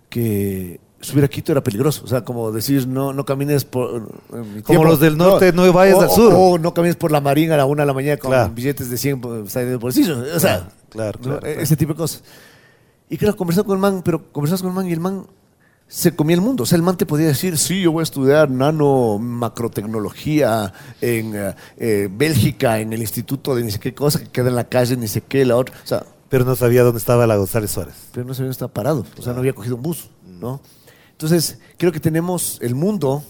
Que 0.08 0.80
subir 1.00 1.24
a 1.24 1.28
Quito 1.28 1.52
era 1.52 1.62
peligroso. 1.62 2.02
O 2.04 2.06
sea, 2.08 2.24
como 2.24 2.50
decir, 2.52 2.86
no, 2.88 3.12
no 3.12 3.24
camines 3.24 3.64
por. 3.64 4.10
Como 4.64 4.84
los 4.84 4.98
del 4.98 5.16
norte, 5.18 5.52
no 5.52 5.70
vayas 5.72 5.96
o- 5.96 6.00
al 6.02 6.10
sur. 6.10 6.32
O, 6.34 6.58
no 6.58 6.72
camines 6.74 6.96
por 6.96 7.12
la 7.12 7.20
marina 7.20 7.54
a 7.54 7.58
la 7.58 7.66
una 7.66 7.82
de 7.82 7.86
la 7.86 7.92
mañana 7.92 8.16
con 8.16 8.30
Claro. 8.30 8.52
billetes 8.54 8.88
de 8.90 8.96
100 8.96 9.20
por- 9.20 9.48
saliendo 9.50 9.72
del 9.72 9.78
bolsillo. 9.78 10.18
O 10.34 10.40
sea, 10.40 10.68
Claro, 10.88 11.18
¿no? 11.22 11.28
claro, 11.28 11.40
claro. 11.40 11.46
ese 11.60 11.76
tipo 11.76 11.92
de 11.92 11.98
cosas. 11.98 12.22
Y 13.08 13.16
claro, 13.18 13.36
conversaba 13.36 13.66
con 13.66 13.76
el 13.76 13.80
man, 13.82 14.02
pero 14.04 14.32
conversabas 14.32 14.62
con 14.62 14.70
el 14.70 14.76
man 14.76 14.88
y 14.88 14.92
el 14.92 15.00
man 15.00 15.26
se 15.90 16.14
comía 16.14 16.37
el 16.37 16.40
mundo. 16.40 16.62
O 16.62 16.66
sea, 16.66 16.76
el 16.76 16.83
man 16.83 16.96
te 16.96 17.05
podía 17.05 17.26
decir, 17.26 17.59
sí, 17.59 17.83
yo 17.83 17.90
voy 17.90 18.00
a 18.00 18.05
estudiar 18.05 18.48
nano 18.48 19.18
macrotecnología 19.18 20.72
en 21.00 21.35
eh, 21.35 21.55
eh, 21.79 22.09
Bélgica, 22.11 22.79
en 22.79 22.92
el 22.92 23.00
instituto 23.00 23.57
de 23.57 23.64
ni 23.64 23.72
sé 23.72 23.81
qué 23.81 23.92
cosa, 23.92 24.20
que 24.20 24.29
queda 24.29 24.48
en 24.48 24.55
la 24.55 24.68
calle, 24.68 24.96
ni 24.96 25.09
sé 25.09 25.20
qué, 25.22 25.44
la 25.44 25.57
otra. 25.57 25.74
O 25.83 25.87
sea, 25.87 26.07
Pero 26.29 26.44
no 26.44 26.55
sabía 26.55 26.85
dónde 26.85 26.98
estaba 26.98 27.26
la 27.26 27.37
González 27.37 27.72
Suárez. 27.72 27.94
pero 28.12 28.24
no 28.24 28.35
sabía 28.35 28.46
dónde 28.46 28.53
estaba 28.53 28.72
parado. 28.72 29.05
O 29.18 29.22
sea, 29.22 29.33
no 29.33 29.40
había 29.40 29.53
cogido 29.53 29.74
un 29.74 29.83
bus, 29.83 30.11
¿no? 30.24 30.61
Entonces, 31.11 31.59
creo 31.76 31.90
que 31.90 32.00
tenemos 32.00 32.59
el 32.62 32.76
mundo 32.76 33.24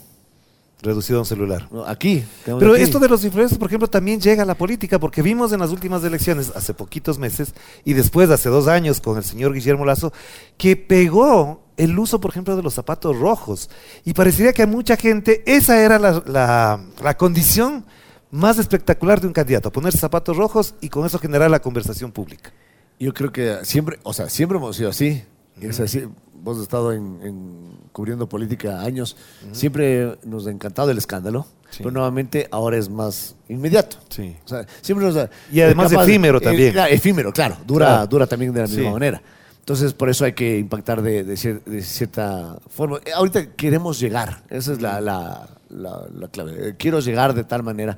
Reducido 0.83 1.19
a 1.19 1.23
un 1.23 1.27
celular. 1.27 1.69
¿no? 1.71 1.85
aquí. 1.85 2.25
Pero 2.47 2.73
aquí. 2.73 2.83
esto 2.83 2.99
de 2.99 3.09
los 3.09 3.23
influencers, 3.25 3.59
por 3.59 3.69
ejemplo, 3.69 3.89
también 3.89 4.19
llega 4.21 4.43
a 4.45 4.47
la 4.47 4.55
política, 4.55 4.99
porque 4.99 5.21
vimos 5.21 5.53
en 5.53 5.61
las 5.61 5.71
últimas 5.71 6.03
elecciones, 6.05 6.53
hace 6.57 6.73
poquitos 6.73 7.19
meses, 7.19 7.55
y 7.85 7.93
después, 7.93 8.31
hace 8.31 8.49
dos 8.49 8.67
años, 8.67 9.01
con 9.01 9.19
el 9.19 9.25
señor 9.25 9.53
Guillermo 9.53 9.85
Lazo, 9.85 10.13
que 10.57 10.77
pegó 10.77 11.63
el 11.77 11.99
uso, 11.99 12.21
por 12.21 12.31
ejemplo, 12.31 12.57
de 12.57 12.63
los 12.63 12.73
zapatos 12.75 13.19
rojos. 13.19 13.69
Y 14.05 14.15
parecería 14.15 14.53
que 14.55 14.63
a 14.63 14.67
mucha 14.67 14.97
gente 14.97 15.43
esa 15.47 15.83
era 15.83 15.99
la, 15.99 16.23
la- 16.27 16.81
la 17.03 17.17
condición 17.17 17.85
más 18.31 18.59
espectacular 18.59 19.21
de 19.21 19.27
un 19.27 19.33
candidato, 19.33 19.73
ponerse 19.73 19.99
zapatos 19.99 20.37
rojos 20.37 20.75
y 20.81 20.89
con 20.89 21.05
eso 21.05 21.19
generar 21.19 21.51
la 21.51 21.61
conversación 21.61 22.13
pública. 22.13 22.53
Yo 22.99 23.13
creo 23.13 23.33
que 23.33 23.59
siempre, 23.65 23.99
o 24.03 24.13
sea, 24.13 24.29
siempre 24.31 24.57
hemos 24.59 24.77
sido 24.77 24.89
así. 24.91 25.25
Es 25.61 25.81
así. 25.81 26.05
Vos 26.43 26.57
has 26.57 26.63
estado 26.65 26.93
en, 26.93 27.19
en 27.23 27.71
cubriendo 27.93 28.29
política 28.29 28.81
años. 28.83 29.17
Siempre 29.53 30.19
nos 30.25 30.47
ha 30.47 30.51
encantado 30.51 30.91
el 30.91 30.99
escándalo. 30.99 31.47
Sí. 31.71 31.79
Pero 31.79 31.91
nuevamente 31.93 32.49
ahora 32.51 32.77
es 32.79 32.89
más 32.89 33.37
inmediato. 33.49 33.97
Sí. 34.09 34.37
O 34.45 34.49
sea, 34.49 34.67
siempre 34.81 35.07
nos 35.07 35.17
ha- 35.17 35.31
Y 35.53 35.61
además 35.61 35.91
capaz- 35.93 36.05
efímero 36.05 36.39
eh, 36.39 36.41
también. 36.41 36.75
efímero, 36.91 37.33
claro. 37.33 37.57
Dura, 37.67 37.87
Claro. 37.87 38.07
dura 38.09 38.27
también 38.27 38.53
de 38.53 38.63
la 38.63 38.67
misma 38.67 38.83
Sí. 38.85 38.91
manera. 38.91 39.23
Entonces, 39.61 39.93
por 39.93 40.09
eso 40.11 40.25
hay 40.25 40.33
que 40.33 40.59
impactar 40.59 41.01
de, 41.01 41.23
de 41.23 41.35
cier- 41.35 41.63
de 41.65 41.83
cierta 41.83 42.59
forma. 42.71 42.99
Eh, 43.05 43.13
Ahorita 43.15 43.53
queremos 43.53 44.01
llegar. 44.01 44.43
Esa 44.51 44.73
es 44.73 44.81
la, 44.83 45.01
la- 45.01 45.49
la- 45.69 46.09
la 46.13 46.29
clave. 46.29 46.71
Eh, 46.71 46.75
Quiero 46.77 46.99
llegar 46.99 47.35
de 47.35 47.45
tal 47.45 47.63
manera. 47.63 47.97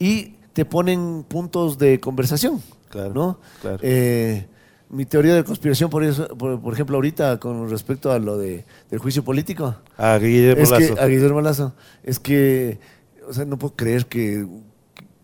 Y 0.00 0.34
te 0.52 0.64
ponen 0.64 1.24
puntos 1.28 1.78
de 1.78 2.00
conversación. 2.00 2.60
Claro, 2.90 3.14
¿no? 3.14 3.38
claro. 3.60 3.78
Eh, 3.82 4.46
mi 4.92 5.04
teoría 5.06 5.34
de 5.34 5.42
conspiración, 5.42 5.90
por, 5.90 6.04
eso, 6.04 6.28
por, 6.36 6.60
por 6.60 6.72
ejemplo, 6.74 6.96
ahorita 6.96 7.38
con 7.40 7.68
respecto 7.68 8.12
a 8.12 8.18
lo 8.18 8.38
de, 8.38 8.64
del 8.90 8.98
juicio 9.00 9.24
político, 9.24 9.74
A 9.96 10.16
Guillermo 10.18 10.62
es 10.62 10.70
que, 10.70 10.90
Lazo. 10.90 11.00
a 11.02 11.06
Guillermo 11.06 11.40
Lazo, 11.40 11.74
es 12.04 12.20
que, 12.20 12.78
o 13.26 13.32
sea, 13.32 13.44
no 13.44 13.58
puedo 13.58 13.74
creer 13.74 14.06
que, 14.06 14.46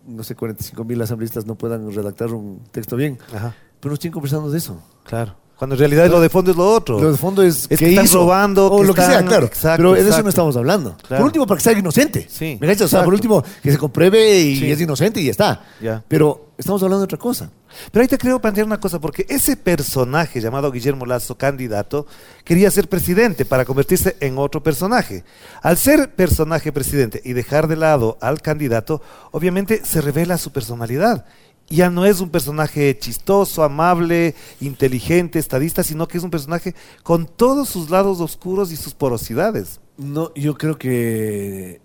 no 0.06 0.22
sé, 0.24 0.34
45 0.34 0.84
mil 0.84 1.00
asambleístas 1.02 1.46
no 1.46 1.54
puedan 1.54 1.92
redactar 1.94 2.32
un 2.32 2.60
texto 2.70 2.96
bien. 2.96 3.18
Ajá, 3.32 3.54
Pero 3.78 3.90
no 3.90 3.94
estoy 3.94 4.10
conversando 4.10 4.50
de 4.50 4.58
eso. 4.58 4.82
claro. 5.04 5.36
Cuando 5.58 5.74
en 5.74 5.80
realidad 5.80 6.08
lo 6.08 6.20
de 6.20 6.28
fondo 6.28 6.52
es 6.52 6.56
lo 6.56 6.70
otro. 6.70 7.00
Lo 7.00 7.10
de 7.10 7.18
fondo 7.18 7.42
es, 7.42 7.62
Es 7.62 7.68
¿qué 7.68 7.76
que 7.78 7.88
están 7.90 8.04
hizo? 8.04 8.18
robando, 8.20 8.66
o 8.70 8.80
que 8.80 8.86
lo 8.86 8.94
que 8.94 9.02
sea, 9.02 9.24
claro. 9.24 9.46
exacto, 9.46 9.76
pero 9.78 9.92
de 9.94 9.98
eso 9.98 10.06
exacto. 10.08 10.22
no 10.22 10.28
estamos 10.28 10.56
hablando. 10.56 10.96
Claro. 10.98 11.16
Por 11.22 11.26
último, 11.26 11.46
para 11.48 11.58
que 11.58 11.64
sea 11.64 11.72
inocente. 11.78 12.28
Sí. 12.30 12.58
O 12.80 12.88
sea, 12.88 13.02
por 13.02 13.12
último, 13.12 13.42
que 13.62 13.72
se 13.72 13.76
compruebe 13.78 14.38
y 14.38 14.56
Sí. 14.56 14.70
es 14.70 14.80
inocente 14.80 15.20
y 15.20 15.24
ya 15.24 15.30
está. 15.32 15.64
Ya. 15.80 16.04
Pero 16.06 16.50
estamos 16.56 16.80
hablando 16.82 17.00
de 17.00 17.04
otra 17.06 17.18
cosa. 17.18 17.50
Pero 17.90 18.02
ahí 18.02 18.08
te 18.08 18.18
creo 18.18 18.40
plantear 18.40 18.66
una 18.66 18.78
cosa, 18.80 19.00
porque 19.00 19.26
ese 19.28 19.56
personaje 19.56 20.40
llamado 20.40 20.70
Guillermo 20.70 21.04
Lazo, 21.06 21.36
candidato, 21.36 22.06
quería 22.44 22.70
ser 22.70 22.88
presidente 22.88 23.44
para 23.44 23.64
convertirse 23.64 24.16
en 24.20 24.38
otro 24.38 24.62
personaje. 24.62 25.24
Al 25.60 25.76
ser 25.76 26.14
personaje 26.14 26.72
presidente 26.72 27.20
y 27.24 27.32
dejar 27.32 27.66
de 27.68 27.76
lado 27.76 28.16
al 28.20 28.40
candidato, 28.40 29.02
obviamente 29.32 29.82
se 29.84 30.00
revela 30.00 30.38
su 30.38 30.50
personalidad. 30.52 31.24
Ya 31.70 31.90
no 31.90 32.06
es 32.06 32.20
un 32.20 32.30
personaje 32.30 32.96
chistoso, 32.98 33.62
amable, 33.62 34.34
inteligente, 34.60 35.38
estadista, 35.38 35.82
sino 35.82 36.08
que 36.08 36.16
es 36.18 36.24
un 36.24 36.30
personaje 36.30 36.74
con 37.02 37.26
todos 37.26 37.68
sus 37.68 37.90
lados 37.90 38.20
oscuros 38.20 38.72
y 38.72 38.76
sus 38.76 38.94
porosidades. 38.94 39.80
No, 39.98 40.32
yo 40.34 40.54
creo 40.56 40.78
que 40.78 41.80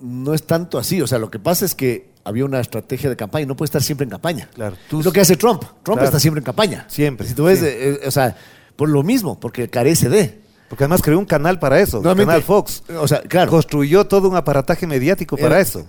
no 0.00 0.32
es 0.34 0.44
tanto 0.44 0.78
así. 0.78 1.02
O 1.02 1.06
sea, 1.06 1.18
lo 1.18 1.30
que 1.30 1.38
pasa 1.38 1.64
es 1.66 1.74
que 1.74 2.10
había 2.24 2.44
una 2.44 2.60
estrategia 2.60 3.10
de 3.10 3.16
campaña. 3.16 3.46
No 3.46 3.56
puede 3.56 3.66
estar 3.66 3.82
siempre 3.82 4.04
en 4.04 4.10
campaña. 4.10 4.48
Claro, 4.54 4.76
Es 4.90 5.04
lo 5.04 5.12
que 5.12 5.20
hace 5.20 5.36
Trump. 5.36 5.60
Trump 5.60 5.82
Claro. 5.84 6.04
está 6.04 6.18
siempre 6.18 6.40
en 6.40 6.44
campaña. 6.44 6.86
Siempre, 6.88 7.26
Si 7.26 7.34
tú 7.34 7.44
ves, 7.44 7.62
eh, 7.62 8.00
eh, 8.02 8.08
o 8.08 8.10
sea, 8.10 8.36
por 8.74 8.88
lo 8.88 9.02
mismo, 9.02 9.38
porque 9.38 9.68
carece 9.68 10.08
de. 10.08 10.40
Porque 10.68 10.84
además 10.84 11.02
creó 11.02 11.18
un 11.18 11.26
canal 11.26 11.58
para 11.60 11.78
eso, 11.80 11.98
Nuevamente, 11.98 12.26
Canal 12.26 12.42
Fox. 12.42 12.82
O 12.98 13.06
sea, 13.06 13.20
claro. 13.22 13.50
Construyó 13.50 14.06
todo 14.06 14.28
un 14.28 14.34
aparataje 14.34 14.86
mediático 14.86 15.36
para 15.36 15.60
eso. 15.60 15.86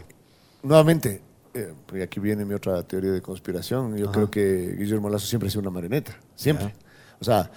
Nuevamente, 0.61 1.21
eh, 1.57 1.73
pues 1.85 2.03
aquí 2.03 2.19
viene 2.19 2.45
mi 2.45 2.53
otra 2.53 2.83
teoría 2.83 3.11
de 3.11 3.21
conspiración. 3.21 3.95
Yo 3.97 4.11
creo 4.11 4.29
que 4.29 4.75
Guillermo 4.77 5.09
Lazo 5.09 5.25
siempre 5.27 5.47
ha 5.47 5.51
sido 5.51 5.61
una 5.61 5.71
marioneta. 5.71 6.17
Siempre. 6.35 6.73
O 7.19 7.25
sea, 7.25 7.49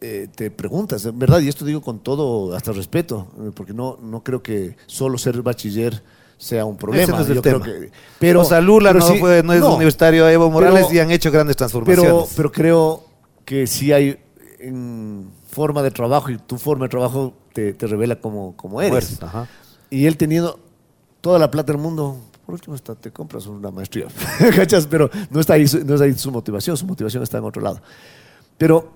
eh, 0.00 0.28
te 0.34 0.50
preguntas, 0.50 1.04
en 1.06 1.18
verdad, 1.18 1.40
y 1.40 1.48
esto 1.48 1.64
digo 1.64 1.80
con 1.82 1.98
todo, 2.00 2.54
hasta 2.54 2.72
respeto, 2.72 3.28
eh, 3.40 3.50
porque 3.54 3.72
no, 3.72 3.98
no 4.02 4.22
creo 4.22 4.42
que 4.42 4.76
solo 4.86 5.18
ser 5.18 5.40
bachiller 5.42 6.02
sea 6.36 6.64
un 6.64 6.76
problema. 6.76 7.04
Ese 7.04 7.12
no 7.12 7.20
es 7.20 7.28
el 7.28 7.34
Yo 7.36 7.42
creo 7.42 7.60
tema. 7.60 7.64
que- 7.80 7.90
pero, 8.18 8.40
o 8.42 8.44
sea, 8.44 8.60
Lula 8.60 8.90
pero 8.92 9.00
no, 9.04 9.12
sí- 9.12 9.18
fue, 9.18 9.42
no 9.42 9.52
es 9.52 9.60
no, 9.60 9.74
universitario 9.76 10.28
Evo 10.28 10.50
Morales 10.50 10.84
pero- 10.88 10.94
y 10.94 10.98
han 10.98 11.10
hecho 11.10 11.30
grandes 11.30 11.56
transformaciones. 11.56 12.04
pero, 12.12 12.26
pero 12.36 12.52
creo 12.52 13.04
que 13.44 13.66
sí 13.66 13.92
hay 13.92 14.18
en 14.58 15.30
forma 15.50 15.82
de 15.82 15.90
trabajo 15.90 16.30
y 16.30 16.38
tu 16.38 16.58
forma 16.58 16.86
de 16.86 16.88
trabajo 16.90 17.34
te, 17.52 17.72
te 17.72 17.86
revela 17.86 18.16
como, 18.20 18.56
como 18.56 18.82
eres. 18.82 19.22
Ajá. 19.22 19.46
Y 19.90 20.06
él 20.06 20.16
teniendo 20.16 20.58
toda 21.20 21.38
la 21.38 21.50
plata 21.50 21.72
del 21.72 21.80
mundo, 21.80 22.18
por 22.44 22.54
último 22.54 22.74
hasta 22.74 22.94
te 22.94 23.10
compras 23.10 23.46
una 23.46 23.70
maestría, 23.70 24.06
¿cachas? 24.56 24.86
Pero 24.86 25.10
no 25.30 25.40
está, 25.40 25.54
ahí, 25.54 25.64
no 25.84 25.94
está 25.94 26.04
ahí 26.04 26.14
su 26.14 26.30
motivación, 26.30 26.76
su 26.76 26.86
motivación 26.86 27.22
está 27.22 27.38
en 27.38 27.44
otro 27.44 27.62
lado. 27.62 27.80
Pero 28.58 28.92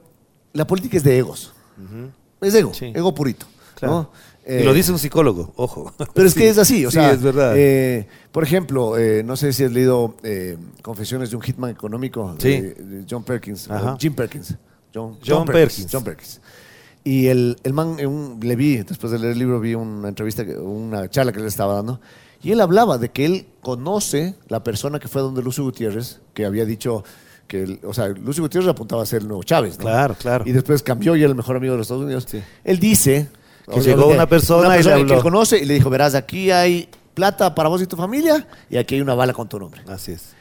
la 0.52 0.66
política 0.66 0.96
es 0.96 1.04
de 1.04 1.18
egos. 1.18 1.52
Es 2.40 2.54
ego, 2.54 2.72
Sí. 2.74 2.92
ego 2.94 3.14
purito. 3.14 3.46
Claro. 3.74 3.94
¿no? 3.94 4.11
y 4.46 4.62
Eh, 4.62 4.64
lo 4.64 4.72
dice 4.72 4.90
un 4.90 4.98
psicólogo, 4.98 5.52
ojo. 5.56 5.92
pero 6.14 6.26
es 6.26 6.32
Sí. 6.34 6.40
que 6.40 6.48
es 6.48 6.56
así, 6.58 6.84
o 6.87 6.90
Sí, 6.90 6.94
sea, 6.96 7.12
es 7.12 7.22
verdad. 7.22 7.52
eh, 7.56 8.08
por 8.32 8.42
ejemplo, 8.44 8.96
eh, 8.96 9.22
no 9.22 9.37
sé 9.37 9.52
si 9.52 9.62
has 9.64 9.72
leído 9.72 10.16
eh, 10.22 10.56
Confesiones 10.82 11.30
de 11.30 11.37
un 11.37 11.42
Hitman 11.42 11.70
Económico 11.70 12.34
Sí. 12.38 12.48
de, 12.61 12.74
de 12.74 13.04
John 13.08 13.22
Perkins, 13.24 13.70
Ajá. 13.70 13.96
Jim 14.00 14.14
Perkins. 14.14 14.54
John, 14.94 15.18
John 15.24 15.44
Perkins. 15.46 15.87
John 15.92 16.02
Perkins. 16.02 16.40
Y 17.04 17.26
el, 17.26 17.56
el 17.62 17.72
man, 17.74 17.96
en 17.98 18.08
un- 18.08 18.40
le 18.42 18.56
vi, 18.56 18.78
después 18.78 19.12
de 19.12 19.18
leer 19.18 19.32
el 19.34 19.38
libro, 19.38 19.61
vi 19.61 19.74
una 19.74 20.08
entrevista, 20.08 20.42
una 20.61 21.08
charla 21.11 21.30
que 21.32 21.40
le 21.40 21.46
estaba 21.46 21.74
dando, 21.74 22.00
y 22.42 22.53
él 22.53 22.61
hablaba 22.61 22.98
de 22.98 23.11
que 23.11 23.24
él 23.27 23.46
conoce 23.62 24.35
la 24.48 24.62
persona 24.62 24.98
que 24.98 25.09
fue 25.09 25.22
donde 25.22 25.42
Lucio 25.42 25.64
Gutiérrez, 25.64 26.20
que 26.35 26.44
había 26.46 26.64
dicho 26.64 27.05
que, 27.46 27.81
o 27.85 27.92
sea, 27.94 28.09
Lucio 28.09 28.42
Gutiérrez 28.42 28.68
apuntaba 28.70 29.03
a 29.03 29.07
ser 29.07 29.22
el 29.22 29.29
nuevo 29.29 29.42
Chávez, 29.42 29.79
¿no? 29.79 29.85
Claro, 29.85 30.14
claro. 30.18 30.44
Y 30.46 30.53
después 30.53 30.83
cambió 30.83 31.16
y 31.16 31.20
era 31.20 31.31
el 31.31 31.35
mejor 31.37 31.57
amigo 31.57 31.72
de 31.72 31.79
los 31.79 31.87
Estados 31.87 32.05
Unidos. 32.05 32.27
Sí. 32.29 32.42
Él 32.64 32.79
dice 32.79 33.29
Que 33.72 33.81
llegó 33.81 34.07
una 34.09 34.29
persona 34.29 34.74
y 34.77 34.83
le 34.83 34.85
que 34.85 34.92
habló. 34.92 35.14
él 35.16 35.22
conoce 35.22 35.59
y 35.59 35.64
le 35.64 35.74
dijo, 35.74 35.90
verás, 35.90 36.14
aquí 36.14 36.51
hay 36.51 36.88
plata 37.14 37.55
para 37.55 37.68
vos 37.68 37.83
y 37.83 37.87
tu 37.87 37.96
familia 37.96 38.46
y 38.70 38.77
aquí 38.77 38.94
hay 38.96 39.01
una 39.01 39.14
bala 39.14 39.33
con 39.33 39.48
tu 39.48 39.59
nombre. 39.59 39.83
Así 39.88 40.12
es. 40.12 40.35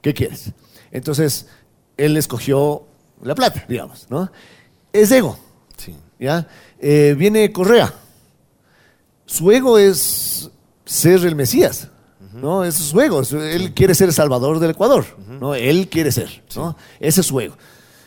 ¿Qué 0.00 0.12
quieres? 0.14 0.52
Entonces, 0.90 1.46
él 1.96 2.16
escogió 2.16 2.84
la 3.22 3.34
plata, 3.34 3.64
digamos, 3.68 4.06
¿no? 4.10 4.30
Es 4.92 5.10
ego, 5.12 5.38
Sí. 5.76 5.94
¿ya? 6.18 6.48
Eh, 6.80 7.14
viene 7.18 7.52
Correa. 7.52 7.92
Su 9.26 9.50
ego 9.52 9.78
es 9.78 10.50
ser 10.86 11.24
el 11.26 11.34
Mesías, 11.34 11.88
¿no? 12.32 12.64
Ese 12.64 12.80
es 12.82 12.88
su 12.88 13.00
ego. 13.00 13.22
Su- 13.24 13.38
Él 13.40 13.74
quiere 13.74 13.94
ser 13.94 14.08
el 14.08 14.14
salvador 14.14 14.58
del 14.60 14.70
Ecuador, 14.70 15.04
¿no? 15.28 15.54
Él 15.54 15.88
quiere 15.90 16.10
ser, 16.12 16.42
¿no? 16.54 16.76
Ese 17.00 17.20
es 17.20 17.26
su 17.26 17.38
ego. 17.40 17.56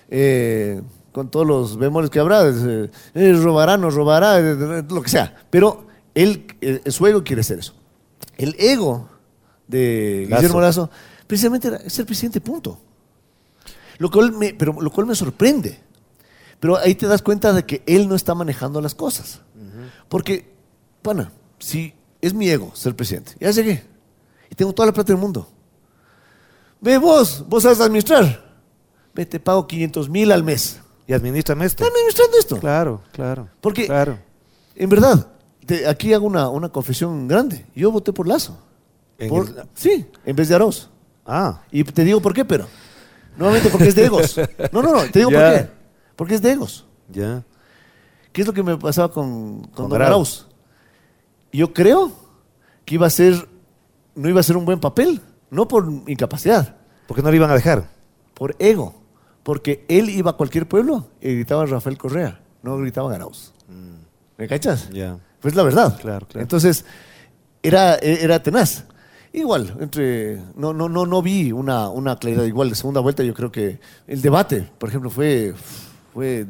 Eh, 0.10 0.82
con 1.12 1.30
todos 1.30 1.46
los 1.46 1.78
bemoles 1.78 2.10
que 2.10 2.20
habrá, 2.20 2.48
eh, 2.48 2.90
eh, 3.14 3.34
robará, 3.34 3.78
no 3.78 3.90
robará, 3.90 4.40
eh, 4.40 4.84
lo 4.90 5.02
que 5.04 5.10
sea. 5.10 5.36
Pero 5.50 5.86
él, 6.16 6.46
su 6.88 7.06
ego 7.06 7.24
quiere 7.24 7.44
ser 7.44 7.60
eso. 7.60 7.74
El 8.38 8.56
ego 8.58 9.10
de 9.68 10.26
Lazo. 10.30 10.42
Guillermo 10.42 10.62
Lazo, 10.62 10.90
precisamente 11.28 11.68
era 11.68 11.90
ser 11.90 12.06
presidente, 12.06 12.40
punto. 12.42 12.80
Lo 13.98 14.10
cual 14.10 14.32
me, 14.32 14.54
pero 14.54 14.74
lo 14.82 14.90
cual 14.92 15.08
me 15.08 15.16
sorprende. 15.16 15.80
Pero 16.60 16.78
ahí 16.78 16.96
te 16.96 17.08
das 17.08 17.22
cuenta 17.22 17.52
de 17.54 17.66
que 17.66 17.84
él 17.86 18.08
no 18.08 18.16
está 18.16 18.34
manejando 18.36 18.80
las 18.82 18.96
cosas. 18.96 19.42
Porque, 20.08 20.52
pana, 21.02 21.32
si 21.60 21.94
es 22.22 22.34
mi 22.34 22.50
ego 22.50 22.72
ser 22.76 22.96
presidente, 22.96 23.34
ya 23.40 23.52
llegué 23.52 23.84
y 24.50 24.56
tengo 24.56 24.74
toda 24.74 24.88
la 24.88 24.94
plata 24.94 25.14
del 25.14 25.22
mundo. 25.22 25.48
Ve 26.82 26.98
vos, 26.98 27.44
vos 27.48 27.64
sabes 27.64 27.80
administrar. 27.82 28.46
Ve, 29.14 29.26
te 29.26 29.40
pago 29.40 29.68
500 29.68 30.10
mil 30.10 30.32
al 30.32 30.44
mes. 30.44 30.80
Y 31.08 31.14
administrame 31.14 31.66
esto. 31.66 31.84
Está 31.84 31.94
administrando 31.94 32.38
esto. 32.38 32.58
Claro, 32.60 33.02
claro. 33.12 33.50
Porque, 33.60 33.86
Claro. 33.88 34.18
en 34.76 34.90
verdad, 34.90 35.28
te- 35.66 35.88
aquí 35.88 36.14
hago 36.14 36.26
una, 36.28 36.48
una 36.50 36.70
confesión 36.70 37.28
grande. 37.28 37.66
Yo 37.76 37.92
voté 37.92 38.14
por 38.14 38.28
Lazo. 38.28 38.58
En 39.18 39.30
Por- 39.30 39.48
el- 39.48 39.56
sí, 39.74 40.06
en 40.26 40.36
vez 40.36 40.48
de 40.48 40.56
Aroz. 40.56 40.90
Ah. 41.26 41.62
Y 41.72 41.84
te 41.84 42.04
digo 42.04 42.22
por 42.22 42.34
qué, 42.34 42.46
pero. 42.46 42.68
Nuevamente 43.38 43.70
porque 43.70 43.88
es 43.90 43.96
de 43.96 44.06
egos. 44.06 44.36
No, 44.72 44.82
no, 44.82 44.94
no, 44.94 45.02
te 45.12 45.20
digo 45.20 45.32
por 45.32 45.40
qué. 45.42 45.70
Porque 46.16 46.36
es 46.36 46.42
de 46.42 46.52
egos. 46.52 46.86
Ya. 47.10 47.44
¿Qué 48.32 48.42
es 48.42 48.48
lo 48.48 48.54
que 48.54 48.64
me 48.64 48.78
pasaba 48.78 49.12
con, 49.12 49.62
con, 49.64 49.72
Con 49.72 49.90
Don 49.90 50.02
Arauz. 50.02 50.48
Yo 51.52 51.74
creo 51.74 52.12
que 52.86 52.96
iba 52.96 53.08
a 53.08 53.10
ser, 53.10 53.48
no 54.16 54.30
iba 54.30 54.40
a 54.40 54.44
ser 54.44 54.58
un 54.58 54.66
buen 54.66 54.80
papel, 54.80 55.22
no 55.50 55.68
por 55.68 55.88
incapacidad, 56.08 56.76
Porque 57.08 57.22
no 57.24 57.30
le 57.32 57.38
iban 57.38 57.50
a 57.52 57.56
dejar. 57.56 57.90
por 58.34 58.56
ego. 58.60 58.96
Porque 59.44 59.84
él 59.88 60.10
iba 60.10 60.32
a 60.32 60.34
cualquier 60.38 60.68
pueblo 60.68 61.08
y 61.22 61.34
gritaban 61.36 61.68
Rafael 61.70 61.98
Correa, 61.98 62.40
no 62.62 62.78
gritaban 62.78 63.14
Arauz. 63.14 63.54
¿Me 64.38 64.48
cachas? 64.48 64.90
Ya. 64.92 65.18
Pues 65.42 65.56
la 65.56 65.64
verdad. 65.64 65.98
Claro, 66.00 66.26
claro. 66.28 66.42
Entonces, 66.42 66.86
era, 67.64 67.96
era 67.96 68.42
tenaz. 68.44 68.86
Igual, 69.34 69.76
entre. 69.80 70.38
No, 70.56 70.74
no, 70.74 70.88
no, 70.90 71.06
no 71.06 71.22
vi 71.22 71.52
una, 71.52 71.90
una 71.90 72.18
claridad. 72.18 72.44
Igual, 72.46 72.70
de 72.70 72.76
segunda 72.76 73.00
vuelta, 73.02 73.24
yo 73.24 73.34
creo 73.34 73.52
que 73.52 73.80
el 74.08 74.22
debate, 74.22 74.70
por 74.78 74.90
ejemplo, 74.90 75.10
fue, 75.10 75.54
fue 76.14 76.46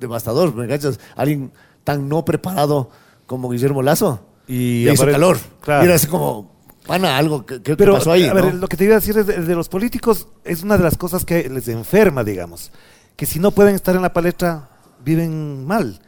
devastador. 0.00 0.54
¿Me 0.54 0.66
cachas? 0.66 0.98
Alguien 1.14 1.52
tan 1.84 2.08
no 2.08 2.24
preparado 2.24 2.90
como 3.26 3.48
Guillermo 3.50 3.82
Lazo. 3.82 4.20
Y 4.48 4.84
le 4.84 4.92
hizo 4.92 5.02
apare- 5.04 5.12
calor. 5.12 5.38
Claro. 5.60 5.82
Y 5.82 5.86
era 5.86 5.94
así 5.96 6.06
como, 6.06 6.52
pana, 6.86 7.16
algo 7.16 7.44
que, 7.46 7.58
Pero, 7.60 7.94
pasó 7.94 8.12
ahí. 8.12 8.24
a 8.26 8.32
ver, 8.34 8.44
¿no? 8.54 8.60
lo 8.60 8.68
que 8.68 8.76
te 8.76 8.84
iba 8.84 8.94
a 8.94 9.00
decir 9.00 9.16
es 9.18 9.26
de, 9.26 9.42
de 9.42 9.54
los 9.54 9.68
políticos 9.68 10.28
es 10.44 10.62
una 10.62 10.76
de 10.76 10.84
las 10.84 10.96
cosas 10.96 11.24
que 11.24 11.48
les 11.48 11.68
enferma, 11.68 12.22
digamos. 12.24 12.70
Que 13.16 13.26
si 13.26 13.38
no 13.38 13.50
pueden 13.50 13.74
estar 13.74 13.96
en 13.96 14.02
la 14.02 14.12
palestra, 14.12 14.68
viven 15.04 15.64
mal. 15.66 16.00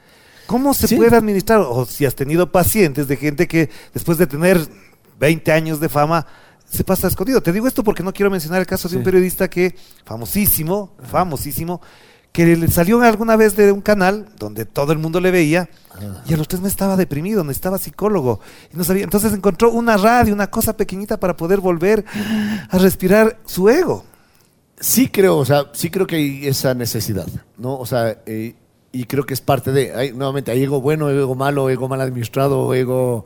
¿Cómo 0.46 0.72
se 0.74 0.86
Sí. 0.88 0.96
puede 0.96 1.16
administrar? 1.16 1.60
O 1.60 1.84
si 1.84 2.06
has 2.06 2.14
tenido 2.14 2.50
pacientes 2.52 3.06
de 3.08 3.16
gente 3.16 3.46
que 3.48 3.68
después 3.92 4.16
de 4.18 4.26
tener 4.26 4.58
20 5.18 5.52
años 5.52 5.80
de 5.80 5.88
fama, 5.88 6.26
se 6.70 6.84
pasa 6.84 7.08
escondido. 7.08 7.40
Te 7.42 7.52
digo 7.52 7.66
esto 7.66 7.82
porque 7.82 8.02
no 8.02 8.12
quiero 8.12 8.30
mencionar 8.30 8.60
el 8.60 8.66
caso 8.66 8.88
de 8.88 8.96
un 8.98 9.02
periodista 9.02 9.48
que, 9.48 9.74
famosísimo, 10.04 10.94
famosísimo, 11.02 11.80
que 12.32 12.56
le 12.56 12.68
salió 12.68 13.00
alguna 13.02 13.36
vez 13.36 13.56
de 13.56 13.72
un 13.72 13.80
canal 13.80 14.28
donde 14.38 14.64
todo 14.64 14.92
el 14.92 14.98
mundo 14.98 15.20
le 15.20 15.30
veía 15.30 15.68
y 16.26 16.34
a 16.34 16.36
los 16.36 16.46
tres 16.46 16.60
meses 16.60 16.74
estaba 16.74 16.96
deprimido, 16.96 17.42
necesitaba 17.42 17.78
psicólogo 17.78 18.40
y 18.72 18.76
no 18.76 18.84
sabía. 18.84 19.04
Entonces 19.04 19.32
encontró 19.32 19.72
una 19.72 19.96
radio, 19.96 20.34
una 20.34 20.48
cosa 20.48 20.76
pequeñita 20.76 21.18
para 21.18 21.36
poder 21.36 21.60
volver 21.60 22.04
a 22.68 22.78
respirar 22.78 23.38
su 23.44 23.68
ego. 23.68 24.04
Sí 24.78 25.08
creo, 25.08 25.38
o 25.38 25.44
sea, 25.44 25.70
sí 25.72 25.90
creo 25.90 26.06
que 26.06 26.16
hay 26.16 26.46
esa 26.46 26.74
necesidad, 26.74 27.26
¿no? 27.56 27.76
O 27.76 27.86
sea, 27.86 28.22
eh, 28.26 28.54
y 28.92 29.04
creo 29.04 29.26
que 29.26 29.34
es 29.34 29.40
parte 29.40 29.72
de, 29.72 29.92
hay, 29.92 30.12
nuevamente, 30.12 30.52
hay 30.52 30.62
ego 30.62 30.80
bueno, 30.80 31.10
ego 31.10 31.34
malo, 31.34 31.68
ego 31.68 31.88
mal 31.88 32.00
administrado, 32.00 32.72
ego 32.74 33.24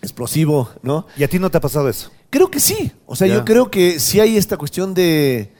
explosivo, 0.00 0.70
¿no? 0.82 1.06
¿Y 1.16 1.24
a 1.24 1.28
ti 1.28 1.38
no 1.38 1.50
te 1.50 1.58
ha 1.58 1.60
pasado 1.60 1.88
eso? 1.90 2.10
Creo 2.30 2.50
que 2.50 2.60
sí, 2.60 2.92
o 3.04 3.16
sea, 3.16 3.26
yo 3.26 3.44
creo 3.44 3.70
que 3.70 4.00
sí 4.00 4.20
hay 4.20 4.36
esta 4.36 4.56
cuestión 4.56 4.94
de, 4.94 5.52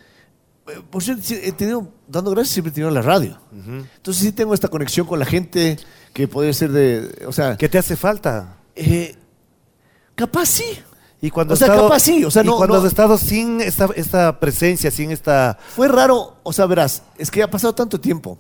por 0.91 1.03
cierto, 1.03 1.23
he 1.31 1.53
tenido, 1.53 1.89
dando 2.07 2.31
gracias, 2.31 2.55
siempre 2.55 2.71
he 2.71 2.75
tenido 2.75 2.91
la 2.91 3.03
radio. 3.03 3.39
Entonces 3.53 4.23
sí 4.23 4.33
tengo 4.33 4.55
esta 4.55 4.69
conexión 4.69 5.07
con 5.07 5.19
la 5.19 5.25
gente 5.25 5.79
que 6.13 6.29
puede 6.29 6.53
ser 6.53 6.73
de, 6.73 7.25
o 7.27 7.33
sea, 7.33 7.57
¿Qué 7.57 7.69
te 7.69 7.79
hace 7.79 7.97
falta? 7.97 8.57
eh, 8.75 9.17
capaz 10.15 10.47
sí. 10.47 10.65
Y 11.21 11.31
cuando 11.31 11.55
O 11.55 11.57
sea, 11.57 11.67
estado- 11.67 11.89
capaz 11.89 12.01
sí, 12.01 12.25
o 12.25 12.31
sea, 12.31 12.43
y 12.45 12.47
cuando 12.47 12.77
no- 12.77 12.81
has 12.81 12.85
estado 12.87 13.19
sin 13.19 13.61
esta, 13.61 13.89
esta 13.97 14.39
presencia, 14.39 14.91
sin 14.91 15.11
esta... 15.11 15.59
Fue 15.75 15.89
raro, 15.89 16.37
o 16.45 16.53
sea, 16.53 16.67
verás, 16.67 17.03
es 17.19 17.29
que 17.31 17.43
ha 17.43 17.51
pasado 17.51 17.75
tanto 17.75 17.99
tiempo. 18.01 18.39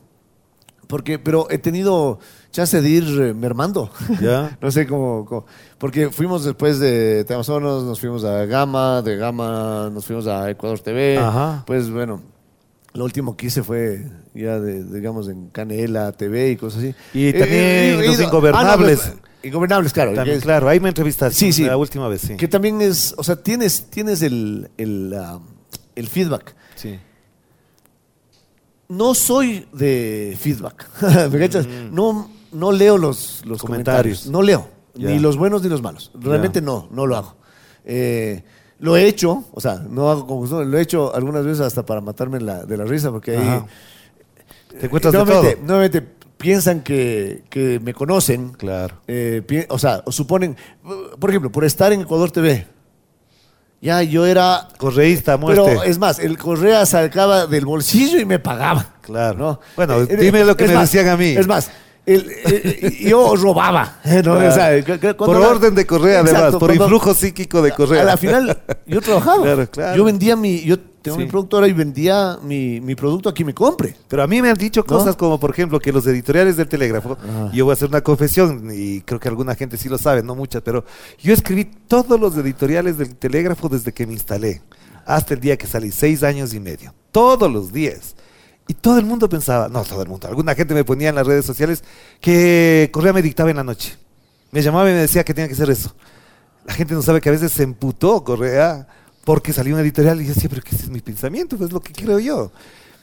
Porque, 0.89 1.19
pero 1.19 1.47
he 1.51 1.59
tenido 1.59 2.19
chance 2.51 2.81
de 2.81 2.89
ir 2.89 3.05
eh, 3.21 3.35
mermando. 3.35 3.91
Ya. 4.21 4.57
no 4.61 4.71
sé 4.73 4.87
cómo, 4.87 5.25
cómo- 5.27 5.45
Porque 5.79 6.11
fuimos 6.11 6.45
después 6.45 6.81
de 6.81 7.25
Amazonas, 7.29 7.85
nos 7.85 8.01
fuimos 8.01 8.25
a 8.25 8.45
Gama, 8.47 9.03
de 9.03 9.17
Gama 9.17 9.91
nos 9.93 10.05
fuimos 10.07 10.27
a 10.27 10.51
Ecuador 10.51 10.81
TV. 10.81 11.19
Ajá. 11.19 11.63
Pues 11.67 11.91
bueno, 11.91 12.23
lo 12.95 13.05
último 13.05 13.37
que 13.37 13.47
hice 13.47 13.63
fue 13.63 14.03
ya, 14.35 14.59
de, 14.59 14.83
digamos, 14.83 15.29
en 15.29 15.51
Canela 15.51 16.11
TV 16.13 16.51
y 16.53 16.57
cosas 16.57 16.79
así. 16.83 16.95
Y 17.13 17.33
también 17.33 17.61
eh, 17.61 18.03
Los 18.07 18.21
Ingobernables. 18.21 19.01
Ah, 19.05 19.09
no, 19.11 19.15
no, 19.17 19.29
Ingobernables, 19.43 19.93
claro. 19.93 20.15
También, 20.15 20.39
es- 20.39 20.43
claro, 20.43 20.69
ahí 20.69 20.81
me 20.81 20.89
entrevistaste 20.89 21.39
Sí, 21.39 21.53
sí. 21.53 21.65
la 21.65 21.77
última 21.77 22.09
vez, 22.09 22.23
sí. 22.23 22.37
Que 22.37 22.49
también 22.49 22.81
es, 22.81 23.15
o 23.19 23.23
sea, 23.23 23.37
tienes, 23.37 23.91
tienes 23.91 24.23
el, 24.23 24.71
el, 24.79 25.15
ah, 25.17 25.39
el 25.95 26.09
feedback. 26.09 26.55
Sí. 26.75 26.99
No 28.89 29.15
soy 29.15 29.67
de 29.73 30.37
feedback. 30.41 30.87
¿Me 31.31 31.39
cachas? 31.39 31.67
No, 31.91 32.31
no 32.53 32.73
leo 32.73 32.97
los, 32.99 33.43
los 33.45 33.61
Comentarios. 33.61 34.21
comentarios. 34.25 34.27
No 34.29 34.43
leo. 34.43 34.69
Ni 34.95 35.19
los 35.21 35.37
buenos 35.37 35.63
ni 35.63 35.69
los 35.69 35.81
malos. 35.83 36.11
Realmente 36.19 36.61
no, 36.61 36.89
no 36.91 37.07
lo 37.07 37.17
hago. 37.17 37.37
Eh, 37.85 38.43
lo 38.81 38.97
he 38.97 39.07
hecho, 39.07 39.45
o 39.53 39.61
sea, 39.61 39.77
no 39.89 40.11
hago 40.11 40.27
como 40.27 40.47
lo 40.65 40.79
he 40.79 40.83
hecho 40.83 41.15
algunas 41.15 41.45
veces 41.45 41.61
hasta 41.61 41.85
para 41.87 42.01
matarme 42.01 42.41
la- 42.41 42.65
de 42.65 42.77
la 42.77 42.85
risa, 42.85 43.11
porque 43.11 43.33
ahí. 43.37 43.47
Ajá. 43.47 43.67
Te 44.81 44.87
encuentras 44.87 45.13
de 45.13 45.25
todo. 45.25 45.43
nuevamente 45.65 46.03
piensan 46.37 46.83
que, 46.83 47.45
que 47.51 47.81
me 47.81 47.95
conocen. 47.95 48.51
Claro. 48.51 48.97
Eh, 49.09 49.67
o 49.71 49.79
sea, 49.79 50.03
o 50.05 50.13
suponen, 50.13 50.57
por 51.19 51.31
ejemplo, 51.31 51.51
por 51.51 51.65
estar 51.65 51.93
en 51.93 52.03
Ecuador 52.03 52.31
TV. 52.31 52.67
Ya 53.81 54.03
yo 54.03 54.27
era 54.27 54.67
Correísta, 54.77 55.37
muerte. 55.37 55.63
pero 55.65 55.83
es 55.85 55.99
más, 55.99 56.19
el 56.19 56.37
Correa 56.37 56.85
sacaba 56.85 57.47
del 57.47 57.65
bolsillo 57.65 58.19
y 58.19 58.25
me 58.25 58.39
pagaba. 58.41 58.87
Claro. 59.03 59.39
¿no? 59.39 59.61
Bueno, 59.77 60.01
Eh, 60.03 60.17
dime 60.19 60.45
lo 60.45 60.57
que 60.57 60.67
me 60.67 60.75
más, 60.75 60.91
decían 60.91 61.09
a 61.13 61.17
mí. 61.17 61.29
Es 61.37 61.47
más, 61.47 61.71
el- 62.15 62.31
eh, 62.47 62.97
yo 63.01 63.37
robaba. 63.37 63.99
¿no? 64.05 64.23
Claro. 64.23 64.49
O 64.49 64.53
sea, 64.53 64.85
cu- 64.85 64.93
cu- 64.93 65.17
cuando 65.17 65.25
Por 65.25 65.37
orden 65.37 65.75
de 65.75 65.87
Correa, 65.87 66.21
además, 66.21 66.33
Exacto, 66.33 66.59
por 66.59 66.69
cuando- 66.69 66.85
influjo 66.85 67.15
psíquico 67.15 67.63
de 67.63 67.73
Correa. 67.73 68.03
A 68.03 68.05
la 68.05 68.17
final, 68.17 68.63
yo 68.87 69.01
trabajaba. 69.01 69.43
Claro, 69.43 69.71
claro. 69.71 69.97
Yo 69.97 70.05
vendía 70.05 70.37
mi. 70.37 70.61
Yo 70.63 70.79
tengo 70.79 71.17
Sí. 71.17 71.23
mi 71.25 71.29
productora 71.31 71.69
y 71.69 71.73
vendía 71.73 72.39
mi, 72.43 72.81
mi 72.81 72.95
producto 72.95 73.29
a 73.29 73.33
quien 73.33 73.47
me 73.47 73.55
compre. 73.55 73.95
Pero 74.09 74.23
a 74.23 74.27
mí 74.27 74.43
me 74.43 74.51
han 74.51 74.57
dicho 74.57 74.81
¿No? 74.81 74.87
cosas 74.87 75.15
como, 75.17 75.39
por 75.39 75.51
ejemplo, 75.51 75.79
que 75.79 75.93
los 75.93 76.07
editoriales 76.07 76.57
del 76.57 76.67
Telégrafo, 76.69 77.17
yo 77.53 77.65
voy 77.65 77.73
a 77.73 77.75
hacer 77.75 77.89
una 77.89 78.01
confesión 78.01 78.69
y 78.75 79.01
creo 79.03 79.21
que 79.21 79.29
alguna 79.29 79.55
gente 79.55 79.77
sí 79.77 79.89
lo 79.89 79.97
sabe, 79.97 80.23
no 80.25 80.35
muchas, 80.35 80.61
pero 80.63 80.85
yo 81.23 81.33
escribí 81.33 81.65
todos 81.65 82.19
los 82.19 82.37
editoriales 82.37 82.99
del 82.99 83.15
Telégrafo 83.15 83.69
desde 83.69 83.93
que 83.93 84.07
me 84.07 84.13
instalé, 84.15 84.61
hasta 85.07 85.35
el 85.35 85.41
día 85.41 85.57
que 85.57 85.67
salí, 85.69 85.93
seis 85.93 86.23
años 86.25 86.53
y 86.53 86.59
medio, 86.61 86.93
todos 87.13 87.51
los 87.51 87.73
días. 87.73 88.17
Y 88.69 88.75
todo 88.75 88.99
el 88.99 89.07
mundo 89.07 89.29
pensaba, 89.29 89.69
no 89.69 89.83
todo 89.83 90.03
el 90.03 90.09
mundo, 90.09 90.29
alguna 90.29 90.55
gente 90.55 90.75
me 90.75 90.85
ponía 90.85 91.09
en 91.09 91.15
las 91.15 91.27
redes 91.27 91.47
sociales 91.47 91.83
que 92.21 92.91
Correa 92.93 93.15
me 93.15 93.23
dictaba 93.23 93.51
en 93.51 93.57
la 93.57 93.65
noche. 93.65 93.97
Me 94.53 94.63
llamaba 94.63 94.89
y 94.91 94.93
me 94.93 95.01
decía 95.01 95.25
que 95.25 95.33
tenía 95.33 95.49
que 95.49 95.55
hacer 95.55 95.71
eso. 95.71 95.95
La 96.67 96.75
gente 96.75 96.93
no 96.93 97.01
sabe 97.01 97.23
que 97.23 97.31
a 97.31 97.33
veces 97.33 97.51
se 97.51 97.63
emputó 97.63 98.23
Correa 98.23 98.87
porque 99.25 99.55
salió 99.55 99.75
una 99.75 99.83
editorial 99.83 100.21
y 100.21 100.27
yo 100.27 100.35
decía, 100.35 100.51
pero 100.51 100.63
ese 100.67 100.85
es 100.85 100.91
mi 100.91 101.01
pensamiento, 101.01 101.57
pues 101.57 101.69
es 101.69 101.73
lo 101.73 101.81
que 101.81 101.95
creo 101.95 102.19
yo. 102.19 102.53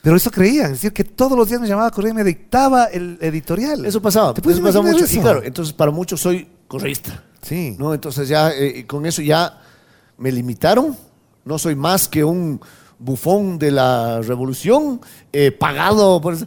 Pero 0.04 0.16
eso 0.16 0.30
creían, 0.30 0.68
es 0.68 0.74
decir, 0.74 0.94
que 0.94 1.04
todos 1.04 1.36
los 1.36 1.50
días 1.50 1.60
me 1.60 1.68
llamaba 1.68 1.90
Correa 1.90 2.12
y 2.12 2.16
me 2.16 2.24
dictaba 2.24 2.86
el 2.86 3.18
editorial. 3.20 3.88
Eso 3.88 4.00
pasaba. 4.00 4.36
¿Te 4.36 4.42
puedes 4.44 4.60
eso 4.60 4.68
pasaba 4.68 4.86
mucho. 4.86 5.00
Y 5.00 5.08
eso? 5.08 5.22
claro, 5.22 5.42
entonces 5.42 5.74
para 5.74 5.90
muchos 5.90 6.22
soy 6.22 6.48
correísta. 6.68 7.24
Sí. 7.42 7.76
¿no? 7.80 7.92
Entonces 7.92 8.28
ya 8.28 8.52
eh, 8.52 8.86
con 8.86 9.08
eso 9.08 9.24
ya 9.24 9.60
me 10.20 10.32
limitaron. 10.32 10.96
No 11.44 11.58
soy 11.58 11.74
más 11.74 12.08
que 12.08 12.24
un 12.24 12.62
bufón 13.00 13.58
de 13.60 13.72
la 13.72 14.22
revolución, 14.22 15.02
eh, 15.34 15.52
pagado 15.52 16.20
por 16.22 16.34
eso. 16.34 16.46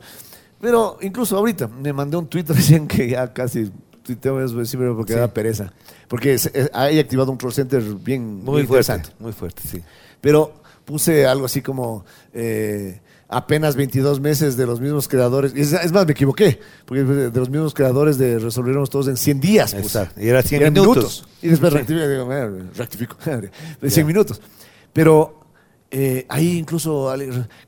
Pero 0.60 0.98
incluso 1.02 1.36
ahorita 1.36 1.68
me 1.68 1.92
mandé 1.92 2.16
un 2.16 2.26
tweet 2.26 2.44
recién 2.48 2.86
que 2.88 3.08
ya 3.10 3.32
casi 3.32 3.70
tuiteo 4.02 4.42
eso 4.42 4.64
siempre 4.64 4.92
porque 4.92 5.12
Sí. 5.12 5.18
da 5.18 5.28
pereza. 5.32 5.72
Porque 6.08 6.34
es- 6.34 6.50
es- 6.54 6.70
hay 6.72 6.98
activado 6.98 7.30
un 7.30 7.38
troll 7.38 7.52
center 7.52 7.82
bien, 7.82 8.42
Muy 8.44 8.66
fuerte, 8.66 9.02
muy 9.18 9.32
fuerte, 9.32 9.62
sí. 9.68 9.82
Pero 10.20 10.54
puse 10.84 11.26
algo 11.26 11.44
así 11.44 11.60
como 11.60 12.04
eh, 12.32 13.00
apenas 13.28 13.76
22 13.76 14.20
meses 14.20 14.56
de 14.56 14.64
los 14.66 14.80
mismos 14.80 15.06
creadores. 15.06 15.52
Es, 15.54 15.74
es 15.74 15.92
más, 15.92 16.06
me 16.06 16.12
equivoqué, 16.12 16.58
porque 16.86 17.04
de 17.04 17.38
los 17.38 17.50
mismos 17.50 17.74
creadores 17.74 18.16
de 18.16 18.38
Resolveremos 18.38 18.88
Todos 18.88 19.06
en 19.08 19.18
100 19.18 19.38
días. 19.40 19.74
puse. 19.74 20.08
Y 20.16 20.28
era 20.28 20.42
100 20.42 20.62
Eran 20.62 20.72
minutos. 20.72 21.28
Y 21.42 21.48
después 21.48 21.72
rectifico, 21.74 22.08
digo, 22.08 22.32
"Eh, 22.32 22.62
rectifico, 22.74 23.16
de 23.82 23.90
100 23.90 24.06
minutos. 24.06 24.40
Pero 24.94 25.38
eh, 25.90 26.26
ahí 26.28 26.58
incluso, 26.58 27.10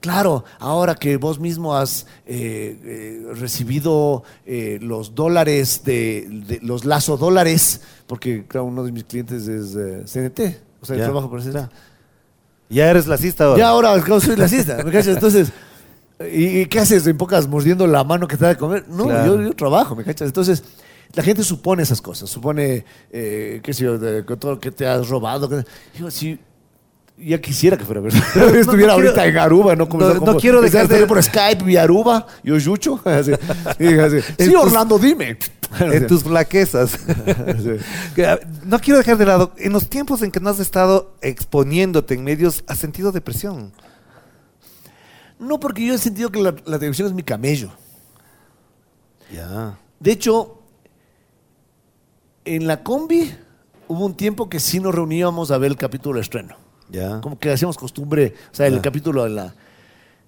claro, 0.00 0.44
ahora 0.58 0.94
que 0.94 1.16
vos 1.16 1.38
mismo 1.40 1.74
has 1.74 2.06
eh, 2.26 2.78
eh, 2.84 3.26
recibido 3.34 4.22
eh, 4.44 4.78
los 4.82 5.14
dólares 5.14 5.82
de, 5.84 6.26
de- 6.46 6.60
los 6.62 6.84
lazo 6.84 7.16
dólares, 7.16 7.80
porque 8.06 8.44
claro, 8.46 8.66
uno 8.66 8.84
de 8.84 8.92
mis 8.92 9.04
clientes 9.04 9.48
es 9.48 9.74
eh, 9.74 10.02
CNT, 10.04 10.40
o 10.82 10.86
sea, 10.86 10.96
yo 10.96 11.04
trabajo 11.04 11.30
por 11.30 11.40
CNT. 11.42 11.54
ya. 11.54 11.70
Ya 12.68 12.88
eres 12.90 13.06
lacista 13.06 13.44
ahora. 13.44 13.58
Ya 13.58 13.68
ahora 13.68 13.94
claro, 14.02 14.20
soy 14.20 14.36
lacista, 14.36 14.76
¿me 14.84 14.92
cachas? 14.92 15.14
Entonces, 15.14 15.50
¿y, 16.32 16.66
qué 16.66 16.78
haces 16.80 17.06
en 17.06 17.16
pocas 17.16 17.48
mordiendo 17.48 17.86
la 17.86 18.04
mano 18.04 18.28
que 18.28 18.36
te 18.36 18.44
da 18.44 18.50
de 18.50 18.56
comer? 18.58 18.84
No, 18.88 19.04
Claro. 19.06 19.36
yo, 19.36 19.42
yo 19.42 19.52
trabajo, 19.56 19.96
¿me 19.96 20.04
cachas? 20.04 20.28
Entonces, 20.28 20.62
la 21.14 21.22
gente 21.24 21.42
supone 21.42 21.82
esas 21.82 22.00
cosas, 22.00 22.30
supone, 22.30 22.84
eh, 23.10 23.60
qué 23.64 23.72
sé 23.74 23.84
yo, 23.84 23.98
de- 23.98 24.22
todo 24.22 24.52
lo 24.52 24.60
que 24.60 24.70
te 24.70 24.86
has 24.86 25.08
robado. 25.08 25.48
Digo, 25.94 26.10
si 26.12 26.38
Ya 27.22 27.38
quisiera 27.40 27.76
que 27.76 27.84
fuera 27.84 28.00
verdad. 28.00 28.18
Estuviera 28.34 28.64
no 28.64 28.72
quiero- 28.72 28.92
ahorita 28.92 29.26
en 29.26 29.36
Aruba, 29.38 29.76
¿no? 29.76 29.88
Como- 29.88 30.06
no- 30.08 30.18
como- 30.18 30.32
no 30.32 30.38
quiero 30.38 30.60
dejar 30.62 30.88
de- 30.88 31.06
por 31.06 31.22
Skype 31.22 31.62
vía 31.64 31.82
Aruba, 31.82 32.26
yo 32.42 32.56
Yucho. 32.56 33.00
Así, 33.04 33.32
y 33.78 33.98
así, 33.98 34.16
sí, 34.38 34.54
Orlando, 34.54 34.98
dime. 34.98 35.36
en 35.80 36.06
tus 36.06 36.24
flaquezas. 36.24 36.96
Que, 38.14 38.26
ah, 38.26 38.40
no 38.64 38.78
quiero 38.80 38.98
dejar 38.98 39.16
de 39.18 39.26
lado, 39.26 39.52
en 39.58 39.72
los 39.72 39.88
tiempos 39.88 40.22
en 40.22 40.30
que 40.32 40.40
no 40.40 40.50
has 40.50 40.58
estado 40.60 41.14
exponiéndote 41.20 42.14
en 42.14 42.24
medios, 42.24 42.64
¿has 42.66 42.78
sentido 42.78 43.12
depresión? 43.12 43.72
No, 45.38 45.60
porque 45.60 45.86
yo 45.86 45.94
he 45.94 45.98
sentido 45.98 46.30
que 46.30 46.40
la, 46.42 46.54
la 46.64 46.78
televisión 46.78 47.06
es 47.08 47.14
mi 47.14 47.22
camello. 47.22 47.70
Ya. 49.32 49.78
De 50.00 50.10
hecho, 50.12 50.58
en 52.44 52.66
la 52.66 52.82
combi 52.82 53.32
hubo 53.88 54.04
un 54.06 54.14
tiempo 54.16 54.48
que 54.48 54.58
sí 54.60 54.80
nos 54.80 54.94
reuníamos 54.94 55.50
a 55.50 55.58
ver 55.58 55.70
el 55.70 55.76
capítulo 55.76 56.16
de 56.16 56.22
estreno. 56.22 56.56
Ya. 56.90 57.20
Como 57.20 57.38
que 57.38 57.50
hacíamos 57.50 57.76
costumbre, 57.78 58.34
o 58.52 58.54
sea, 58.54 58.66
el 58.66 58.76
Ya. 58.76 58.82
capítulo 58.82 59.24
de 59.24 59.30
la... 59.30 59.54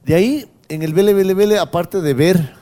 De 0.04 0.14
ahí, 0.14 0.48
en 0.68 0.82
el 0.82 0.94
Vele, 0.94 1.14
Vele, 1.14 1.34
Vele, 1.34 1.58
aparte 1.58 2.00
de 2.00 2.12
ver, 2.14 2.54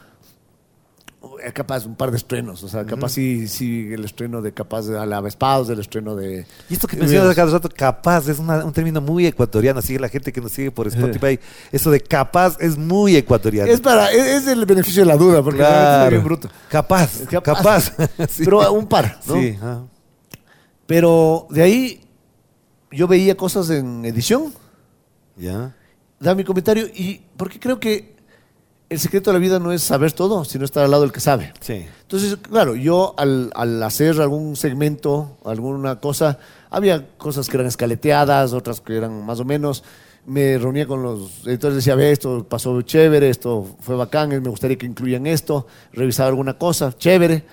eh, 1.42 1.52
capaz 1.52 1.86
un 1.86 1.94
par 1.96 2.10
de 2.10 2.18
estrenos, 2.18 2.62
o 2.62 2.68
sea, 2.68 2.84
capaz 2.84 3.10
sí, 3.12 3.48
sí, 3.48 3.88
el 3.92 4.04
estreno 4.04 4.42
de 4.42 4.52
capaz 4.52 4.82
de 4.86 4.98
Alavespados, 4.98 5.68
el 5.70 5.80
estreno 5.80 6.14
de... 6.16 6.44
Y 6.68 6.74
esto 6.74 6.86
que 6.86 6.96
mencionas 6.98 7.34
cada 7.34 7.50
rato, 7.52 7.68
capaz, 7.74 8.28
es 8.28 8.38
una- 8.38 8.64
un 8.64 8.72
término 8.74 9.00
muy 9.00 9.26
ecuatoriano. 9.26 9.80
Sigue 9.82 9.98
la 10.00 10.08
gente 10.10 10.32
que 10.32 10.40
nos 10.42 10.52
sigue 10.52 10.70
por 10.70 10.86
Spotify. 10.88 11.38
Eso 11.72 11.90
de 11.90 12.00
capaz 12.00 12.56
es 12.60 12.76
muy 12.76 13.16
ecuatoriano. 13.16 13.70
Es 13.70 13.80
para, 13.80 14.10
es, 14.12 14.42
es 14.42 14.46
el 14.48 14.64
beneficio 14.66 15.02
de 15.02 15.06
la 15.06 15.16
duda, 15.16 15.42
porque 15.42 15.58
claro. 15.60 16.04
es 16.06 16.10
bien 16.10 16.24
bruto. 16.24 16.48
Capaz, 16.68 17.20
capaz. 17.42 17.92
Sí. 18.28 18.44
Pero 18.44 18.72
un 18.72 18.86
par, 18.86 19.18
¿no? 19.26 19.34
Sí. 19.34 19.58
Pero 20.86 21.46
de 21.50 21.62
ahí 21.62 22.00
yo 22.90 23.06
veía 23.08 23.36
cosas 23.36 23.70
en 23.70 24.04
edición, 24.04 24.52
Ya. 25.36 25.74
daba 26.18 26.34
mi 26.34 26.44
comentario, 26.44 26.86
y 26.86 27.22
porque 27.36 27.58
creo 27.60 27.78
que 27.80 28.16
el 28.88 28.98
secreto 28.98 29.30
de 29.30 29.34
la 29.34 29.40
vida 29.40 29.58
no 29.60 29.70
es 29.72 29.82
saber 29.82 30.10
todo, 30.12 30.44
sino 30.44 30.64
estar 30.64 30.84
al 30.84 30.90
lado 30.90 31.02
del 31.04 31.12
que 31.12 31.20
sabe. 31.20 31.52
Sí. 31.60 31.86
Entonces, 32.02 32.36
claro, 32.36 32.74
yo 32.74 33.14
al, 33.16 33.52
al 33.54 33.80
hacer 33.84 34.20
algún 34.20 34.56
segmento, 34.56 35.38
alguna 35.44 36.00
cosa, 36.00 36.38
había 36.70 37.06
cosas 37.16 37.48
que 37.48 37.56
eran 37.56 37.68
escaleteadas, 37.68 38.52
otras 38.52 38.80
que 38.80 38.96
eran 38.96 39.24
más 39.24 39.38
o 39.40 39.44
menos. 39.44 39.84
Me 40.26 40.58
reunía 40.58 40.86
con 40.86 41.02
los 41.02 41.46
editores, 41.46 41.76
decía, 41.76 41.94
ve, 41.94 42.10
esto 42.12 42.44
pasó 42.48 42.82
chévere, 42.82 43.30
esto 43.30 43.64
fue 43.80 43.94
bacán, 43.96 44.28
me 44.28 44.38
gustaría 44.40 44.76
que 44.76 44.86
incluyan 44.86 45.26
esto, 45.26 45.66
revisaba 45.92 46.28
alguna 46.28 46.58
cosa, 46.58 46.92
chévere. 46.96 47.44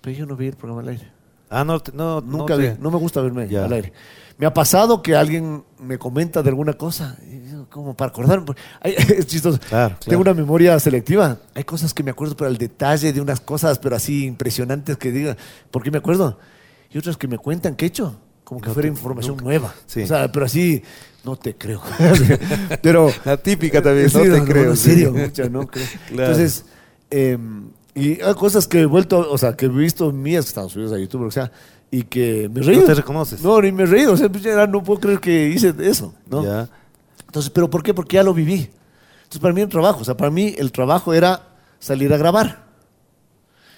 Pero 0.00 0.16
yo 0.16 0.24
no 0.24 0.34
vi 0.36 0.46
el 0.46 0.56
programa 0.56 0.80
al 0.82 0.88
aire. 0.88 1.10
Ah, 1.50 1.64
no, 1.64 1.82
no, 1.92 2.20
Nunca 2.20 2.54
no 2.54 2.60
vi, 2.60 2.68
te- 2.68 2.78
no 2.78 2.90
me 2.92 2.96
gusta 2.96 3.20
verme 3.20 3.48
Ya. 3.48 3.64
al 3.64 3.72
aire. 3.72 3.92
Me 4.40 4.46
ha 4.46 4.54
pasado 4.54 5.02
que 5.02 5.14
alguien 5.14 5.62
me 5.78 5.98
comenta 5.98 6.42
de 6.42 6.48
alguna 6.48 6.72
cosa, 6.72 7.16
como 7.68 7.94
para 7.94 8.10
acordarme. 8.10 8.46
es 8.82 9.26
chistoso. 9.26 9.58
Claro, 9.58 9.88
claro. 9.88 9.98
Tengo 10.00 10.22
una 10.22 10.32
memoria 10.34 10.80
selectiva. 10.80 11.36
Hay 11.54 11.64
cosas 11.64 11.92
que 11.92 12.02
me 12.02 12.10
acuerdo, 12.10 12.34
pero 12.36 12.48
al 12.48 12.56
detalle 12.56 13.12
de 13.12 13.20
unas 13.20 13.40
cosas, 13.40 13.78
pero 13.78 13.96
así 13.96 14.24
impresionantes 14.24 14.96
que 14.96 15.12
diga, 15.12 15.36
¿por 15.70 15.82
qué 15.82 15.90
me 15.90 15.98
acuerdo? 15.98 16.38
Y 16.90 16.96
otras 16.98 17.16
que 17.18 17.28
me 17.28 17.36
cuentan 17.38 17.76
que 17.76 17.84
he 17.84 17.88
hecho, 17.88 18.18
como 18.42 18.60
que 18.62 18.68
No 18.68 18.74
fuera 18.74 18.88
te- 18.88 18.94
información 18.96 19.32
nunca. 19.32 19.44
nueva. 19.44 19.74
Sí. 19.86 20.02
O 20.02 20.06
sea, 20.06 20.32
pero 20.32 20.46
así, 20.46 20.82
no 21.22 21.36
te 21.36 21.54
creo. 21.56 21.82
pero. 22.82 23.12
La 23.24 23.36
típica 23.36 23.82
también, 23.82 24.08
Sí, 24.10 24.18
no 24.24 24.34
te 24.44 24.50
creo. 24.50 24.70
En 24.70 24.76
sí. 24.76 24.90
serio, 24.90 25.12
mucha, 25.12 25.48
no 25.50 25.66
creo. 25.66 25.86
Claro. 26.08 26.32
Entonces, 26.32 26.64
eh, 27.10 27.36
y 27.94 28.20
hay 28.22 28.34
cosas 28.34 28.66
que 28.66 28.80
he 28.80 28.86
vuelto, 28.86 29.30
o 29.30 29.36
sea, 29.36 29.54
que 29.54 29.66
he 29.66 29.68
visto 29.68 30.10
mías 30.12 30.46
están 30.46 30.68
subidas 30.68 30.92
a 30.92 30.98
YouTube, 30.98 31.22
o 31.26 31.30
sea, 31.30 31.50
y 31.90 32.02
que 32.04 32.48
me 32.52 32.60
reído. 32.62 32.82
No 32.82 32.86
te 32.86 32.94
reconoces. 32.94 33.42
No, 33.42 33.60
ni 33.60 33.72
me 33.72 33.86
reído. 33.86 34.12
O 34.12 34.16
sea, 34.16 34.28
pues 34.28 34.44
no 34.68 34.82
puedo 34.82 35.00
creer 35.00 35.20
que 35.20 35.48
hice 35.48 35.74
eso, 35.80 36.14
¿no? 36.28 36.44
Ya. 36.44 36.68
Entonces, 37.26 37.50
¿pero 37.50 37.68
por 37.70 37.82
qué? 37.82 37.94
Porque 37.94 38.16
ya 38.16 38.22
lo 38.22 38.32
viví. 38.34 38.70
Entonces, 39.22 39.40
para 39.40 39.54
mí 39.54 39.60
el 39.60 39.68
trabajo, 39.68 40.00
o 40.00 40.04
sea, 40.04 40.16
para 40.16 40.30
mí 40.30 40.54
el 40.58 40.72
trabajo 40.72 41.12
era 41.14 41.42
salir 41.78 42.12
a 42.12 42.16
grabar. 42.16 42.68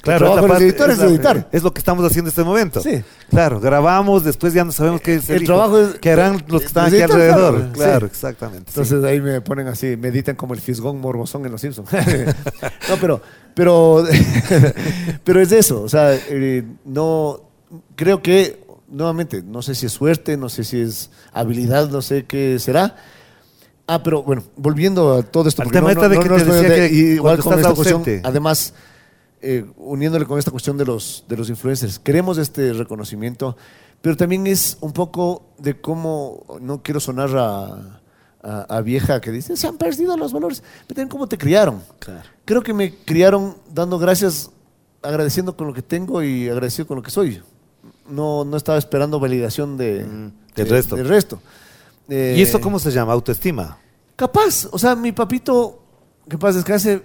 Claro, 0.03 0.35
los 0.35 0.47
parte- 0.49 0.65
editores 0.65 0.99
la- 0.99 1.05
es 1.05 1.11
editar. 1.13 1.49
Es 1.53 1.63
lo 1.63 1.73
que 1.73 1.79
estamos 1.79 2.05
haciendo 2.05 2.27
en 2.29 2.31
este 2.33 2.43
momento. 2.43 2.81
Sí. 2.81 3.05
Claro, 3.31 3.61
grabamos, 3.61 4.25
después 4.25 4.53
ya 4.53 4.65
no 4.65 4.73
sabemos 4.73 5.01
qué 5.01 5.15
es 5.15 5.31
El 5.31 5.45
trabajo 5.45 5.79
es- 5.79 5.95
que 6.01 6.11
harán 6.11 6.43
los 6.49 6.63
que 6.63 6.67
están 6.67 6.89
es 6.89 6.95
aquí 6.95 7.03
alrededor. 7.03 7.55
claro. 7.55 7.73
Claro, 7.73 8.07
Sí. 8.09 8.11
exactamente. 8.11 8.73
sí. 8.73 8.81
Entonces 8.81 9.05
ahí 9.05 9.21
me 9.21 9.41
ponen 9.43 9.69
así, 9.69 9.97
me 9.97 10.09
editan 10.09 10.35
como 10.35 10.55
el 10.55 10.61
fisgón 10.61 10.99
morbosón 11.01 11.47
en 11.47 11.53
Los 11.53 11.61
Simpsons. 11.61 11.89
no, 12.89 12.97
pero, 13.01 13.21
pero, 13.55 14.05
pero 15.25 15.41
es 15.41 15.53
eso. 15.53 15.83
O 15.83 15.89
sea, 15.89 16.15
eh, 16.15 16.65
no, 16.85 17.41
creo 17.97 18.23
que, 18.23 18.65
nuevamente, 18.89 19.43
no 19.43 19.63
sé 19.63 19.75
si 19.75 19.87
es 19.87 19.93
suerte, 19.93 20.37
no 20.37 20.49
sé 20.49 20.65
si 20.65 20.81
es 20.81 21.11
habilidad, 21.33 21.89
no 21.91 22.03
sé 22.03 22.25
qué 22.25 22.59
será. 22.59 22.97
Ah, 23.87 24.03
pero 24.03 24.23
bueno, 24.23 24.43
volviendo 24.57 25.15
a 25.15 25.23
todo 25.23 25.49
esto. 25.49 25.63
Porque 25.63 25.79
tema 25.79 25.93
este 25.93 26.09
de 26.09 26.19
que 26.21 26.29
te 26.29 26.37
es- 26.37 26.47
decía 26.47 26.75
que 26.77 26.95
igual 26.95 27.39
con 27.41 27.55
esta 27.59 27.75
cuestión, 27.75 28.03
además, 28.23 28.75
eh, 29.41 29.67
uniéndole 29.77 30.25
con 30.25 30.39
esta 30.39 30.51
cuestión 30.51 30.79
de 30.79 30.85
los, 30.85 31.25
de 31.29 31.37
los 31.37 31.49
influencers, 31.51 31.99
queremos 31.99 32.39
este 32.39 32.73
reconocimiento, 32.73 33.57
pero 34.01 34.17
también 34.17 34.47
es 34.47 34.79
un 34.81 34.93
poco 34.93 35.47
de 35.59 35.81
cómo, 35.81 36.45
no 36.61 36.83
quiero 36.83 37.01
sonar 37.01 37.31
a, 37.37 38.01
a- 38.43 38.63
a 38.69 38.81
vieja 38.83 39.21
que 39.21 39.31
dice, 39.33 39.57
se 39.57 39.67
han 39.67 39.79
perdido 39.79 40.17
los 40.17 40.33
valores, 40.33 40.63
pero 40.87 40.97
también 40.97 41.09
cómo 41.09 41.27
te 41.27 41.37
criaron. 41.39 41.83
Claro. 41.99 42.29
Creo 42.45 42.63
que 42.63 42.73
me 42.73 42.95
criaron 42.95 43.57
dando 43.73 43.99
gracias, 43.99 44.51
agradeciendo 45.03 45.57
con 45.57 45.67
lo 45.67 45.75
que 45.75 45.83
tengo 45.83 46.23
y 46.23 46.49
agradecido 46.49 46.87
con 46.87 46.97
lo 46.97 47.03
que 47.03 47.11
soy. 47.11 47.43
No, 48.09 48.45
no 48.45 48.57
estaba 48.57 48.79
esperando 48.79 49.21
validación 49.21 49.77
de, 49.77 50.05
Mm, 50.05 50.33
del 50.55 50.69
de- 50.69 50.75
resto. 50.75 50.97
del 50.97 51.09
resto. 51.09 51.41
Eh, 52.09 52.35
¿Y 52.37 52.43
esto 52.43 52.61
cómo 52.61 52.79
se 52.79 52.91
llama? 52.91 53.13
Autoestima. 53.13 53.79
Capaz, 54.17 54.67
o 54.71 54.79
sea, 54.79 54.95
mi 54.97 55.13
papito, 55.13 55.83
que 56.29 56.37
paz 56.37 56.55
descanse, 56.55 57.03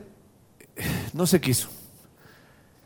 no 1.13 1.25
se 1.27 1.39
quiso. 1.39 1.69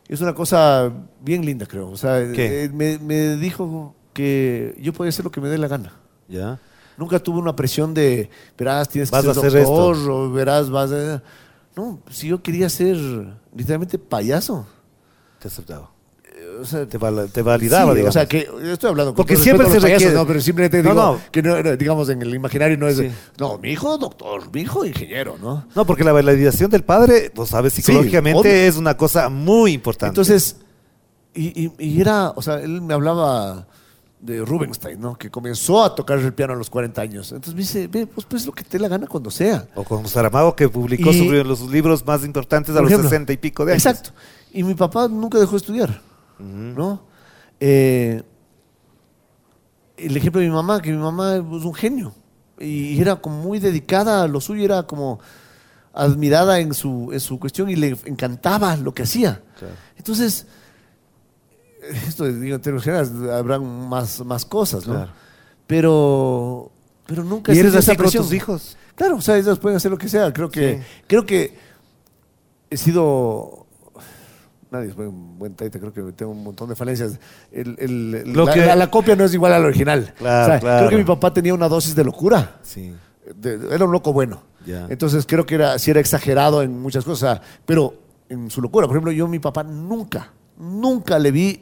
Es 0.08 0.20
una 0.22 0.34
cosa 0.34 0.92
bien 1.22 1.46
linda, 1.46 1.66
creo. 1.66 1.90
O 1.90 1.98
sea, 1.98 2.32
¿Qué? 2.34 2.66
eh, 2.66 2.70
me, 2.70 2.98
me 3.00 3.38
dijo 3.38 3.96
que 4.14 4.76
yo 4.82 4.92
podía 4.94 5.10
hacer 5.10 5.24
lo 5.24 5.32
que 5.32 5.40
me 5.40 5.48
dé 5.48 5.58
la 5.58 5.68
gana. 5.70 5.94
¿Ya? 6.28 6.60
Nunca 6.98 7.18
tuve 7.20 7.40
una 7.40 7.56
presión 7.56 7.94
de, 7.94 8.30
verás, 8.58 8.90
tienes 8.90 9.10
que 9.10 9.16
Vas 9.16 9.24
ser 9.24 9.30
a 9.30 9.32
hacer 9.48 9.64
doctor, 9.64 9.96
esto. 9.96 10.14
o 10.16 10.32
verás, 10.32 10.70
vas 10.70 10.92
a... 10.92 11.24
No, 11.76 12.00
si 12.10 12.28
yo 12.28 12.44
quería 12.44 12.70
ser 12.70 12.98
literalmente 13.56 13.98
payaso. 13.98 14.68
Te 15.40 15.48
aceptaba. 15.48 15.90
O 16.62 16.66
sea, 16.66 16.86
Te, 16.88 16.98
val- 16.98 17.30
te 17.32 17.42
validaba, 17.42 17.92
Sí, 17.92 17.98
digamos. 17.98 18.10
O 18.16 18.20
sea, 18.20 18.28
que 18.28 18.46
yo 18.46 18.72
estoy 18.74 18.90
hablando 18.90 19.12
con 19.12 19.18
Porque 19.18 19.36
siempre 19.36 19.68
se 19.68 19.80
payasos, 19.82 19.92
requiere- 20.04 20.14
No, 20.14 20.28
pero 20.28 20.42
simplemente 20.42 20.84
No, 20.84 20.90
digo 20.92 21.02
no. 21.04 21.20
que 21.32 21.42
no, 21.42 21.76
digamos, 21.76 22.10
en 22.10 22.22
el 22.22 22.34
imaginario 22.36 22.78
no 22.78 22.88
es 22.88 22.98
de, 22.98 23.12
no, 23.40 23.58
mi 23.58 23.72
hijo 23.72 23.98
doctor, 23.98 24.44
mi 24.54 24.62
hijo 24.62 24.86
ingeniero, 24.86 25.38
¿no? 25.42 25.66
No, 25.76 25.86
porque 25.86 26.04
la 26.04 26.12
validación 26.12 26.70
del 26.70 26.84
padre, 26.84 27.32
pues 27.34 27.50
sabes, 27.50 27.74
psicológicamente 27.74 28.68
es 28.68 28.78
una 28.78 28.96
cosa 28.96 29.30
muy 29.30 29.74
importante. 29.74 30.12
Entonces, 30.12 30.58
y, 31.34 31.66
y- 31.66 31.72
y 31.80 32.02
era, 32.02 32.30
o 32.32 32.42
sea, 32.42 32.56
él 32.60 32.82
me 32.82 32.94
hablaba 32.94 33.68
de 34.20 34.46
Rubinstein, 34.46 35.00
¿no? 35.02 35.16
Que 35.18 35.32
comenzó 35.32 35.84
a 35.84 35.96
tocar 35.96 36.20
el 36.20 36.32
piano 36.34 36.54
a 36.54 36.56
los 36.56 36.70
40 36.70 37.02
años. 37.02 37.32
Entonces 37.32 37.56
me 37.56 37.62
dice, 37.62 37.88
ve, 37.88 38.06
pues, 38.06 38.28
pues 38.30 38.46
lo 38.46 38.52
que 38.52 38.64
te 38.64 38.78
la 38.78 38.88
gana 38.88 39.08
cuando 39.08 39.32
sea. 39.32 39.66
o 39.74 39.84
con 39.84 40.08
Saramago, 40.08 40.56
que 40.56 40.70
publicó 40.70 41.10
Y- 41.10 41.18
sobre 41.28 41.44
los 41.44 41.62
libros 41.72 42.06
más 42.06 42.24
importantes 42.24 42.76
a 42.76 42.82
los 42.82 42.92
ejemplo. 42.92 43.10
60 43.10 43.34
y 43.34 43.38
pico 43.38 43.66
de 43.66 43.72
años. 43.74 43.84
Exacto. 43.84 44.12
Y 44.54 44.62
mi 44.64 44.76
papá 44.76 45.08
nunca 45.08 45.40
dejó 45.40 45.52
de 45.54 45.58
estudiar, 45.58 46.02
¿no? 46.42 47.04
Eh, 47.60 48.22
el 49.98 50.18
ejemplo 50.18 50.42
de 50.42 50.48
mi 50.48 50.54
mamá, 50.54 50.82
que 50.82 50.92
mi 50.92 50.98
mamá 50.98 51.36
es 51.36 51.42
un 51.64 51.74
genio 51.74 52.14
y 52.60 53.00
era 53.00 53.16
como 53.18 53.38
muy 53.42 53.60
dedicada 53.60 54.24
a 54.24 54.28
lo 54.28 54.42
suyo, 54.42 54.64
era 54.64 54.84
como 54.84 55.20
admirada 55.94 56.60
en 56.60 56.74
su, 56.74 57.10
en 57.12 57.20
su 57.20 57.40
cuestión 57.40 57.70
y 57.70 57.76
le 57.76 57.98
encantaba 58.06 58.76
lo 58.78 58.94
que 58.94 59.04
hacía. 59.04 59.42
Claro. 59.60 59.74
Entonces, 59.98 60.48
esto 62.08 62.26
digo, 62.26 62.56
en 62.56 62.62
términos 62.62 62.84
generales, 62.84 63.12
habrán 63.32 63.90
más, 63.90 64.24
más 64.26 64.46
cosas, 64.46 64.88
¿no? 64.88 64.94
Claro. 64.94 65.12
Pero, 65.68 66.72
pero 67.06 67.24
nunca 67.24 67.54
¿Y 67.54 67.60
eres 67.60 67.76
así 67.76 67.96
con 67.96 68.12
tus 68.12 68.34
hijos? 68.34 68.78
Claro, 68.96 69.18
o 69.18 69.22
sea, 69.22 69.38
ellos 69.38 69.58
pueden 69.60 69.78
hacer 69.78 69.90
lo 69.92 69.98
que 69.98 70.10
sea. 70.10 70.32
Creo 70.34 70.50
que, 70.50 70.78
Sí. 70.78 70.84
creo 71.08 71.26
que 71.26 71.58
he 72.70 72.78
sido. 72.78 73.61
Nadie 74.72 74.88
es 74.88 74.96
buen, 74.96 75.38
buen 75.38 75.54
taita, 75.54 75.80
creo 75.80 75.94
que 75.94 76.02
tengo 76.14 76.32
un 76.32 76.44
montón 76.44 76.70
de 76.70 76.76
falencias. 76.78 77.20
El- 77.52 77.76
el- 77.78 78.16
el- 78.16 78.34
Lo 78.34 78.46
la, 78.46 78.54
que- 78.54 78.66
la- 78.66 78.76
la 78.78 78.90
copia 78.90 79.18
no 79.18 79.26
es 79.26 79.34
igual 79.34 79.52
al 79.52 79.66
original. 79.66 80.14
Claro, 80.18 80.44
O 80.46 80.48
sea, 80.48 80.60
claro. 80.62 80.78
Creo 80.80 80.90
que 80.92 80.98
mi 80.98 81.04
papá 81.04 81.34
tenía 81.34 81.54
una 81.54 81.68
dosis 81.68 81.94
de 81.94 82.06
locura. 82.06 82.58
Sí. 82.64 82.96
De- 83.36 83.60
era 83.76 83.84
un 83.84 83.92
loco 83.92 84.14
bueno. 84.14 84.44
Ya. 84.66 84.88
Entonces 84.90 85.26
creo 85.28 85.46
que 85.46 85.56
era, 85.56 85.78
sí 85.78 85.92
era 85.92 86.00
exagerado 86.00 86.62
en 86.62 86.80
muchas 86.80 87.04
cosas, 87.04 87.42
pero 87.66 87.96
en 88.30 88.50
su 88.50 88.62
locura. 88.62 88.88
Por 88.88 88.96
ejemplo, 88.96 89.12
yo 89.12 89.26
a 89.26 89.28
mi 89.28 89.40
papá 89.40 89.62
nunca, 89.64 90.32
nunca 90.58 91.20
le 91.20 91.32
vi 91.32 91.62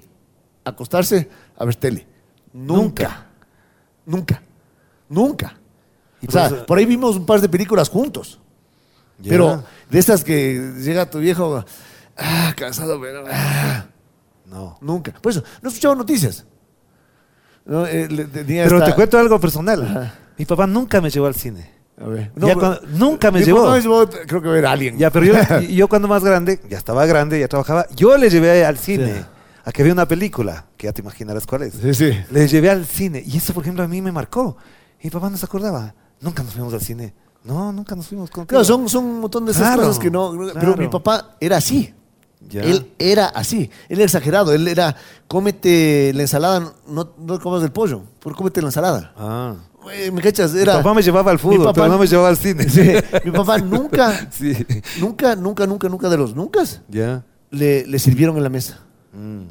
acostarse 0.64 1.28
a 1.57 1.66
ver 1.66 1.76
tele. 1.78 2.05
Nunca. 2.53 3.26
Nunca. 4.05 4.39
Nunca. 5.10 5.57
Y 6.22 6.26
O 6.26 6.28
por 6.28 6.32
sea, 6.32 6.45
eso- 6.45 6.66
por 6.68 6.78
ahí 6.78 6.86
vimos 6.86 7.16
un 7.16 7.26
par 7.26 7.41
de 7.41 7.49
películas 7.49 7.89
juntos. 7.89 8.39
Ya. 9.18 9.30
Pero 9.32 9.64
de 9.89 9.97
estas 9.99 10.24
que 10.24 10.74
llega 10.80 11.10
tu 11.10 11.18
viejo, 11.20 11.66
ah, 12.20 12.53
cansado, 12.55 12.99
pero 13.01 13.24
ah, 13.32 13.86
No. 14.45 14.78
nunca. 14.82 15.11
Por 15.13 15.32
eso, 15.32 15.43
no 15.61 15.70
escuchaba 15.70 15.95
noticias. 15.95 16.45
No, 17.65 17.86
eh, 17.86 18.07
le- 18.09 18.26
tenía 18.26 18.63
Pero 18.63 18.84
te 18.84 18.93
cuento 18.95 19.17
algo 19.20 19.39
personal. 19.39 19.84
Ajá. 19.84 20.13
Mi 20.38 20.45
papá 20.45 20.65
nunca 20.65 21.01
me 21.01 21.09
llevó 21.09 21.28
al 21.28 21.36
cine. 21.36 21.70
A 22.01 22.07
ver. 22.07 22.32
Cuando- 22.39 22.80
nunca 22.93 23.30
me 23.30 23.41
llevó. 23.43 23.70
me 23.72 23.82
llevó, 23.82 24.07
creo 24.09 24.41
que 24.41 24.47
ver 24.47 24.65
a 24.65 24.72
alguien. 24.72 24.97
Ya, 24.97 25.09
pero 25.11 25.26
yo, 25.26 25.34
yo 25.70 25.88
cuando 25.88 26.07
más 26.07 26.24
grande, 26.24 26.59
ya 26.70 26.78
estaba 26.78 27.05
grande, 27.05 27.39
ya 27.39 27.47
trabajaba, 27.47 27.86
yo 27.95 28.17
le 28.17 28.30
llevé 28.30 28.65
al 28.65 28.78
cine 28.78 29.13
Sí. 29.20 29.26
a 29.65 29.72
que 29.72 29.84
vea 29.84 29.91
una 29.93 30.07
película, 30.07 30.65
que 30.78 30.88
ya 30.88 30.93
te 30.93 31.01
imaginarás 31.01 31.45
cuál 31.45 31.63
es. 31.63 31.74
Sí, 31.74 31.93
sí. 31.93 32.11
Le 32.32 32.47
llevé 32.47 32.70
al 32.70 32.86
cine 32.86 33.22
y 33.26 33.38
eso, 33.38 33.53
por 33.53 33.63
ejemplo, 33.63 33.84
a 33.84 33.88
mí 33.88 34.01
me 34.01 34.11
marcó. 34.11 34.55
Mi 35.03 35.09
papá 35.09 35.30
no 35.30 35.38
se 35.38 35.45
acordaba. 35.45 35.93
Nunca 36.22 36.41
nos 36.41 36.53
fuimos 36.53 36.74
al 36.74 36.82
cine. 36.82 37.13
No, 37.43 37.72
nunca 37.72 37.95
nos 37.95 38.07
fuimos 38.07 38.30
con 38.30 38.45
Claro, 38.45 38.63
son, 38.65 38.88
son 38.89 39.05
un 39.05 39.20
montón 39.22 39.45
de 39.45 39.51
esas 39.51 39.63
Claro, 39.67 39.84
cosas 39.84 39.99
que 39.99 40.09
no. 40.11 40.32
Pero 40.38 40.53
claro. 40.53 40.78
mi 40.78 40.88
papá 40.88 41.36
era 41.39 41.57
así. 41.57 41.93
Ya. 42.47 42.61
Él 42.61 42.91
era 42.97 43.25
así. 43.27 43.69
Él 43.89 43.97
era 43.99 44.05
exagerado. 44.05 44.53
Él 44.53 44.67
era, 44.67 44.95
cómete 45.27 46.11
la 46.13 46.21
ensalada, 46.21 46.73
no, 46.87 47.09
no 47.19 47.39
comas 47.39 47.63
el 47.63 47.71
pollo, 47.71 48.01
por 48.19 48.35
cómete 48.35 48.61
la 48.61 48.67
ensalada. 48.69 49.13
Ah. 49.17 49.55
Eh, 49.93 50.11
¿Me 50.11 50.21
cachas? 50.21 50.53
Mi 50.53 50.65
papá 50.65 50.93
me 50.93 51.01
llevaba 51.01 51.31
al 51.31 51.37
mi 51.37 51.41
fútbol, 51.41 51.59
papá- 51.67 51.73
pero 51.73 51.87
no 51.87 51.97
me 51.97 52.05
llevaba 52.07 52.29
al 52.29 52.37
cine. 52.45 52.69
Sí, 52.69 52.91
mi 53.25 53.31
papá 53.31 53.57
nunca, 53.57 54.29
Sí. 54.31 54.53
nunca, 54.99 55.35
nunca, 55.35 55.65
nunca, 55.65 55.89
nunca 55.89 56.09
de 56.09 56.17
los 56.17 56.35
nunca 56.35 56.63
Ya. 56.89 57.23
le, 57.51 57.85
le 57.87 57.99
sirvieron 57.99 58.35
en 58.37 58.43
la 58.43 58.49
mesa. 58.49 58.79
Mm, 59.13 59.43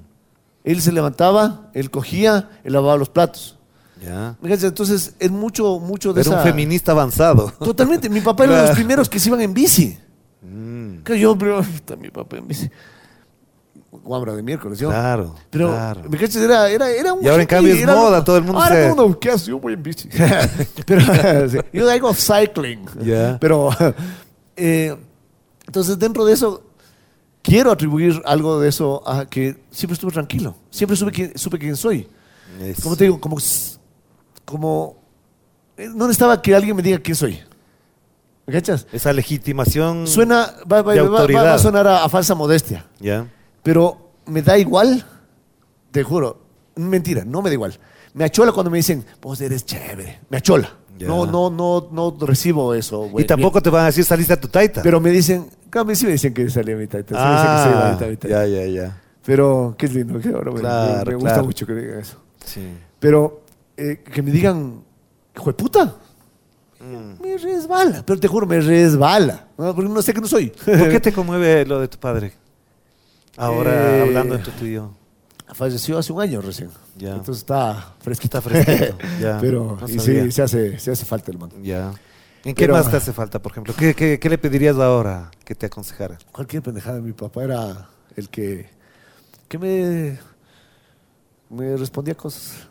Él 0.64 0.82
se 0.82 0.92
levantaba, 0.92 1.70
él 1.74 1.90
cogía, 1.90 2.50
él 2.64 2.72
lavaba 2.72 2.96
los 2.96 3.08
platos. 3.08 3.58
ya. 4.04 4.36
Entonces, 4.42 5.14
es 5.18 5.30
mucho, 5.30 5.78
mucho 5.80 6.12
de 6.12 6.20
Era 6.20 6.30
un 6.30 6.36
esa... 6.36 6.44
feminista 6.44 6.92
avanzado. 6.92 7.50
Totalmente. 7.58 8.08
Mi 8.08 8.20
papá 8.20 8.44
era 8.44 8.62
de 8.62 8.68
los 8.68 8.76
primeros 8.76 9.08
que 9.08 9.18
se 9.18 9.28
iban 9.28 9.40
en 9.40 9.54
bici. 9.54 9.98
Que 11.08 11.18
yo, 11.18 11.36
pero 11.38 11.62
puta, 11.62 11.96
mi 11.96 12.10
papá 12.10 12.36
en 12.36 12.46
bici. 12.46 12.70
Guambra 13.90 14.36
de 14.36 14.42
miércoles, 14.42 14.78
yo. 14.78 14.90
Claro, 14.90 15.34
Pero, 15.48 15.68
claro. 15.70 16.02
¿me 16.10 16.18
cachas? 16.18 16.36
Era, 16.36 16.68
era, 16.68 16.90
era 16.90 17.14
un 17.14 17.24
Y 17.24 17.28
ahora 17.28 17.42
en 17.42 17.48
cambio 17.48 17.72
es 17.74 17.86
moda, 17.86 18.22
todo 18.22 18.36
el 18.36 18.44
mundo 18.44 18.60
Ahora 18.60 18.74
todo 18.74 18.84
el 18.84 18.94
mundo, 18.94 19.18
¿qué 19.18 19.30
hace? 19.30 19.46
Yo 19.50 19.58
voy 19.58 19.72
en 19.72 19.82
bici. 19.82 20.08
pero, 20.86 21.00
yo 21.72 21.90
hago 21.90 22.12
cycling. 22.12 22.84
Ya. 23.02 23.38
Pero, 23.40 23.70
eh, 24.56 24.94
entonces 25.66 25.98
dentro 25.98 26.26
de 26.26 26.34
eso, 26.34 26.62
quiero 27.40 27.70
atribuir 27.70 28.20
algo 28.26 28.60
de 28.60 28.68
eso 28.68 29.02
a 29.08 29.24
que 29.24 29.56
siempre 29.70 29.94
estuve 29.94 30.12
tranquilo. 30.12 30.54
Siempre 30.70 30.94
supe, 30.94 31.12
quién- 31.12 31.32
supe 31.38 31.58
quién 31.58 31.74
soy. 31.74 32.06
es- 32.60 32.82
Como 32.82 32.94
te 32.96 33.04
digo, 33.04 33.18
como, 33.18 33.38
como, 34.44 34.96
eh, 35.78 35.88
no 35.88 36.06
necesitaba 36.06 36.42
que 36.42 36.54
alguien 36.54 36.76
me 36.76 36.82
diga 36.82 36.98
quién 36.98 37.16
soy. 37.16 37.40
¿Me 38.48 38.54
cachas? 38.54 38.86
Esa 38.92 39.12
legitimación. 39.12 40.06
Suena, 40.06 40.54
va, 40.70 40.82
va- 40.82 40.94
de 40.94 41.02
va- 41.02 41.06
autoridad. 41.18 41.44
va 41.44 41.54
a 41.54 41.58
sonar 41.58 41.86
a, 41.86 42.04
a 42.04 42.08
falsa 42.08 42.34
modestia, 42.34 42.86
Ya. 42.98 43.26
pero 43.62 44.10
me 44.26 44.42
da 44.42 44.58
igual, 44.58 45.04
te 45.90 46.02
juro, 46.02 46.40
mentira, 46.76 47.24
no 47.24 47.42
me 47.42 47.50
da 47.50 47.54
igual. 47.54 47.78
Me 48.14 48.24
achola 48.24 48.50
cuando 48.52 48.70
me 48.70 48.78
dicen, 48.78 49.04
vos 49.22 49.40
eres 49.40 49.64
chévere, 49.66 50.20
me 50.30 50.38
achola. 50.38 50.70
Ya. 50.98 51.06
No, 51.06 51.26
no, 51.26 51.48
no, 51.50 51.88
no 51.92 52.16
recibo 52.26 52.74
eso, 52.74 53.00
güey. 53.08 53.24
Y 53.24 53.26
tampoco 53.28 53.60
te 53.62 53.70
van 53.70 53.82
a 53.84 53.86
decir 53.86 54.04
saliste 54.04 54.32
a 54.32 54.40
tu 54.40 54.48
taita. 54.48 54.82
Pero 54.82 54.98
me 55.00 55.10
dicen, 55.10 55.46
me- 55.86 55.94
sí 55.94 56.06
me 56.06 56.12
dicen 56.12 56.34
que 56.34 56.50
salí 56.50 56.72
a 56.72 56.76
mi 56.76 56.88
taita, 56.88 57.14
sí 57.14 57.20
me 57.22 57.30
dicen 57.30 57.46
que 57.56 57.62
soy 57.62 57.72
ah, 57.72 57.74
la 57.74 57.90
taita, 57.98 58.06
mi 58.06 58.16
taita. 58.16 58.28
ya, 58.28 58.46
ya, 58.46 58.66
ya. 58.66 59.02
Pero 59.24 59.74
qué 59.78 59.86
lindo, 59.88 60.14
ahora 60.34 60.50
me- 60.50 60.54
me, 60.54 60.60
Claro, 60.60 61.10
me 61.10 61.14
gusta 61.16 61.28
claro. 61.30 61.44
mucho 61.44 61.66
que 61.66 61.74
digan 61.74 61.98
eso. 62.00 62.16
Sí. 62.44 62.66
Pero 62.98 63.42
eh, 63.76 64.02
que 64.02 64.22
me 64.22 64.30
digan, 64.32 64.82
hijo 65.36 65.46
de 65.46 65.52
puta, 65.54 65.94
Mm. 66.88 67.22
me 67.22 67.36
resbala. 67.38 68.02
Pero 68.06 68.18
te 68.20 68.28
juro, 68.28 68.46
me 68.46 68.60
resbala. 68.60 69.46
¿no? 69.56 69.74
Porque 69.74 69.90
no 69.90 70.02
sé 70.02 70.14
que 70.14 70.20
no 70.20 70.26
soy. 70.28 70.48
¿Por 70.64 70.88
qué 70.90 71.00
te 71.00 71.12
conmueve 71.12 71.64
lo 71.66 71.80
de 71.80 71.88
tu 71.88 71.98
padre? 71.98 72.32
Ahora 73.36 73.98
Eh, 73.98 74.02
hablando 74.02 74.34
entre 74.34 74.52
tú 74.52 74.64
y 74.64 74.72
yo. 74.74 74.92
Falleció 75.54 75.96
hace 75.98 76.12
un 76.12 76.20
año 76.20 76.40
recién. 76.40 76.70
Ya. 76.96 77.10
Entonces 77.12 77.38
está 77.38 77.94
fresquito. 78.00 78.38
Está 78.38 78.50
fresquito, 78.50 78.98
ya. 79.20 79.38
Pero 79.40 79.78
No 79.80 79.88
y 79.88 79.98
sí, 79.98 80.30
se 80.32 80.42
hace, 80.42 80.78
se 80.78 80.90
hace 80.90 81.04
falta 81.04 81.30
el 81.30 81.38
man. 81.38 81.50
Ya. 81.62 81.92
¿En 82.44 82.54
qué 82.54 82.64
Pero- 82.64 82.74
más 82.74 82.90
te 82.90 82.96
hace 82.96 83.12
falta, 83.12 83.40
por 83.40 83.52
ejemplo? 83.52 83.74
¿Qué, 83.76 83.94
qué, 83.94 84.18
qué 84.18 84.28
le 84.28 84.38
pedirías 84.38 84.76
ahora 84.76 85.30
que 85.44 85.54
te 85.54 85.66
aconsejara? 85.66 86.18
Cualquier 86.32 86.62
pendejada. 86.62 87.00
Mi 87.00 87.12
papá 87.12 87.44
era 87.44 87.88
el 88.16 88.28
que, 88.28 88.68
que 89.48 89.58
me, 89.58 90.18
me 91.50 91.76
respondía 91.76 92.14
cosas. 92.14 92.68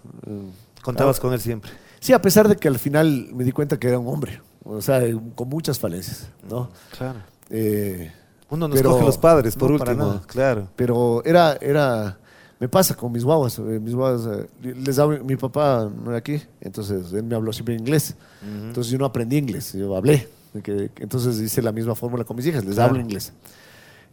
Contabas 0.83 1.17
ah, 1.17 1.21
con 1.21 1.33
él 1.33 1.41
siempre. 1.41 1.71
Sí, 1.99 2.13
a 2.13 2.21
pesar 2.21 2.47
de 2.47 2.55
que 2.55 2.67
al 2.67 2.79
final 2.79 3.29
me 3.33 3.43
di 3.43 3.51
cuenta 3.51 3.79
que 3.79 3.87
era 3.87 3.99
un 3.99 4.07
hombre. 4.07 4.41
O 4.63 4.81
sea, 4.81 5.01
con 5.35 5.47
muchas 5.49 5.79
falencias, 5.79 6.29
¿no? 6.49 6.69
Claro. 6.97 7.19
Eh, 7.49 8.11
Uno 8.49 8.67
nos 8.69 8.77
Pero- 8.77 8.91
coge 8.91 9.05
los 9.05 9.17
padres, 9.17 9.55
por 9.57 9.71
no, 9.71 9.77
para 9.77 9.91
último. 9.91 10.07
nada. 10.09 10.21
Claro. 10.25 10.67
Pero 10.77 11.21
era, 11.25 11.57
era, 11.59 12.17
me 12.59 12.69
pasa 12.69 12.95
con 12.95 13.11
mis 13.11 13.23
guaguas, 13.25 13.59
eh, 13.59 13.61
mis 13.61 13.93
guaguas, 13.93 14.25
eh, 14.63 14.73
les 14.73 14.97
hablo- 14.99 15.21
mi 15.23 15.35
papá 15.35 15.89
no 15.93 16.11
era 16.11 16.19
aquí, 16.19 16.41
entonces 16.61 17.11
él 17.11 17.23
me 17.23 17.35
habló 17.35 17.51
siempre 17.51 17.75
inglés, 17.75 18.15
entonces 18.41 18.89
yo 18.91 18.97
no 18.97 19.03
aprendí 19.05 19.35
inglés, 19.37 19.73
yo 19.73 19.93
hablé, 19.97 20.29
entonces 20.53 21.39
hice 21.41 21.61
la 21.61 21.73
misma 21.73 21.93
fórmula 21.93 22.23
con 22.23 22.37
mis 22.37 22.45
hijas, 22.45 22.63
les 22.63 22.75
Claro. 22.75 22.91
hablo 22.91 23.01
inglés. 23.01 23.33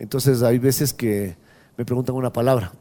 Entonces 0.01 0.43
hay 0.43 0.59
veces 0.59 0.93
que 0.93 1.37
me 1.77 1.85
preguntan 1.85 2.17
una 2.17 2.33
palabra, 2.33 2.73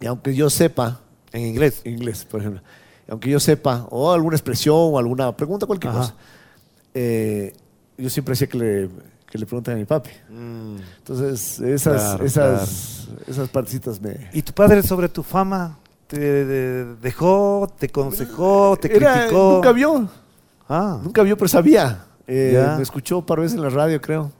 y 0.00 0.06
aunque 0.06 0.32
yo 0.34 0.48
sepa 0.48 1.00
En 1.32 1.44
inglés. 1.44 1.82
inglés, 1.84 2.24
por 2.24 2.38
ejemplo, 2.40 2.62
aunque 3.08 3.30
yo 3.30 3.40
sepa, 3.40 3.86
o 3.90 4.12
alguna 4.12 4.36
expresión, 4.36 4.76
o 4.78 4.98
alguna 4.98 5.36
pregunta, 5.36 5.66
cualquier 5.66 5.90
Ajá. 5.92 6.00
cosa, 6.00 6.14
eh, 6.94 7.54
yo 7.96 8.10
siempre 8.10 8.32
hacía 8.34 8.46
que 8.48 8.58
le, 8.58 8.90
que 9.30 9.38
le 9.38 9.46
pregunten 9.46 9.74
a 9.74 9.76
mi 9.76 9.84
papi. 9.84 10.10
Mm. 10.30 10.76
Entonces, 10.98 11.60
esas, 11.60 12.02
Claro, 12.02 12.24
esas, 12.24 13.08
esas 13.26 13.48
partecitas 13.48 14.00
me... 14.00 14.28
¿Y 14.32 14.42
tu 14.42 14.52
padre 14.52 14.82
sobre 14.82 15.08
tu 15.08 15.22
fama 15.22 15.78
te 16.06 16.18
de- 16.18 16.94
dejó, 16.96 17.72
te 17.78 17.86
aconsejó, 17.86 18.76
te 18.80 18.94
Era- 18.96 19.14
criticó? 19.14 19.52
Nunca 19.54 19.72
vio, 19.72 20.08
Ah, 20.68 21.00
nunca 21.02 21.22
vio, 21.22 21.36
pero 21.36 21.48
sabía. 21.48 22.04
Eh. 22.26 22.62
Me 22.76 22.82
escuchó 22.82 23.18
un 23.18 23.24
par 23.26 23.38
de 23.38 23.42
veces 23.44 23.56
en 23.56 23.62
la 23.64 23.70
radio, 23.70 24.00
creo. 24.02 24.30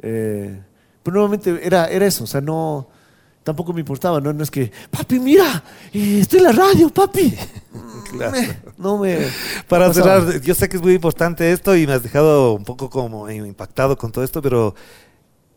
Eh, 0.00 0.60
pero 1.02 1.14
nuevamente 1.16 1.60
era, 1.66 1.86
era 1.88 2.06
eso, 2.06 2.24
o 2.24 2.26
sea, 2.26 2.40
no... 2.40 2.88
Tampoco 3.44 3.72
me 3.72 3.80
importaba, 3.80 4.20
no, 4.20 4.32
no 4.32 4.42
es 4.42 4.50
que, 4.50 4.72
papi, 4.90 5.20
mira, 5.20 5.62
eh, 5.92 6.18
estoy 6.20 6.38
en 6.40 6.44
la 6.46 6.52
radio, 6.52 6.88
papi. 6.90 7.34
Claro. 8.10 8.32
Me- 8.38 8.58
no 8.78 8.98
me... 8.98 9.26
Para 9.66 9.88
pasaba. 9.88 10.20
cerrar, 10.20 10.40
yo 10.40 10.54
sé 10.54 10.68
que 10.68 10.76
es 10.76 10.82
muy 10.82 10.94
importante 10.94 11.50
esto 11.50 11.74
y 11.74 11.84
me 11.86 11.94
has 11.94 12.02
dejado 12.02 12.52
un 12.52 12.64
poco 12.64 12.88
como 12.88 13.28
impactado 13.28 13.96
con 13.98 14.12
todo 14.12 14.22
esto, 14.22 14.40
pero 14.40 14.74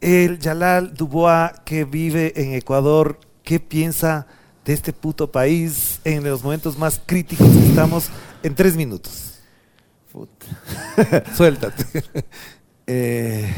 el 0.02 0.40
Yalal 0.40 0.94
Dubois 0.96 1.52
que 1.66 1.86
vive 1.86 2.34
en 2.36 2.54
Ecuador, 2.56 3.20
¿qué 3.44 3.60
piensa 3.60 4.26
de 4.66 4.74
este 4.74 4.92
puto 4.92 5.32
país 5.32 6.00
en 6.04 6.24
los 6.24 6.44
momentos 6.44 6.80
más 6.80 7.00
críticos 7.06 7.48
que 7.48 7.68
estamos 7.68 8.10
en 8.42 8.56
tres 8.56 8.76
minutos? 8.76 9.34
Puta. 10.12 10.46
Suéltate. 11.36 12.04
Eh, 12.88 13.54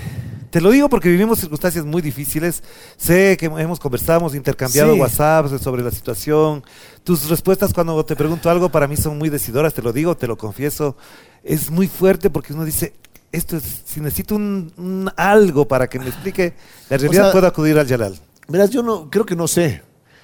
Te 0.50 0.60
lo 0.62 0.72
digo 0.72 0.90
porque 0.90 1.10
vivimos 1.10 1.38
circunstancias 1.40 1.86
muy 1.86 2.02
difíciles. 2.02 2.64
Sé 2.98 3.38
que 3.38 3.46
hemos 3.46 3.80
conversado, 3.80 4.20
hemos 4.20 4.34
intercambiado 4.34 4.96
Sí. 4.96 5.00
WhatsApp 5.00 5.60
sobre 5.62 5.84
la 5.84 5.92
situación. 5.92 6.64
Tus 7.04 7.30
respuestas 7.30 7.72
cuando 7.72 8.04
te 8.04 8.16
pregunto 8.16 8.50
algo 8.50 8.70
para 8.70 8.88
mí 8.88 8.98
son 8.98 9.20
muy 9.20 9.30
decidoras, 9.30 9.76
te 9.76 9.84
lo 9.84 9.94
digo, 9.94 10.18
te 10.18 10.26
lo 10.26 10.38
confieso. 10.40 10.98
Es 11.44 11.70
muy 11.70 11.88
fuerte 11.88 12.32
porque 12.32 12.54
uno 12.54 12.66
dice, 12.66 12.96
esto 13.32 13.58
es, 13.58 13.84
si 13.86 14.02
necesito 14.02 14.34
un, 14.36 14.74
un 14.78 15.12
algo 15.16 15.68
para 15.68 15.88
que 15.88 16.00
me 16.00 16.08
explique, 16.08 16.56
la 16.90 16.98
realidad 16.98 17.24
sea, 17.26 17.32
puedo 17.32 17.46
acudir 17.46 17.78
al 17.78 17.86
Yalal. 17.86 18.20
Verás, 18.48 18.72
yo 18.72 18.82
no, 18.82 19.12
creo 19.12 19.28
que 19.28 19.36
no 19.36 19.48
sé. 19.48 19.84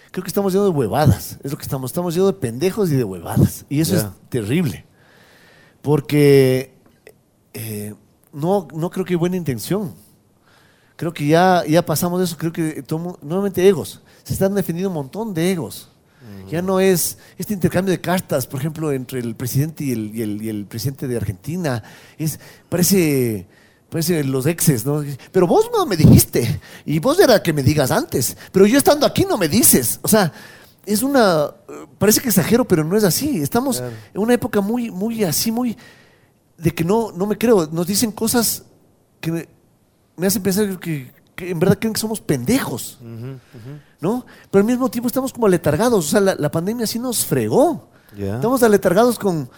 Creo 0.10 0.24
que 0.24 0.30
estamos 0.30 0.54
llenos 0.54 0.70
de 0.72 0.76
huevadas. 0.76 1.38
Es 1.44 1.52
lo 1.52 1.58
que 1.58 1.64
estamos. 1.64 1.92
Estamos 1.92 2.16
llenos 2.16 2.30
de 2.34 2.40
pendejos 2.40 2.90
y 2.92 2.96
de 2.96 3.04
huevadas. 3.04 3.66
Y 3.70 3.80
eso 3.82 3.96
es 3.96 4.08
terrible. 4.30 4.86
Porque 5.84 6.74
eh, 7.54 7.94
no, 8.36 8.68
no 8.74 8.90
creo 8.92 9.06
que 9.06 9.14
hay 9.14 9.18
buena 9.18 9.38
intención. 9.38 9.94
Creo 10.98 11.14
que 11.14 11.26
ya, 11.28 11.64
ya 11.68 11.86
pasamos 11.86 12.20
de 12.20 12.26
eso. 12.26 12.38
Creo 12.38 12.54
que 12.54 12.84
tomo, 12.84 13.18
nuevamente 13.22 13.68
egos. 13.68 14.02
Se 14.24 14.34
están 14.34 14.54
defendiendo 14.56 14.90
un 14.90 14.96
montón 14.96 15.34
de 15.34 15.52
egos. 15.52 15.90
Ya 16.50 16.62
no 16.62 16.80
es 16.80 17.18
este 17.38 17.54
intercambio 17.54 17.92
de 17.92 18.02
cartas, 18.02 18.46
por 18.48 18.60
ejemplo, 18.60 18.92
entre 18.92 19.20
el 19.20 19.36
presidente 19.36 19.84
y 19.84 19.92
el, 19.92 20.12
y 20.16 20.22
el- 20.22 20.42
y 20.42 20.50
el 20.50 20.66
presidente 20.66 21.08
de 21.08 21.18
Argentina. 21.18 21.84
Es, 22.18 22.40
parece, 22.70 23.46
parece 23.90 24.24
los 24.24 24.46
exes, 24.46 24.86
¿no? 24.86 25.04
Pero 25.32 25.48
vos 25.48 25.70
no 25.72 25.86
me 25.86 25.96
dijiste. 25.96 26.60
Y 26.86 27.00
vos 27.00 27.20
era 27.20 27.42
que 27.44 27.54
me 27.54 27.62
digas 27.64 27.90
antes. 27.92 28.38
Pero 28.52 28.66
yo 28.68 28.78
estando 28.78 29.06
aquí 29.06 29.26
no 29.28 29.38
me 29.38 29.48
dices. 29.48 30.00
O 30.04 30.08
sea, 30.08 30.32
es 30.86 31.04
una. 31.04 31.52
eh, 31.70 31.86
Parece 31.98 32.22
que 32.22 32.30
exagero, 32.30 32.66
pero 32.68 32.84
no 32.84 32.96
es 32.98 33.04
así. 33.04 33.42
Estamos 33.42 33.78
Claro. 33.78 33.94
en 34.14 34.22
una 34.22 34.34
época 34.34 34.62
muy, 34.62 34.90
muy 34.92 35.24
así, 35.24 35.52
muy. 35.52 35.76
De 36.58 36.72
que 36.74 36.84
no, 36.84 37.12
no 37.12 37.26
me 37.26 37.38
creo. 37.38 37.68
Nos 37.68 37.88
dicen 37.88 38.12
cosas 38.12 38.64
que 39.20 39.32
me, 39.32 39.50
me 40.18 40.28
hacen 40.28 40.42
pensar 40.42 40.80
que, 40.80 41.12
que 41.36 41.50
en 41.50 41.60
verdad 41.60 41.78
creen 41.80 41.94
que 41.94 42.00
somos 42.00 42.22
pendejos. 42.22 43.00
¿no? 44.00 44.26
Pero 44.52 44.62
al 44.62 44.68
mismo 44.68 44.90
tiempo 44.90 45.08
estamos 45.08 45.34
como 45.34 45.48
aletargados. 45.48 46.06
O 46.06 46.10
sea, 46.10 46.22
la, 46.22 46.36
la 46.36 46.52
pandemia 46.52 46.88
sí 46.88 47.00
nos 47.00 47.26
fregó. 47.26 47.90
Estamos 48.18 48.64
aletargados 48.64 49.20
con 49.20 49.50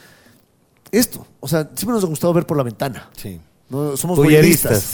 esto. 0.91 1.25
O 1.39 1.47
sea, 1.47 1.69
siempre 1.75 1.93
nos 1.93 2.03
ha 2.03 2.07
gustado 2.07 2.33
ver 2.33 2.45
por 2.45 2.57
la 2.57 2.63
ventana. 2.63 3.09
Sí. 3.15 3.39
¿no? 3.69 3.95
Somos 3.97 4.19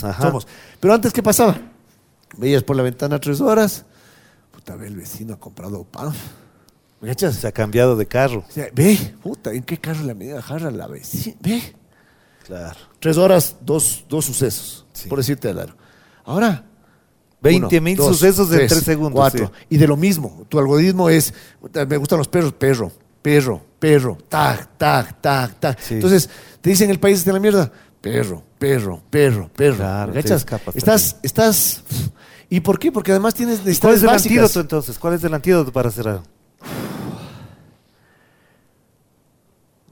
ajá. 0.03 0.23
Somos. 0.23 0.47
Pero 0.79 0.93
antes, 0.93 1.13
¿qué 1.13 1.23
pasaba? 1.23 1.57
Veías 2.37 2.63
por 2.63 2.75
la 2.75 2.83
ventana 2.83 3.19
tres 3.19 3.39
horas. 3.41 3.85
Puta, 4.51 4.75
ve, 4.75 4.87
el 4.87 4.95
vecino 4.95 5.35
ha 5.35 5.39
comprado 5.39 5.83
pan. 5.83 6.11
¿Me 6.99 7.09
cachas? 7.09 7.35
Se 7.35 7.47
ha 7.47 7.51
cambiado 7.51 7.95
de 7.95 8.05
carro. 8.05 8.43
O 8.47 8.51
sea, 8.51 8.67
ve, 8.73 9.15
puta, 9.21 9.51
¿en 9.51 9.63
qué 9.63 9.77
carro 9.77 10.03
la 10.03 10.13
medida 10.13 10.41
jarra 10.41 10.71
la 10.71 10.87
vecina? 10.87 11.35
Ve. 11.41 11.75
Claro. 12.45 12.77
Tres 12.99 13.17
horas, 13.17 13.55
dos, 13.61 14.05
dos 14.09 14.25
sucesos, 14.25 14.85
Sí. 14.93 15.09
por 15.09 15.17
decirte 15.19 15.51
claro. 15.51 15.75
Ahora, 16.25 16.65
20 17.41 17.75
uno, 17.77 17.81
mil 17.83 17.97
sucesos 17.97 18.49
en 18.51 18.57
tres, 18.57 18.71
3 18.71 18.83
segundos. 18.83 19.13
Cuatro. 19.19 19.51
sí. 19.59 19.65
Y 19.71 19.77
de 19.77 19.87
lo 19.87 19.97
mismo, 19.97 20.45
tu 20.49 20.59
algoritmo 20.59 21.09
es, 21.09 21.33
me 21.87 21.97
gustan 21.97 22.17
los 22.19 22.27
perros, 22.27 22.53
perro, 22.53 22.91
perro, 23.21 23.61
perro, 23.79 24.17
tac, 24.29 24.77
tac, 24.77 25.19
tac, 25.21 25.59
tac. 25.59 25.79
Sí. 25.81 25.95
Entonces, 25.95 26.29
te 26.61 26.69
dicen 26.69 26.89
el 26.89 26.99
país 26.99 27.25
de 27.25 27.33
la 27.33 27.39
mierda, 27.39 27.71
perro, 27.99 28.43
perro, 28.57 29.01
perro, 29.09 29.49
perro. 29.53 29.75
Claro, 29.77 30.13
¿Me 30.13 30.23
te 30.23 30.29
cachas? 30.29 30.45
Estás, 30.75 31.15
estás... 31.23 31.83
¿Y 32.49 32.59
por 32.59 32.77
qué? 32.77 32.91
Porque 32.91 33.11
además 33.11 33.33
tienes 33.33 33.59
¿Y 33.59 33.61
¿Cuál 33.79 33.93
necesidades 33.93 33.97
es 33.97 34.03
el 34.03 34.07
básicas. 34.09 34.37
antídoto 34.37 34.59
entonces? 34.61 34.99
¿Cuál 34.99 35.13
es 35.15 35.23
el 35.23 35.33
antídoto 35.33 35.71
para 35.73 35.89
cerrar? 35.91 36.21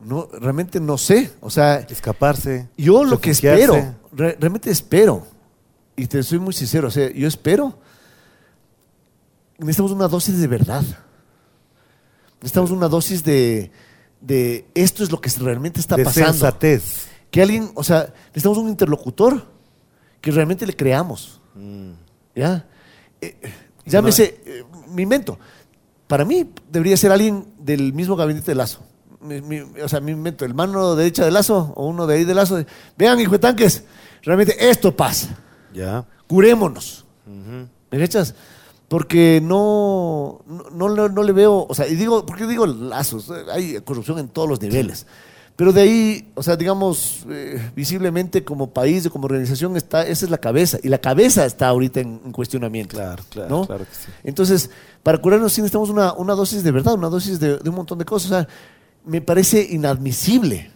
No, 0.03 0.27
realmente 0.39 0.79
no 0.79 0.97
sé. 0.97 1.31
O 1.41 1.49
sea, 1.49 1.75
Escaparse. 1.89 2.67
Yo 2.77 3.03
lo 3.03 3.19
que 3.19 3.31
espero, 3.31 3.75
re- 4.11 4.37
realmente 4.39 4.69
espero, 4.71 5.25
y 5.95 6.07
te 6.07 6.23
soy 6.23 6.39
muy 6.39 6.53
sincero, 6.53 6.87
o 6.87 6.91
sea, 6.91 7.11
yo 7.11 7.27
espero, 7.27 7.77
necesitamos 9.57 9.91
una 9.91 10.07
dosis 10.07 10.39
de 10.39 10.47
verdad. 10.47 10.83
Necesitamos 12.39 12.71
una 12.71 12.87
dosis 12.87 13.23
de, 13.23 13.71
de 14.19 14.65
esto 14.73 15.03
es 15.03 15.11
lo 15.11 15.21
que 15.21 15.29
realmente 15.39 15.79
está 15.79 15.95
de 15.95 16.03
pasando. 16.03 16.31
sensatez. 16.31 17.07
Que 17.29 17.41
alguien, 17.41 17.71
o 17.75 17.83
sea, 17.83 18.11
necesitamos 18.29 18.57
un 18.57 18.69
interlocutor 18.69 19.45
que 20.19 20.31
realmente 20.31 20.65
le 20.65 20.75
creamos. 20.75 21.39
¿Ya? 22.35 22.65
Eh, 23.21 23.35
llámese, 23.85 24.41
eh, 24.45 24.63
me 24.89 25.03
invento. 25.03 25.37
Para 26.07 26.25
mí 26.25 26.49
debería 26.69 26.97
ser 26.97 27.11
alguien 27.11 27.45
del 27.59 27.93
mismo 27.93 28.15
gabinete 28.15 28.47
de 28.51 28.55
Lazo. 28.55 28.81
Mi- 29.21 29.41
mi- 29.41 29.59
o 29.81 29.87
sea, 29.87 29.99
me 29.99 30.11
invento, 30.11 30.45
el 30.45 30.53
mano 30.53 30.95
derecha 30.95 31.23
de 31.25 31.31
Lazo 31.31 31.73
o 31.75 31.87
uno 31.87 32.07
de 32.07 32.15
ahí 32.15 32.25
de 32.25 32.33
Lazo. 32.33 32.63
Vean, 32.97 33.19
hijo 33.19 33.31
de 33.33 33.39
tanques, 33.39 33.83
realmente 34.23 34.55
esto 34.69 34.95
pasa. 34.95 35.37
Ya. 35.73 36.05
Curémonos. 36.27 37.05
¿Me 37.91 37.99
cachas? 37.99 38.33
Porque 38.87 39.39
no, 39.41 40.41
no, 40.73 40.89
no 40.89 41.07
no 41.09 41.23
le 41.23 41.31
veo, 41.31 41.65
o 41.69 41.73
sea, 41.73 41.87
y 41.87 41.95
digo, 41.95 42.25
¿por 42.25 42.37
qué 42.37 42.45
digo 42.45 42.65
lazos? 42.65 43.31
Hay 43.53 43.79
corrupción 43.81 44.19
en 44.19 44.27
todos 44.27 44.49
los 44.49 44.61
niveles. 44.61 45.05
Pero 45.55 45.71
de 45.73 45.81
ahí, 45.81 46.31
o 46.35 46.41
sea, 46.43 46.55
digamos, 46.57 47.25
eh, 47.29 47.71
visiblemente 47.75 48.43
como 48.43 48.71
país, 48.71 49.07
como 49.09 49.25
organización, 49.25 49.77
está, 49.77 50.01
esa 50.07 50.25
es 50.25 50.31
la 50.31 50.39
cabeza. 50.39 50.77
Y 50.81 50.89
la 50.89 50.97
cabeza 50.97 51.45
está 51.45 51.67
ahorita 51.67 51.99
en, 51.99 52.19
en 52.25 52.31
cuestionamiento. 52.31 52.97
Claro, 52.97 53.23
claro, 53.29 53.49
¿no? 53.49 53.65
claro 53.67 53.85
que 53.85 53.93
sí. 53.93 54.11
Entonces, 54.23 54.71
para 55.03 55.19
curarnos 55.19 55.53
sí 55.53 55.61
necesitamos 55.61 55.89
una, 55.89 56.13
una 56.13 56.33
dosis 56.33 56.63
de 56.63 56.71
verdad, 56.71 56.95
una 56.95 57.09
dosis 57.09 57.39
de, 57.39 57.59
de 57.59 57.69
un 57.69 57.75
montón 57.75 57.99
de 57.99 58.05
cosas. 58.05 58.31
O 58.31 58.33
sea, 58.33 58.47
me 59.05 59.21
parece 59.21 59.67
inadmisible, 59.69 60.71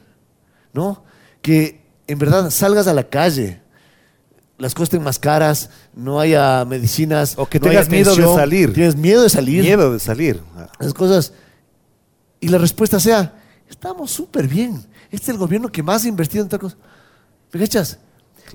¿no? 0.74 1.04
Que 1.42 1.82
en 2.08 2.20
verdad 2.20 2.50
salgas 2.50 2.88
a 2.88 2.94
la 2.94 3.10
calle, 3.10 3.62
las 4.58 4.74
cosas 4.74 4.88
estén 4.88 5.04
más 5.04 5.20
caras, 5.20 5.70
no 5.94 6.20
haya 6.20 6.64
medicinas. 6.66 7.38
O 7.38 7.48
que 7.48 7.60
no 7.60 7.68
tengas 7.68 7.90
miedo 7.90 8.16
de 8.16 8.24
salir. 8.24 8.74
Tienes 8.74 8.96
miedo 8.96 9.24
de 9.24 9.30
salir. 9.30 9.64
Miedo 9.64 9.92
de 9.92 10.00
salir. 10.00 10.42
Las 10.80 10.94
cosas. 10.94 11.34
Y 12.40 12.48
la 12.48 12.58
respuesta 12.58 13.00
sea, 13.00 13.42
estamos 13.70 14.12
súper 14.12 14.48
bien. 14.48 14.86
Este 15.12 15.26
es 15.26 15.30
el 15.30 15.38
gobierno 15.38 15.72
que 15.72 15.84
más 15.84 16.06
ha 16.06 16.08
invertido 16.08 16.44
en 16.44 16.50
tal 16.50 16.60
cosa. 16.60 16.78
¿Me 17.52 17.60
cachas? 17.60 18.00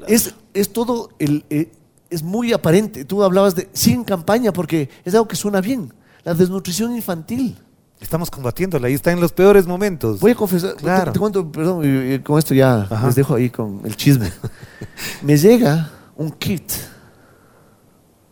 Es, 0.06 0.34
es 0.54 0.72
todo, 0.72 1.10
el, 1.18 1.44
eh, 1.50 1.70
es 2.08 2.22
muy 2.22 2.52
aparente. 2.52 3.04
Tú 3.04 3.22
hablabas 3.22 3.54
de, 3.54 3.68
sin 3.72 4.04
campaña, 4.04 4.52
porque 4.52 4.88
es 5.04 5.14
algo 5.14 5.28
que 5.28 5.36
suena 5.36 5.60
bien. 5.60 5.92
La 6.24 6.34
desnutrición 6.34 6.94
infantil. 6.94 7.56
Estamos 8.00 8.30
combatiéndola 8.30 8.88
y 8.88 8.94
está 8.94 9.12
en 9.12 9.20
los 9.20 9.32
peores 9.32 9.66
momentos. 9.66 10.20
Voy 10.20 10.32
a 10.32 10.34
confesar, 10.34 10.74
Claro. 10.76 11.04
te, 11.06 11.10
te 11.12 11.18
cuento, 11.18 11.50
perdón, 11.52 11.84
y- 11.84 12.14
y 12.14 12.18
con 12.20 12.38
esto 12.38 12.54
ya 12.54 12.82
Ajá. 12.90 13.06
les 13.06 13.14
dejo 13.14 13.34
ahí 13.34 13.50
con 13.50 13.82
el 13.84 13.94
chisme. 13.96 14.30
Me 15.22 15.36
llega 15.36 15.90
un 16.16 16.30
kit 16.32 16.70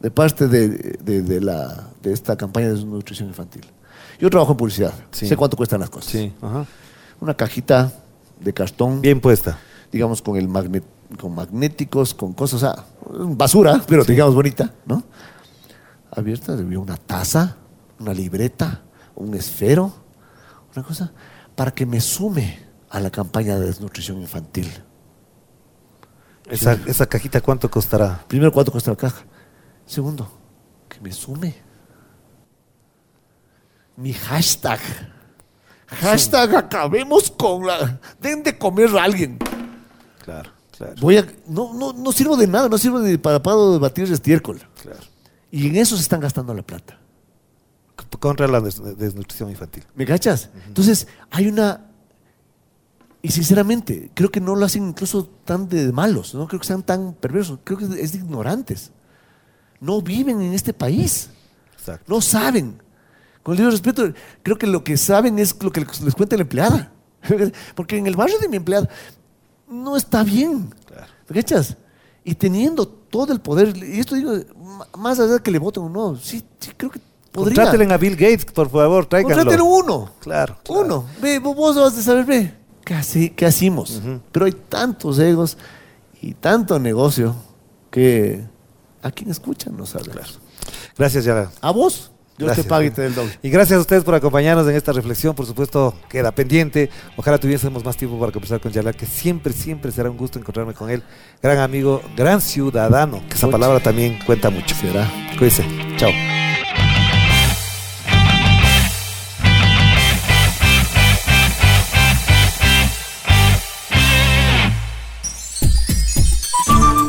de 0.00 0.10
parte 0.10 0.48
de, 0.48 0.68
de- 1.02 1.22
de 1.22 1.40
la, 1.40 1.88
de 2.02 2.12
esta 2.12 2.36
campaña 2.36 2.68
de 2.72 2.82
nutrición 2.84 3.28
infantil. 3.28 3.64
Yo 4.18 4.30
trabajo 4.30 4.52
en 4.52 4.56
publicidad, 4.56 4.92
Sí. 5.10 5.26
sé 5.28 5.36
cuánto 5.36 5.56
cuestan 5.56 5.80
las 5.80 5.90
cosas. 5.90 6.10
Sí, 6.12 6.32
ajá. 6.40 6.64
Una 7.20 7.34
cajita 7.34 7.92
de 8.40 8.52
cartón, 8.54 9.00
Bien 9.02 9.20
puesta. 9.20 9.58
digamos, 9.92 10.22
con, 10.22 10.36
el 10.36 10.48
magnet, 10.48 10.84
con 11.20 11.34
magnéticos, 11.34 12.14
con 12.14 12.32
cosas, 12.32 12.62
o 12.62 12.66
sea, 12.66 12.84
basura, 13.36 13.82
pero 13.86 14.02
digamos 14.04 14.34
bonita, 14.34 14.72
¿no? 14.86 15.02
Abierta, 16.10 16.52
había 16.54 16.78
una 16.78 16.96
taza, 16.96 17.56
una 18.00 18.14
libreta, 18.14 18.82
un 19.18 19.34
esfero, 19.34 19.92
una 20.74 20.84
cosa, 20.84 21.12
para 21.54 21.72
que 21.72 21.84
me 21.84 22.00
sume 22.00 22.58
a 22.88 23.00
la 23.00 23.10
campaña 23.10 23.58
de 23.58 23.66
desnutrición 23.66 24.20
infantil. 24.20 24.70
Esa, 26.48 26.72
esa 26.86 27.06
cajita, 27.06 27.40
¿cuánto 27.40 27.70
costará? 27.70 28.24
Primero, 28.26 28.52
¿cuánto 28.52 28.72
cuesta 28.72 28.90
la 28.90 28.96
caja? 28.96 29.24
Segundo, 29.84 30.30
que 30.88 31.00
me 31.00 31.12
sume. 31.12 31.54
Mi 33.96 34.12
hashtag. 34.12 34.80
Hashtag 35.86 36.54
acabemos 36.54 37.30
con 37.30 37.66
la... 37.66 38.00
Den 38.20 38.42
de 38.42 38.56
comer 38.56 38.96
a 38.96 39.02
alguien. 39.02 39.38
Claro, 40.24 40.50
claro. 40.76 40.94
Voy 41.00 41.18
a, 41.18 41.26
no, 41.46 41.74
no, 41.74 41.92
no 41.92 42.12
sirvo 42.12 42.36
de 42.36 42.46
nada, 42.46 42.68
no 42.68 42.78
sirvo 42.78 43.00
de 43.00 43.18
para, 43.18 43.42
para 43.42 43.56
batir 43.78 44.10
estiércol. 44.10 44.60
claro. 44.80 45.00
Y 45.50 45.66
en 45.66 45.76
eso 45.76 45.96
se 45.96 46.02
están 46.02 46.20
gastando 46.20 46.52
la 46.52 46.62
plata. 46.62 46.98
Contra 48.20 48.46
la 48.49 48.61
des- 48.61 48.80
desnutrición 48.96 49.51
infantil. 49.51 49.84
¿Me 49.94 50.05
cachas? 50.07 50.51
Entonces, 50.66 51.07
hay 51.30 51.46
una... 51.49 51.84
Y 53.20 53.30
sinceramente, 53.30 54.11
creo 54.14 54.30
que 54.30 54.40
no 54.40 54.55
lo 54.55 54.64
hacen 54.64 54.88
incluso 54.88 55.26
tan 55.44 55.68
de 55.68 55.90
malos, 55.92 56.34
no 56.34 56.46
creo 56.46 56.61
que 56.61 56.66
sean 56.66 56.82
tan 56.84 57.14
perversos, 57.14 57.59
creo 57.64 57.76
que 57.78 57.84
es 58.01 58.12
de 58.12 58.18
ignorantes. 58.18 58.92
No 59.80 60.01
viven 60.01 60.40
en 60.40 60.53
este 60.53 60.72
país, 60.72 61.28
Exacto. 61.76 62.05
no 62.14 62.20
saben. 62.20 62.80
Con 63.42 63.53
el 63.53 63.59
debido 63.59 63.70
respeto, 63.72 64.12
creo 64.42 64.57
que 64.57 64.66
lo 64.68 64.84
que 64.84 64.96
saben 64.96 65.38
es 65.40 65.61
lo 65.62 65.72
que 65.72 65.80
les 65.80 66.14
cuenta 66.14 66.36
la 66.36 66.42
empleada. 66.42 66.92
Porque 67.74 67.96
en 67.99 68.07
el 68.07 68.14
barrio 68.14 68.38
de 68.38 68.49
mi 68.49 68.57
empleada 68.57 68.88
no 69.68 69.96
está 69.96 70.22
bien. 70.22 70.72
¿Me 71.28 71.34
cachas? 71.42 71.76
Y 72.24 72.34
teniendo 72.36 72.86
todo 72.86 73.32
el 73.32 73.40
poder, 73.40 73.76
y 73.76 73.99
esto 73.99 74.14
digo, 74.14 74.32
más 74.96 75.18
allá 75.18 75.34
de 75.34 75.40
que 75.40 75.51
le 75.51 75.59
voten 75.59 75.82
o 75.84 75.88
no, 75.88 76.16
sí, 76.16 76.42
sí 76.61 76.70
creo 76.76 76.90
que 76.92 77.01
podría. 77.32 77.70
A 77.70 77.96
Bill 77.96 78.16
Gates, 78.16 78.44
por 78.46 78.70
favor, 78.70 79.06
tráiganlo. 79.06 79.64
Uno. 79.64 80.10
Claro, 80.20 80.56
claro. 80.64 80.82
Uno. 80.84 81.04
Ve, 81.20 81.38
vos- 81.38 81.76
vas 81.76 81.96
a 81.96 82.02
saber, 82.02 82.24
ve, 82.24 82.52
¿qué, 82.84 82.94
hace- 82.94 83.32
qué 83.34 83.46
hacemos? 83.46 84.00
Pero 84.32 84.46
hay 84.46 84.52
tantos 84.52 85.18
egos 85.18 85.56
y 86.20 86.34
tanto 86.34 86.78
negocio 86.78 87.34
que 87.90 88.44
a 89.02 89.10
quien 89.10 89.30
escuchan 89.30 89.76
no 89.76 89.86
sabe. 89.86 90.10
Gracias, 90.96 91.24
Yara. 91.24 91.50
A 91.60 91.70
vos, 91.70 92.10
Dios 92.36 92.46
Gracias. 92.48 92.66
te 92.66 92.70
pague 92.70 92.86
y 92.86 92.90
te 92.90 93.02
dé 93.02 93.06
el 93.08 93.14
doble. 93.14 93.38
Y 93.42 93.50
gracias 93.50 93.78
a 93.78 93.80
ustedes 93.80 94.04
por 94.04 94.14
acompañarnos 94.14 94.68
en 94.68 94.74
esta 94.76 94.92
reflexión. 94.92 95.34
Por 95.34 95.44
supuesto, 95.46 95.94
queda 96.08 96.30
pendiente. 96.32 96.88
Ojalá 97.16 97.38
tuviésemos 97.38 97.84
más 97.84 97.96
tiempo 97.96 98.18
para 98.18 98.30
conversar 98.32 98.60
con 98.60 98.70
Yala, 98.72 98.92
que 98.92 99.06
siempre, 99.06 99.52
siempre 99.52 99.90
será 99.92 100.10
un 100.10 100.16
gusto 100.16 100.38
encontrarme 100.38 100.74
con 100.74 100.88
él. 100.90 101.02
Gran 101.42 101.58
amigo, 101.58 102.00
gran 102.16 102.40
ciudadano, 102.40 103.22
que 103.28 103.34
esa 103.34 103.48
palabra 103.48 103.80
también 103.80 104.18
cuenta 104.26 104.50
mucho. 104.50 104.74
Será. 104.76 105.10
Cuídense. 105.38 105.64
Chao. 105.96 106.10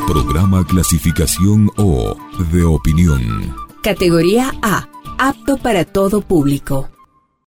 Programa 0.09 0.65
clasificación 0.65 1.69
O 1.77 2.17
de 2.51 2.63
opinión. 2.63 3.53
Categoría 3.83 4.51
A. 4.63 4.89
Apto 5.19 5.57
para 5.57 5.85
todo 5.85 6.21
público. 6.21 6.89